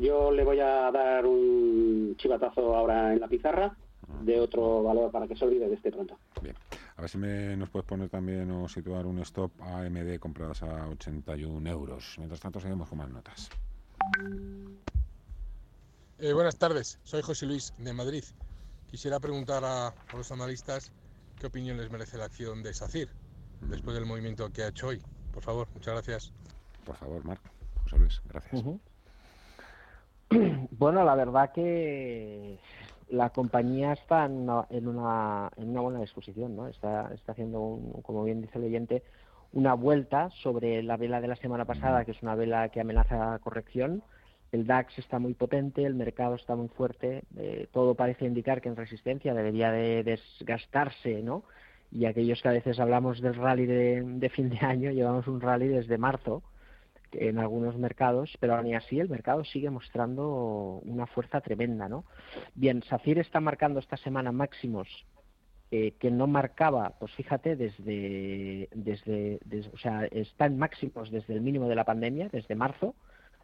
yo 0.00 0.30
le 0.30 0.44
voy 0.44 0.60
a 0.60 0.90
dar 0.90 1.26
un 1.26 2.14
chivatazo 2.16 2.74
ahora 2.74 3.12
en 3.12 3.20
la 3.20 3.28
pizarra 3.28 3.76
de 4.22 4.40
otro 4.40 4.82
valor 4.82 5.10
para 5.10 5.26
que 5.26 5.36
se 5.36 5.44
olvide 5.44 5.68
de 5.68 5.74
este 5.74 5.92
pronto. 5.92 6.16
Bien. 6.42 6.54
A 7.00 7.02
ver 7.02 7.08
si 7.08 7.16
me, 7.16 7.56
nos 7.56 7.70
puedes 7.70 7.88
poner 7.88 8.10
también 8.10 8.50
o 8.50 8.68
situar 8.68 9.06
un 9.06 9.20
stop 9.20 9.50
AMD 9.62 10.18
compradas 10.18 10.62
a 10.62 10.86
81 10.86 11.70
euros. 11.70 12.16
Mientras 12.18 12.40
tanto, 12.40 12.60
seguimos 12.60 12.90
con 12.90 12.98
más 12.98 13.08
notas. 13.08 13.48
Eh, 16.18 16.34
buenas 16.34 16.58
tardes, 16.58 16.98
soy 17.02 17.22
José 17.22 17.46
Luis 17.46 17.72
de 17.78 17.94
Madrid. 17.94 18.22
Quisiera 18.90 19.18
preguntar 19.18 19.64
a, 19.64 19.94
los 20.12 20.30
analistas 20.30 20.92
qué 21.38 21.46
opinión 21.46 21.78
les 21.78 21.90
merece 21.90 22.18
la 22.18 22.26
acción 22.26 22.62
de 22.62 22.74
SACIR 22.74 23.08
después 23.62 23.94
del 23.94 24.04
movimiento 24.04 24.52
que 24.52 24.64
ha 24.64 24.68
hecho 24.68 24.88
hoy. 24.88 25.00
Por 25.32 25.42
favor, 25.42 25.68
muchas 25.72 25.94
gracias. 25.94 26.34
Por 26.84 26.96
favor, 26.96 27.24
Marco. 27.24 27.48
José 27.84 27.98
Luis, 27.98 28.20
gracias. 28.28 28.62
Bueno, 30.72 31.04
la 31.04 31.14
verdad 31.14 31.50
que 31.50 32.60
la 33.10 33.30
compañía 33.30 33.92
está 33.92 34.24
en 34.24 34.48
una, 34.48 34.66
en 34.70 34.88
una, 34.88 35.50
buena 35.80 36.00
disposición, 36.00 36.56
¿no? 36.56 36.68
Está, 36.68 37.10
está 37.14 37.32
haciendo, 37.32 37.78
como 38.02 38.24
bien 38.24 38.40
dice 38.40 38.58
el 38.58 38.64
oyente, 38.64 39.02
una 39.52 39.74
vuelta 39.74 40.30
sobre 40.42 40.82
la 40.82 40.96
vela 40.96 41.20
de 41.20 41.28
la 41.28 41.36
semana 41.36 41.64
pasada, 41.64 42.04
que 42.04 42.12
es 42.12 42.22
una 42.22 42.34
vela 42.34 42.68
que 42.68 42.80
amenaza 42.80 43.38
corrección. 43.40 44.02
El 44.52 44.66
DAX 44.66 44.98
está 44.98 45.18
muy 45.18 45.34
potente, 45.34 45.84
el 45.84 45.94
mercado 45.94 46.34
está 46.34 46.56
muy 46.56 46.68
fuerte, 46.68 47.22
eh, 47.36 47.68
todo 47.72 47.94
parece 47.94 48.26
indicar 48.26 48.60
que 48.60 48.68
en 48.68 48.76
resistencia 48.76 49.34
debería 49.34 49.70
de 49.70 50.02
desgastarse, 50.02 51.22
¿no? 51.22 51.44
Y 51.92 52.04
aquellos 52.04 52.40
que 52.42 52.48
a 52.48 52.52
veces 52.52 52.78
hablamos 52.78 53.20
del 53.20 53.34
rally 53.34 53.66
de, 53.66 54.02
de 54.04 54.28
fin 54.28 54.50
de 54.50 54.58
año, 54.58 54.90
llevamos 54.90 55.26
un 55.26 55.40
rally 55.40 55.68
desde 55.68 55.98
marzo, 55.98 56.42
en 57.12 57.38
algunos 57.38 57.76
mercados, 57.76 58.36
pero 58.40 58.56
aún 58.56 58.74
así 58.74 59.00
el 59.00 59.08
mercado 59.08 59.44
sigue 59.44 59.70
mostrando 59.70 60.80
una 60.84 61.06
fuerza 61.06 61.40
tremenda, 61.40 61.88
¿no? 61.88 62.04
Bien, 62.54 62.82
SACIR 62.82 63.18
está 63.18 63.40
marcando 63.40 63.80
esta 63.80 63.96
semana 63.96 64.32
máximos 64.32 64.88
eh, 65.72 65.92
que 66.00 66.10
no 66.10 66.26
marcaba, 66.26 66.94
pues 66.98 67.12
fíjate, 67.12 67.54
desde, 67.54 68.68
desde, 68.74 69.38
o 69.72 69.78
sea, 69.78 70.04
está 70.06 70.46
en 70.46 70.58
máximos 70.58 71.12
desde 71.12 71.34
el 71.34 71.42
mínimo 71.42 71.68
de 71.68 71.76
la 71.76 71.84
pandemia, 71.84 72.28
desde 72.32 72.56
marzo. 72.56 72.96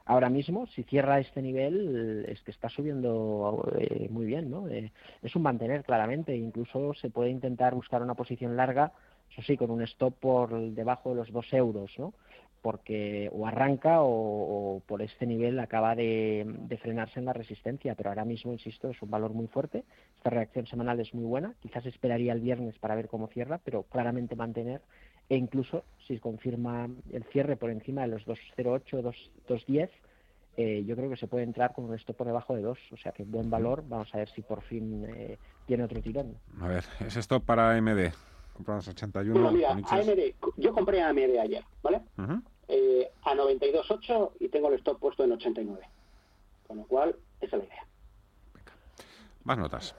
Ahora 0.04 0.28
mismo, 0.28 0.66
si 0.66 0.82
cierra 0.82 1.20
este 1.20 1.40
nivel, 1.40 2.24
es 2.28 2.42
que 2.42 2.50
está 2.50 2.68
subiendo 2.68 3.64
eh, 3.78 4.08
muy 4.10 4.26
bien, 4.26 4.50
¿no? 4.50 4.66
Eh, 4.68 4.90
es 5.22 5.36
un 5.36 5.42
mantener 5.42 5.84
claramente, 5.84 6.36
incluso 6.36 6.94
se 6.94 7.10
puede 7.10 7.30
intentar 7.30 7.76
buscar 7.76 8.02
una 8.02 8.14
posición 8.14 8.56
larga, 8.56 8.92
eso 9.30 9.42
sí, 9.42 9.56
con 9.56 9.70
un 9.70 9.82
stop 9.82 10.14
por 10.18 10.50
debajo 10.72 11.10
de 11.10 11.16
los 11.16 11.30
dos 11.30 11.52
euros, 11.52 11.92
¿no? 11.96 12.12
Porque 12.66 13.30
o 13.32 13.46
arranca 13.46 13.98
o, 14.00 14.82
por 14.88 15.00
este 15.00 15.24
nivel 15.24 15.60
acaba 15.60 15.94
de, 15.94 16.44
frenarse 16.82 17.20
en 17.20 17.26
la 17.26 17.32
resistencia, 17.32 17.94
pero 17.94 18.08
ahora 18.08 18.24
mismo, 18.24 18.52
insisto, 18.52 18.90
es 18.90 19.00
un 19.00 19.08
valor 19.08 19.34
muy 19.34 19.46
fuerte. 19.46 19.84
Esta 20.16 20.30
reacción 20.30 20.66
semanal 20.66 20.98
es 20.98 21.14
muy 21.14 21.22
buena, 21.22 21.54
quizás 21.60 21.86
esperaría 21.86 22.32
el 22.32 22.40
viernes 22.40 22.76
para 22.80 22.96
ver 22.96 23.06
cómo 23.06 23.28
cierra, 23.28 23.60
pero 23.64 23.84
claramente 23.84 24.34
mantener 24.34 24.80
e 25.28 25.36
incluso 25.36 25.84
si 26.08 26.18
confirma 26.18 26.88
el 27.12 27.22
cierre 27.26 27.56
por 27.56 27.70
encima 27.70 28.02
de 28.02 28.08
los 28.08 28.24
208, 28.24 29.00
210, 29.00 29.88
eh, 30.56 30.82
yo 30.84 30.96
creo 30.96 31.08
que 31.08 31.16
se 31.16 31.28
puede 31.28 31.44
entrar 31.44 31.72
con 31.72 31.94
esto 31.94 32.14
por 32.14 32.26
debajo 32.26 32.56
de 32.56 32.62
2, 32.62 32.78
o 32.90 32.96
sea 32.96 33.12
que 33.12 33.22
buen 33.22 33.48
valor, 33.48 33.84
vamos 33.86 34.12
a 34.12 34.18
ver 34.18 34.28
si 34.30 34.42
por 34.42 34.62
fin 34.62 35.06
eh, 35.08 35.38
tiene 35.66 35.84
otro 35.84 36.02
tirón. 36.02 36.34
A 36.60 36.66
ver, 36.66 36.82
es 36.98 37.16
esto 37.16 37.38
para 37.38 37.76
AMD. 37.76 38.10
Compramos 38.54 38.88
81. 38.88 39.52
mira, 39.52 39.70
AMD, 39.70 40.34
yo 40.56 40.72
compré 40.72 41.02
AMD 41.02 41.38
ayer, 41.38 41.62
¿vale? 41.82 42.00
Eh, 42.68 43.10
a 43.22 43.34
92.8 43.34 44.32
y 44.40 44.48
tengo 44.48 44.68
el 44.68 44.74
stop 44.74 44.98
puesto 44.98 45.24
en 45.24 45.32
89. 45.32 45.88
Con 46.66 46.78
lo 46.78 46.84
cual, 46.84 47.16
esa 47.40 47.56
es 47.56 47.62
la 47.62 47.68
idea. 47.68 47.86
Más 49.44 49.58
notas. 49.58 49.94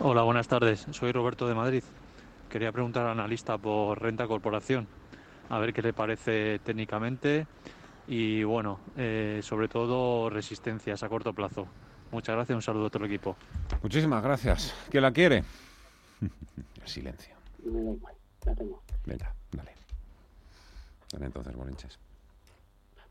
Hola, 0.00 0.22
buenas 0.22 0.48
tardes. 0.48 0.86
Soy 0.90 1.12
Roberto 1.12 1.46
de 1.46 1.54
Madrid. 1.54 1.84
Quería 2.48 2.72
preguntar 2.72 3.04
al 3.04 3.12
analista 3.12 3.58
por 3.58 4.00
renta 4.00 4.26
corporación, 4.26 4.88
a 5.48 5.58
ver 5.58 5.72
qué 5.72 5.82
le 5.82 5.92
parece 5.92 6.58
técnicamente 6.60 7.46
y, 8.06 8.42
bueno, 8.42 8.80
eh, 8.96 9.40
sobre 9.42 9.68
todo 9.68 10.30
resistencias 10.30 11.02
a 11.02 11.08
corto 11.08 11.32
plazo. 11.32 11.66
Muchas 12.10 12.34
gracias, 12.34 12.56
un 12.56 12.62
saludo 12.62 12.86
a 12.86 12.90
todo 12.90 13.04
el 13.04 13.10
equipo. 13.10 13.36
Muchísimas 13.82 14.22
gracias. 14.22 14.74
¿Quién 14.90 15.02
la 15.02 15.12
quiere? 15.12 15.44
silencio. 16.84 17.36
La 18.44 18.54
tengo. 18.54 18.82
Venga, 19.06 19.34
dale. 19.52 19.72
Dale 21.12 21.26
entonces, 21.26 21.56
Bolinches. 21.56 21.98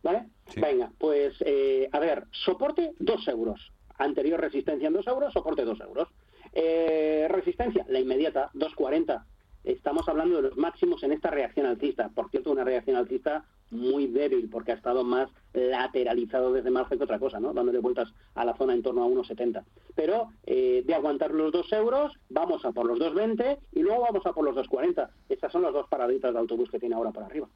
¿Vale? 0.04 0.30
Venga, 0.56 0.92
pues 0.98 1.36
eh, 1.42 1.90
a 1.92 2.00
ver, 2.00 2.28
soporte 2.32 2.94
2 3.00 3.28
euros. 3.30 3.72
Anterior 3.98 4.40
resistencia 4.40 4.88
en 4.88 4.94
2 4.94 5.08
euros, 5.08 5.34
soporte 5.34 5.66
2 5.66 5.80
euros. 5.82 6.08
Eh, 6.54 7.28
resistencia, 7.30 7.86
la 7.90 8.00
inmediata, 8.00 8.52
2,40. 8.54 9.24
Estamos 9.64 10.08
hablando 10.08 10.38
de 10.38 10.44
los 10.44 10.58
máximos 10.58 11.04
en 11.04 11.12
esta 11.12 11.30
reacción 11.30 11.66
alcista. 11.66 12.10
Por 12.10 12.30
cierto, 12.30 12.52
una 12.52 12.64
reacción 12.64 12.96
alcista 12.96 13.44
muy 13.72 14.08
débil 14.08 14.50
porque 14.50 14.72
ha 14.72 14.76
estado 14.76 15.04
más 15.04 15.30
lateralizado 15.54 16.52
desde 16.52 16.70
marzo 16.70 16.98
que 16.98 17.04
otra 17.04 17.20
cosa, 17.20 17.40
¿no? 17.40 17.54
Dándole 17.54 17.80
vueltas 17.80 18.14
a 18.36 18.46
la 18.46 18.56
zona 18.56 18.74
en 18.74 18.84
torno 18.84 19.04
a 19.04 19.08
1,70. 19.08 19.64
Pero 19.96 20.32
eh, 20.46 20.84
de 20.86 20.96
aguantar 20.96 21.32
los 21.32 21.52
2 21.52 21.74
euros, 21.74 22.14
vamos 22.30 22.64
a 22.66 22.72
por 22.72 22.86
los 22.86 23.00
2,20 23.00 23.60
y 23.74 23.82
luego 23.82 24.02
vamos 24.04 24.26
a 24.26 24.34
por 24.34 24.46
los 24.46 24.56
2,40. 24.56 25.10
Estas 25.30 25.52
son 25.52 25.64
las 25.64 25.74
dos 25.74 25.88
paraditas 25.88 26.34
de 26.34 26.40
autobús 26.40 26.70
que 26.70 26.80
tiene 26.80 26.96
ahora 26.96 27.12
por 27.12 27.24
arriba. 27.24 27.48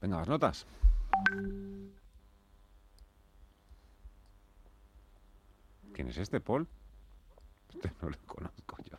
Venga, 0.00 0.18
las 0.18 0.28
notas. 0.28 0.66
¿Quién 5.92 6.08
es 6.08 6.18
este, 6.18 6.40
Paul? 6.40 6.66
Este 7.68 7.90
no 8.00 8.10
lo 8.10 8.16
conozco 8.26 8.76
yo. 8.90 8.96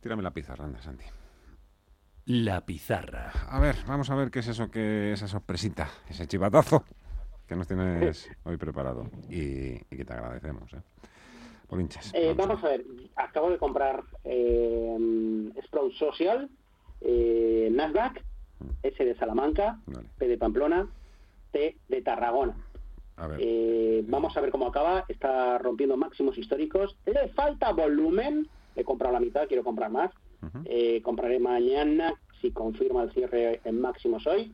Tírame 0.00 0.22
la 0.22 0.30
pizarra, 0.32 0.64
anda, 0.64 0.82
Santi. 0.82 1.04
La 2.26 2.60
pizarra. 2.60 3.32
A 3.48 3.58
ver, 3.60 3.76
vamos 3.86 4.10
a 4.10 4.14
ver 4.14 4.30
qué 4.30 4.40
es 4.40 4.48
eso, 4.48 4.70
que 4.70 5.12
esa 5.12 5.26
sorpresita, 5.26 5.88
ese 6.08 6.26
chivatazo 6.26 6.84
que 7.48 7.56
nos 7.56 7.66
tienes 7.66 8.30
hoy 8.44 8.56
preparado 8.56 9.10
y, 9.28 9.78
que 9.78 10.04
te 10.04 10.12
agradecemos. 10.12 10.72
¿eh? 10.72 10.82
Eh, 12.12 12.34
vamos, 12.36 12.62
a 12.62 12.68
ver, 12.68 12.84
acabo 13.16 13.50
de 13.50 13.56
comprar 13.56 14.04
eh, 14.24 15.50
Sprout 15.64 15.94
Social, 15.94 16.50
eh, 17.00 17.70
Nasdaq, 17.72 18.22
mm. 18.58 18.68
S 18.82 19.04
de 19.04 19.14
Salamanca, 19.16 19.80
P 20.18 20.28
de 20.28 20.36
Pamplona, 20.36 20.86
T 21.50 21.78
de 21.88 22.02
Tarragona. 22.02 22.54
vamos 24.06 24.36
a 24.36 24.40
ver 24.42 24.50
cómo 24.50 24.66
acaba, 24.66 25.06
está 25.08 25.56
rompiendo 25.56 25.96
máximos 25.96 26.36
históricos, 26.36 26.94
le 27.06 27.28
falta 27.28 27.72
volumen, 27.72 28.48
he 28.76 28.84
comprado 28.84 29.14
la 29.14 29.20
mitad, 29.20 29.48
quiero 29.48 29.64
comprar 29.64 29.90
más, 29.90 30.10
eh, 30.64 31.00
compraré 31.02 31.38
mañana 31.38 32.14
si 32.40 32.50
confirma 32.50 33.04
el 33.04 33.12
cierre 33.12 33.60
en 33.64 33.80
máximos 33.80 34.26
hoy. 34.26 34.52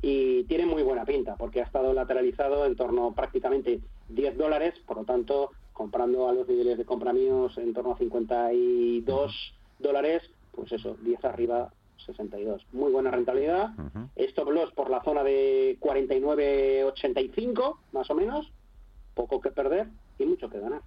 Y 0.00 0.44
tiene 0.44 0.66
muy 0.66 0.82
buena 0.82 1.04
pinta 1.04 1.36
porque 1.36 1.60
ha 1.60 1.64
estado 1.64 1.92
lateralizado 1.92 2.66
en 2.66 2.74
torno 2.76 3.12
prácticamente 3.12 3.80
10 4.08 4.36
dólares, 4.36 4.74
por 4.86 4.96
lo 4.96 5.04
tanto, 5.04 5.50
comprando 5.72 6.28
a 6.28 6.32
los 6.32 6.48
niveles 6.48 6.76
de 6.78 6.84
compra 6.84 7.12
míos 7.12 7.56
en 7.56 7.72
torno 7.72 7.92
a 7.92 7.98
52 7.98 9.54
dólares, 9.78 10.22
pues 10.52 10.72
eso, 10.72 10.96
10 11.02 11.24
arriba, 11.24 11.72
62. 12.04 12.66
Muy 12.72 12.90
buena 12.92 13.10
rentabilidad. 13.10 13.70
Stop 14.16 14.50
loss 14.50 14.72
por 14.72 14.90
la 14.90 15.02
zona 15.02 15.22
de 15.22 15.78
49.85, 15.80 17.76
más 17.92 18.10
o 18.10 18.14
menos. 18.14 18.50
Poco 19.14 19.40
que 19.40 19.50
perder 19.50 19.88
y 20.18 20.24
mucho 20.24 20.50
que 20.50 20.58
ganar. 20.58 20.82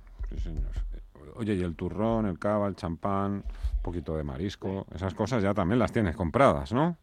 Oye, 1.35 1.55
y 1.55 1.61
el 1.63 1.75
turrón, 1.75 2.25
el 2.25 2.39
cava, 2.39 2.67
el 2.67 2.75
champán, 2.75 3.43
un 3.77 3.81
poquito 3.81 4.15
de 4.17 4.23
marisco, 4.23 4.85
esas 4.93 5.13
cosas 5.13 5.41
ya 5.43 5.53
también 5.53 5.79
las 5.79 5.91
tienes 5.91 6.15
compradas, 6.15 6.71
¿no? 6.73 6.97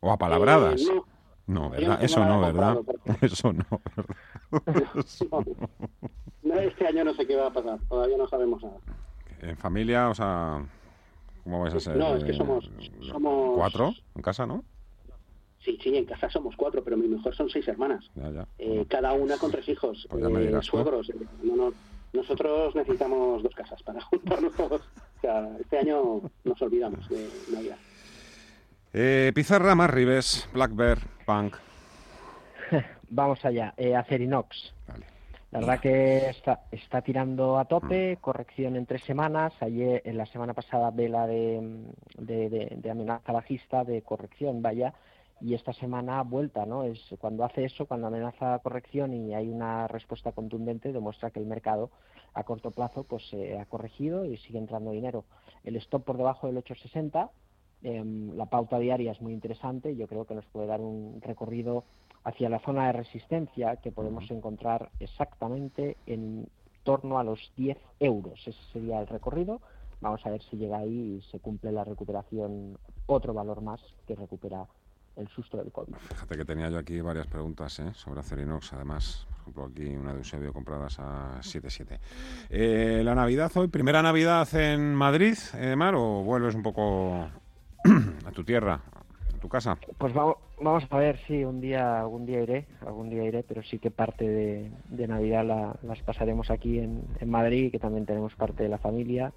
O 0.00 0.10
apalabradas. 0.12 0.80
Eh, 0.82 1.00
no. 1.46 1.70
¿verdad? 1.70 1.98
Eso 2.02 2.24
no, 2.24 2.40
¿verdad? 2.40 2.78
Eso 3.20 3.52
no, 3.52 3.64
¿verdad? 3.96 5.44
no. 6.42 6.54
Este 6.60 6.86
año 6.86 7.04
no 7.04 7.14
sé 7.14 7.26
qué 7.26 7.36
va 7.36 7.48
a 7.48 7.52
pasar, 7.52 7.78
todavía 7.88 8.16
no 8.16 8.28
sabemos 8.28 8.62
nada. 8.62 8.76
En 9.42 9.56
familia, 9.56 10.08
o 10.08 10.14
sea, 10.14 10.64
¿Cómo 11.44 11.60
vais 11.60 11.74
a 11.74 11.80
ser? 11.80 11.96
No, 11.96 12.16
es 12.16 12.24
que 12.24 12.30
eh, 12.30 12.34
somos, 12.36 12.70
somos 13.02 13.56
¿Cuatro 13.56 13.92
en 14.14 14.22
casa, 14.22 14.46
no? 14.46 14.64
Sí, 15.58 15.78
sí, 15.82 15.96
en 15.96 16.04
casa 16.04 16.28
somos 16.30 16.54
cuatro, 16.56 16.82
pero 16.84 16.96
mi 16.96 17.06
mujer 17.08 17.34
son 17.34 17.48
seis 17.48 17.66
hermanas. 17.68 18.10
Ya, 18.14 18.30
ya. 18.30 18.48
Eh, 18.58 18.84
cada 18.88 19.12
una 19.12 19.38
con 19.38 19.50
tres 19.50 19.66
hijos, 19.68 20.06
Pues 20.10 20.22
eh, 20.24 20.50
¿no? 20.50 20.62
suegros. 20.62 21.08
eh, 21.10 21.14
no, 21.42 21.56
no, 21.56 21.72
nosotros 22.14 22.74
necesitamos 22.74 23.42
dos 23.42 23.54
casas 23.54 23.82
para 23.82 24.00
juntarnos 24.00 24.54
todos. 24.54 24.80
O 25.18 25.20
sea, 25.20 25.48
este 25.60 25.78
año 25.78 26.20
nos 26.44 26.62
olvidamos 26.62 27.08
de 27.08 27.28
Navidad. 27.52 27.76
Eh, 28.92 29.32
Pizarra, 29.34 29.74
más 29.74 29.90
Rives, 29.90 30.48
Black 30.52 30.74
Bear, 30.74 30.98
Punk. 31.26 31.56
Vamos 33.10 33.44
allá, 33.44 33.74
eh, 33.76 33.94
Acerinox. 33.96 34.72
La 35.50 35.60
verdad 35.60 35.80
que 35.80 36.28
está, 36.30 36.62
está 36.72 37.00
tirando 37.02 37.58
a 37.58 37.64
tope, 37.66 38.18
corrección 38.20 38.74
en 38.74 38.86
tres 38.86 39.04
semanas. 39.04 39.52
Ayer, 39.60 40.02
en 40.04 40.16
la 40.16 40.26
semana 40.26 40.52
pasada, 40.52 40.90
vela 40.90 41.28
de, 41.28 41.84
de, 42.18 42.48
de- 42.50 42.72
de 42.76 42.90
amenaza 42.90 43.30
bajista, 43.32 43.84
de 43.84 44.02
corrección, 44.02 44.62
vaya. 44.62 44.92
Y 45.40 45.54
esta 45.54 45.72
semana 45.72 46.22
vuelta, 46.22 46.64
¿no? 46.64 46.84
Es 46.84 46.98
cuando 47.18 47.44
hace 47.44 47.64
eso, 47.64 47.86
cuando 47.86 48.06
amenaza 48.06 48.58
corrección 48.60 49.12
y 49.12 49.34
hay 49.34 49.48
una 49.48 49.88
respuesta 49.88 50.32
contundente, 50.32 50.92
demuestra 50.92 51.30
que 51.30 51.40
el 51.40 51.46
mercado 51.46 51.90
a 52.34 52.44
corto 52.44 52.70
plazo 52.70 53.04
pues 53.04 53.28
se 53.28 53.58
ha 53.58 53.66
corregido 53.66 54.24
y 54.24 54.36
sigue 54.38 54.58
entrando 54.58 54.90
dinero. 54.90 55.24
El 55.62 55.76
stop 55.76 56.04
por 56.04 56.16
debajo 56.16 56.46
del 56.46 56.58
860, 56.58 57.30
em, 57.82 58.36
la 58.36 58.46
pauta 58.46 58.78
diaria 58.78 59.12
es 59.12 59.20
muy 59.20 59.32
interesante. 59.32 59.96
Yo 59.96 60.06
creo 60.06 60.24
que 60.24 60.34
nos 60.34 60.46
puede 60.46 60.66
dar 60.66 60.80
un 60.80 61.20
recorrido 61.20 61.84
hacia 62.24 62.48
la 62.48 62.60
zona 62.60 62.86
de 62.86 62.92
resistencia 62.92 63.76
que 63.76 63.92
podemos 63.92 64.30
encontrar 64.30 64.90
exactamente 64.98 65.96
en 66.06 66.46
torno 66.84 67.18
a 67.18 67.24
los 67.24 67.52
10 67.56 67.78
euros. 68.00 68.40
Ese 68.46 68.58
sería 68.72 69.00
el 69.00 69.06
recorrido. 69.06 69.60
Vamos 70.00 70.24
a 70.26 70.30
ver 70.30 70.42
si 70.42 70.56
llega 70.56 70.78
ahí 70.78 71.16
y 71.18 71.22
se 71.30 71.40
cumple 71.40 71.72
la 71.72 71.84
recuperación, 71.84 72.78
otro 73.06 73.32
valor 73.32 73.62
más 73.62 73.80
que 74.06 74.14
recupera 74.14 74.66
el 75.16 75.28
susto 75.28 75.56
del 75.56 75.70
COVID. 75.70 75.94
Fíjate 75.94 76.36
que 76.36 76.44
tenía 76.44 76.68
yo 76.70 76.78
aquí 76.78 77.00
varias 77.00 77.26
preguntas 77.26 77.78
¿eh? 77.80 77.92
sobre 77.94 78.20
Acerinox, 78.20 78.72
además. 78.72 79.26
Por 79.28 79.40
ejemplo, 79.40 79.64
aquí 79.66 79.96
una 79.96 80.12
de 80.12 80.18
Eusebio 80.18 80.52
compradas 80.52 80.98
a 80.98 81.40
7,7. 81.40 81.98
Eh, 82.50 83.02
la 83.04 83.14
Navidad 83.14 83.52
hoy, 83.56 83.68
primera 83.68 84.02
Navidad 84.02 84.52
en 84.54 84.94
Madrid, 84.94 85.36
eh, 85.54 85.76
Mar, 85.76 85.94
o 85.96 86.22
vuelves 86.22 86.54
un 86.54 86.62
poco 86.62 87.28
a 88.26 88.32
tu 88.32 88.44
tierra, 88.44 88.80
tu 89.44 89.48
casa? 89.50 89.76
Pues 89.98 90.14
vamos, 90.14 90.36
vamos 90.58 90.84
a 90.88 90.96
ver, 90.96 91.20
sí, 91.26 91.44
un 91.44 91.60
día, 91.60 92.00
algún 92.00 92.24
día 92.24 92.40
iré, 92.42 92.66
algún 92.80 93.10
día 93.10 93.24
iré, 93.24 93.42
pero 93.42 93.62
sí 93.62 93.78
que 93.78 93.90
parte 93.90 94.26
de, 94.26 94.72
de 94.88 95.06
Navidad 95.06 95.44
la- 95.44 95.76
las 95.82 96.00
pasaremos 96.02 96.50
aquí 96.50 96.78
en, 96.78 97.02
en 97.20 97.28
Madrid, 97.28 97.70
que 97.70 97.78
también 97.78 98.06
tenemos 98.06 98.34
parte 98.36 98.62
de 98.62 98.70
la 98.70 98.78
familia. 98.78 99.34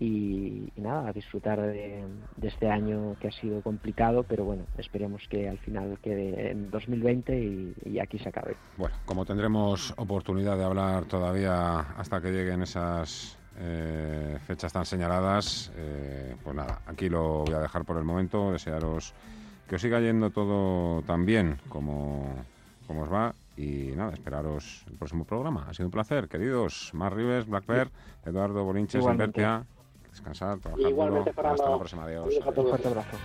Y, 0.00 0.72
y 0.76 0.80
nada, 0.80 1.08
a 1.08 1.12
disfrutar 1.12 1.60
de, 1.60 2.06
de 2.36 2.48
este 2.48 2.68
año 2.68 3.16
que 3.20 3.28
ha 3.28 3.32
sido 3.32 3.62
complicado, 3.62 4.24
pero 4.24 4.44
bueno, 4.44 4.66
esperemos 4.76 5.26
que 5.28 5.48
al 5.48 5.58
final 5.58 5.98
quede 6.00 6.50
en 6.52 6.70
2020 6.70 7.36
y, 7.40 7.74
y 7.84 7.98
aquí 8.00 8.18
se 8.18 8.28
acabe. 8.28 8.58
Bueno, 8.76 8.96
como 9.04 9.24
tendremos 9.24 9.92
oportunidad 9.96 10.56
de 10.56 10.64
hablar 10.64 11.04
todavía 11.06 11.80
hasta 11.96 12.20
que 12.20 12.30
lleguen 12.30 12.62
esas 12.62 13.37
eh, 13.60 14.38
fechas 14.46 14.72
tan 14.72 14.86
señaladas, 14.86 15.72
eh, 15.76 16.36
pues 16.42 16.54
nada, 16.54 16.80
aquí 16.86 17.08
lo 17.08 17.44
voy 17.44 17.54
a 17.54 17.60
dejar 17.60 17.84
por 17.84 17.96
el 17.96 18.04
momento. 18.04 18.52
Desearos 18.52 19.14
que 19.68 19.76
os 19.76 19.82
siga 19.82 20.00
yendo 20.00 20.30
todo 20.30 21.02
tan 21.02 21.26
bien 21.26 21.60
como, 21.68 22.34
como 22.86 23.02
os 23.02 23.12
va. 23.12 23.34
Y 23.56 23.92
nada, 23.96 24.12
esperaros 24.12 24.84
el 24.88 24.96
próximo 24.96 25.24
programa. 25.24 25.66
Ha 25.68 25.74
sido 25.74 25.86
un 25.88 25.92
placer, 25.92 26.28
queridos. 26.28 26.90
Mar 26.94 27.14
Rives, 27.14 27.46
Black 27.46 27.66
Bear, 27.66 27.90
Eduardo 28.24 28.64
Bolinches. 28.64 29.04
Invertia. 29.04 29.64
Descansar, 30.10 30.58
trabajar 30.58 30.90
Igualmente, 30.90 31.32
duro. 31.32 31.48
Hasta 31.48 31.70
la 31.70 31.78
próxima. 31.78 32.04
Adiós. 32.04 32.26
Adiós. 32.26 32.56
Un 32.56 32.68
fuerte 32.68 32.88
abrazo. 32.88 33.16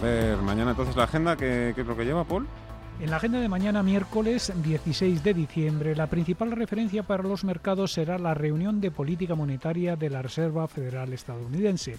Ver, 0.00 0.36
mañana 0.38 0.70
entonces 0.70 0.96
la 0.96 1.04
agenda, 1.04 1.36
¿qué, 1.36 1.70
es 1.76 1.86
lo 1.86 1.96
que 1.96 2.04
lleva, 2.04 2.24
Paul? 2.24 2.46
En 3.00 3.08
la 3.08 3.16
agenda 3.16 3.40
de 3.40 3.48
mañana, 3.48 3.82
miércoles 3.82 4.52
16 4.62 5.24
de 5.24 5.32
diciembre, 5.32 5.96
la 5.96 6.08
principal 6.08 6.50
referencia 6.52 7.02
para 7.02 7.22
los 7.22 7.44
mercados 7.44 7.92
será 7.92 8.18
la 8.18 8.34
reunión 8.34 8.82
de 8.82 8.90
política 8.90 9.34
monetaria 9.34 9.96
de 9.96 10.10
la 10.10 10.20
Reserva 10.20 10.68
Federal 10.68 11.10
estadounidense. 11.14 11.96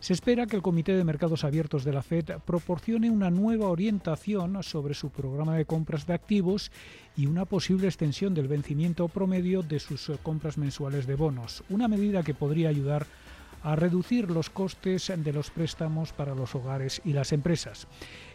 Se 0.00 0.12
espera 0.12 0.46
que 0.46 0.56
el 0.56 0.62
Comité 0.62 0.96
de 0.96 1.04
Mercados 1.04 1.44
Abiertos 1.44 1.84
de 1.84 1.92
la 1.92 2.02
Fed 2.02 2.38
proporcione 2.44 3.10
una 3.10 3.30
nueva 3.30 3.68
orientación 3.68 4.60
sobre 4.64 4.94
su 4.94 5.10
programa 5.10 5.54
de 5.54 5.66
compras 5.66 6.04
de 6.06 6.14
activos 6.14 6.72
y 7.16 7.26
una 7.26 7.44
posible 7.44 7.86
extensión 7.86 8.34
del 8.34 8.48
vencimiento 8.48 9.06
promedio 9.06 9.62
de 9.62 9.78
sus 9.78 10.10
compras 10.24 10.58
mensuales 10.58 11.06
de 11.06 11.14
bonos, 11.14 11.62
una 11.68 11.86
medida 11.86 12.24
que 12.24 12.34
podría 12.34 12.70
ayudar 12.70 13.02
a 13.02 13.19
reducir 13.62 14.30
los 14.30 14.50
costes 14.50 15.12
de 15.14 15.32
los 15.32 15.50
préstamos 15.50 16.12
para 16.12 16.34
los 16.34 16.54
hogares 16.54 17.00
y 17.04 17.12
las 17.12 17.32
empresas. 17.32 17.86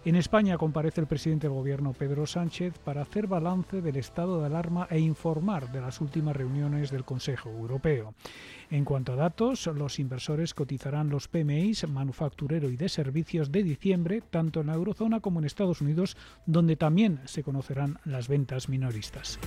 En 0.05 0.15
España 0.15 0.57
comparece 0.57 1.01
el 1.01 1.07
presidente 1.07 1.47
del 1.47 1.55
Gobierno 1.55 1.93
Pedro 1.93 2.27
Sánchez 2.27 2.77
para 2.77 3.01
hacer 3.01 3.25
balance 3.25 3.81
del 3.81 3.95
estado 3.95 4.39
de 4.39 4.45
alarma 4.45 4.87
e 4.91 4.99
informar 4.99 5.71
de 5.71 5.81
las 5.81 5.99
últimas 5.99 6.35
reuniones 6.35 6.91
del 6.91 7.05
Consejo 7.05 7.49
Europeo. 7.49 8.13
En 8.69 8.85
cuanto 8.85 9.13
a 9.13 9.15
datos, 9.15 9.65
los 9.67 9.99
inversores 9.99 10.53
cotizarán 10.53 11.09
los 11.09 11.27
PMIs 11.27 11.87
manufacturero 11.87 12.69
y 12.69 12.77
de 12.77 12.89
servicios 12.89 13.51
de 13.51 13.63
diciembre, 13.63 14.21
tanto 14.21 14.61
en 14.61 14.67
la 14.67 14.75
eurozona 14.75 15.21
como 15.21 15.39
en 15.39 15.45
Estados 15.45 15.81
Unidos, 15.81 16.17
donde 16.45 16.75
también 16.75 17.21
se 17.25 17.43
conocerán 17.43 17.99
las 18.05 18.27
ventas 18.27 18.69
minoristas. 18.69 19.39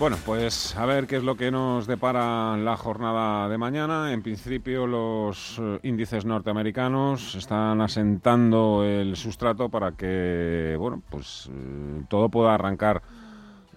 Bueno, 0.00 0.16
pues 0.24 0.74
a 0.76 0.86
ver 0.86 1.06
qué 1.06 1.16
es 1.16 1.24
lo 1.24 1.36
que 1.36 1.50
nos 1.50 1.86
depara 1.86 2.56
la 2.56 2.78
jornada 2.78 3.50
de 3.50 3.58
mañana. 3.58 4.14
En 4.14 4.22
principio 4.22 4.86
los 4.86 5.58
eh, 5.58 5.78
índices 5.82 6.24
norteamericanos 6.24 7.34
están 7.34 7.82
asentando 7.82 8.82
el 8.82 9.14
sustrato 9.14 9.68
para 9.68 9.92
que, 9.92 10.74
bueno, 10.78 11.02
pues 11.10 11.50
eh, 11.52 12.02
todo 12.08 12.30
pueda 12.30 12.54
arrancar 12.54 13.02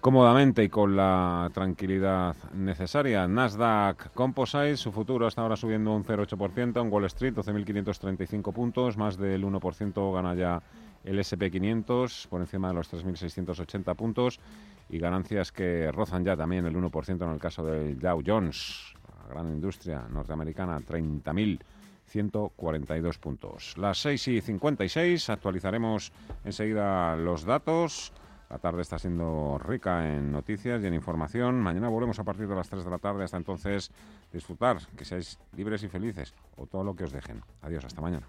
cómodamente 0.00 0.64
y 0.64 0.70
con 0.70 0.96
la 0.96 1.50
tranquilidad 1.52 2.36
necesaria. 2.54 3.28
Nasdaq 3.28 4.14
Composite, 4.14 4.78
su 4.78 4.92
futuro 4.92 5.26
hasta 5.26 5.42
ahora 5.42 5.56
subiendo 5.56 5.92
un 5.92 6.04
0,8%, 6.04 6.80
en 6.80 6.90
Wall 6.90 7.04
Street 7.04 7.34
12.535 7.34 8.50
puntos, 8.54 8.96
más 8.96 9.18
del 9.18 9.44
1% 9.44 10.14
gana 10.14 10.34
ya 10.34 10.62
el 11.04 11.18
SP500 11.18 12.28
por 12.28 12.40
encima 12.40 12.68
de 12.68 12.74
los 12.74 12.90
3.680 12.90 13.94
puntos 13.94 14.40
y 14.88 14.98
ganancias 14.98 15.52
que 15.52 15.92
rozan 15.92 16.24
ya 16.24 16.36
también 16.36 16.66
el 16.66 16.74
1% 16.76 17.22
en 17.22 17.30
el 17.30 17.38
caso 17.38 17.64
del 17.64 17.98
Dow 17.98 18.22
Jones, 18.24 18.94
la 19.22 19.28
gran 19.34 19.48
industria 19.48 20.06
norteamericana, 20.10 20.80
30.142 20.80 23.18
puntos. 23.18 23.76
Las 23.78 23.98
6 23.98 24.28
y 24.28 24.40
56, 24.40 25.30
actualizaremos 25.30 26.12
enseguida 26.44 27.16
los 27.16 27.44
datos. 27.44 28.12
La 28.50 28.58
tarde 28.58 28.82
está 28.82 28.98
siendo 28.98 29.58
rica 29.58 30.14
en 30.14 30.30
noticias 30.30 30.82
y 30.82 30.86
en 30.86 30.92
información. 30.94 31.60
Mañana 31.60 31.88
volvemos 31.88 32.18
a 32.18 32.24
partir 32.24 32.46
de 32.46 32.54
las 32.54 32.68
3 32.68 32.84
de 32.84 32.90
la 32.90 32.98
tarde. 32.98 33.24
Hasta 33.24 33.38
entonces, 33.38 33.90
disfrutar, 34.32 34.78
que 34.96 35.04
seáis 35.04 35.40
libres 35.56 35.82
y 35.82 35.88
felices, 35.88 36.34
o 36.56 36.66
todo 36.66 36.84
lo 36.84 36.94
que 36.94 37.02
os 37.04 37.12
dejen. 37.12 37.42
Adiós, 37.62 37.84
hasta 37.84 38.00
mañana. 38.00 38.28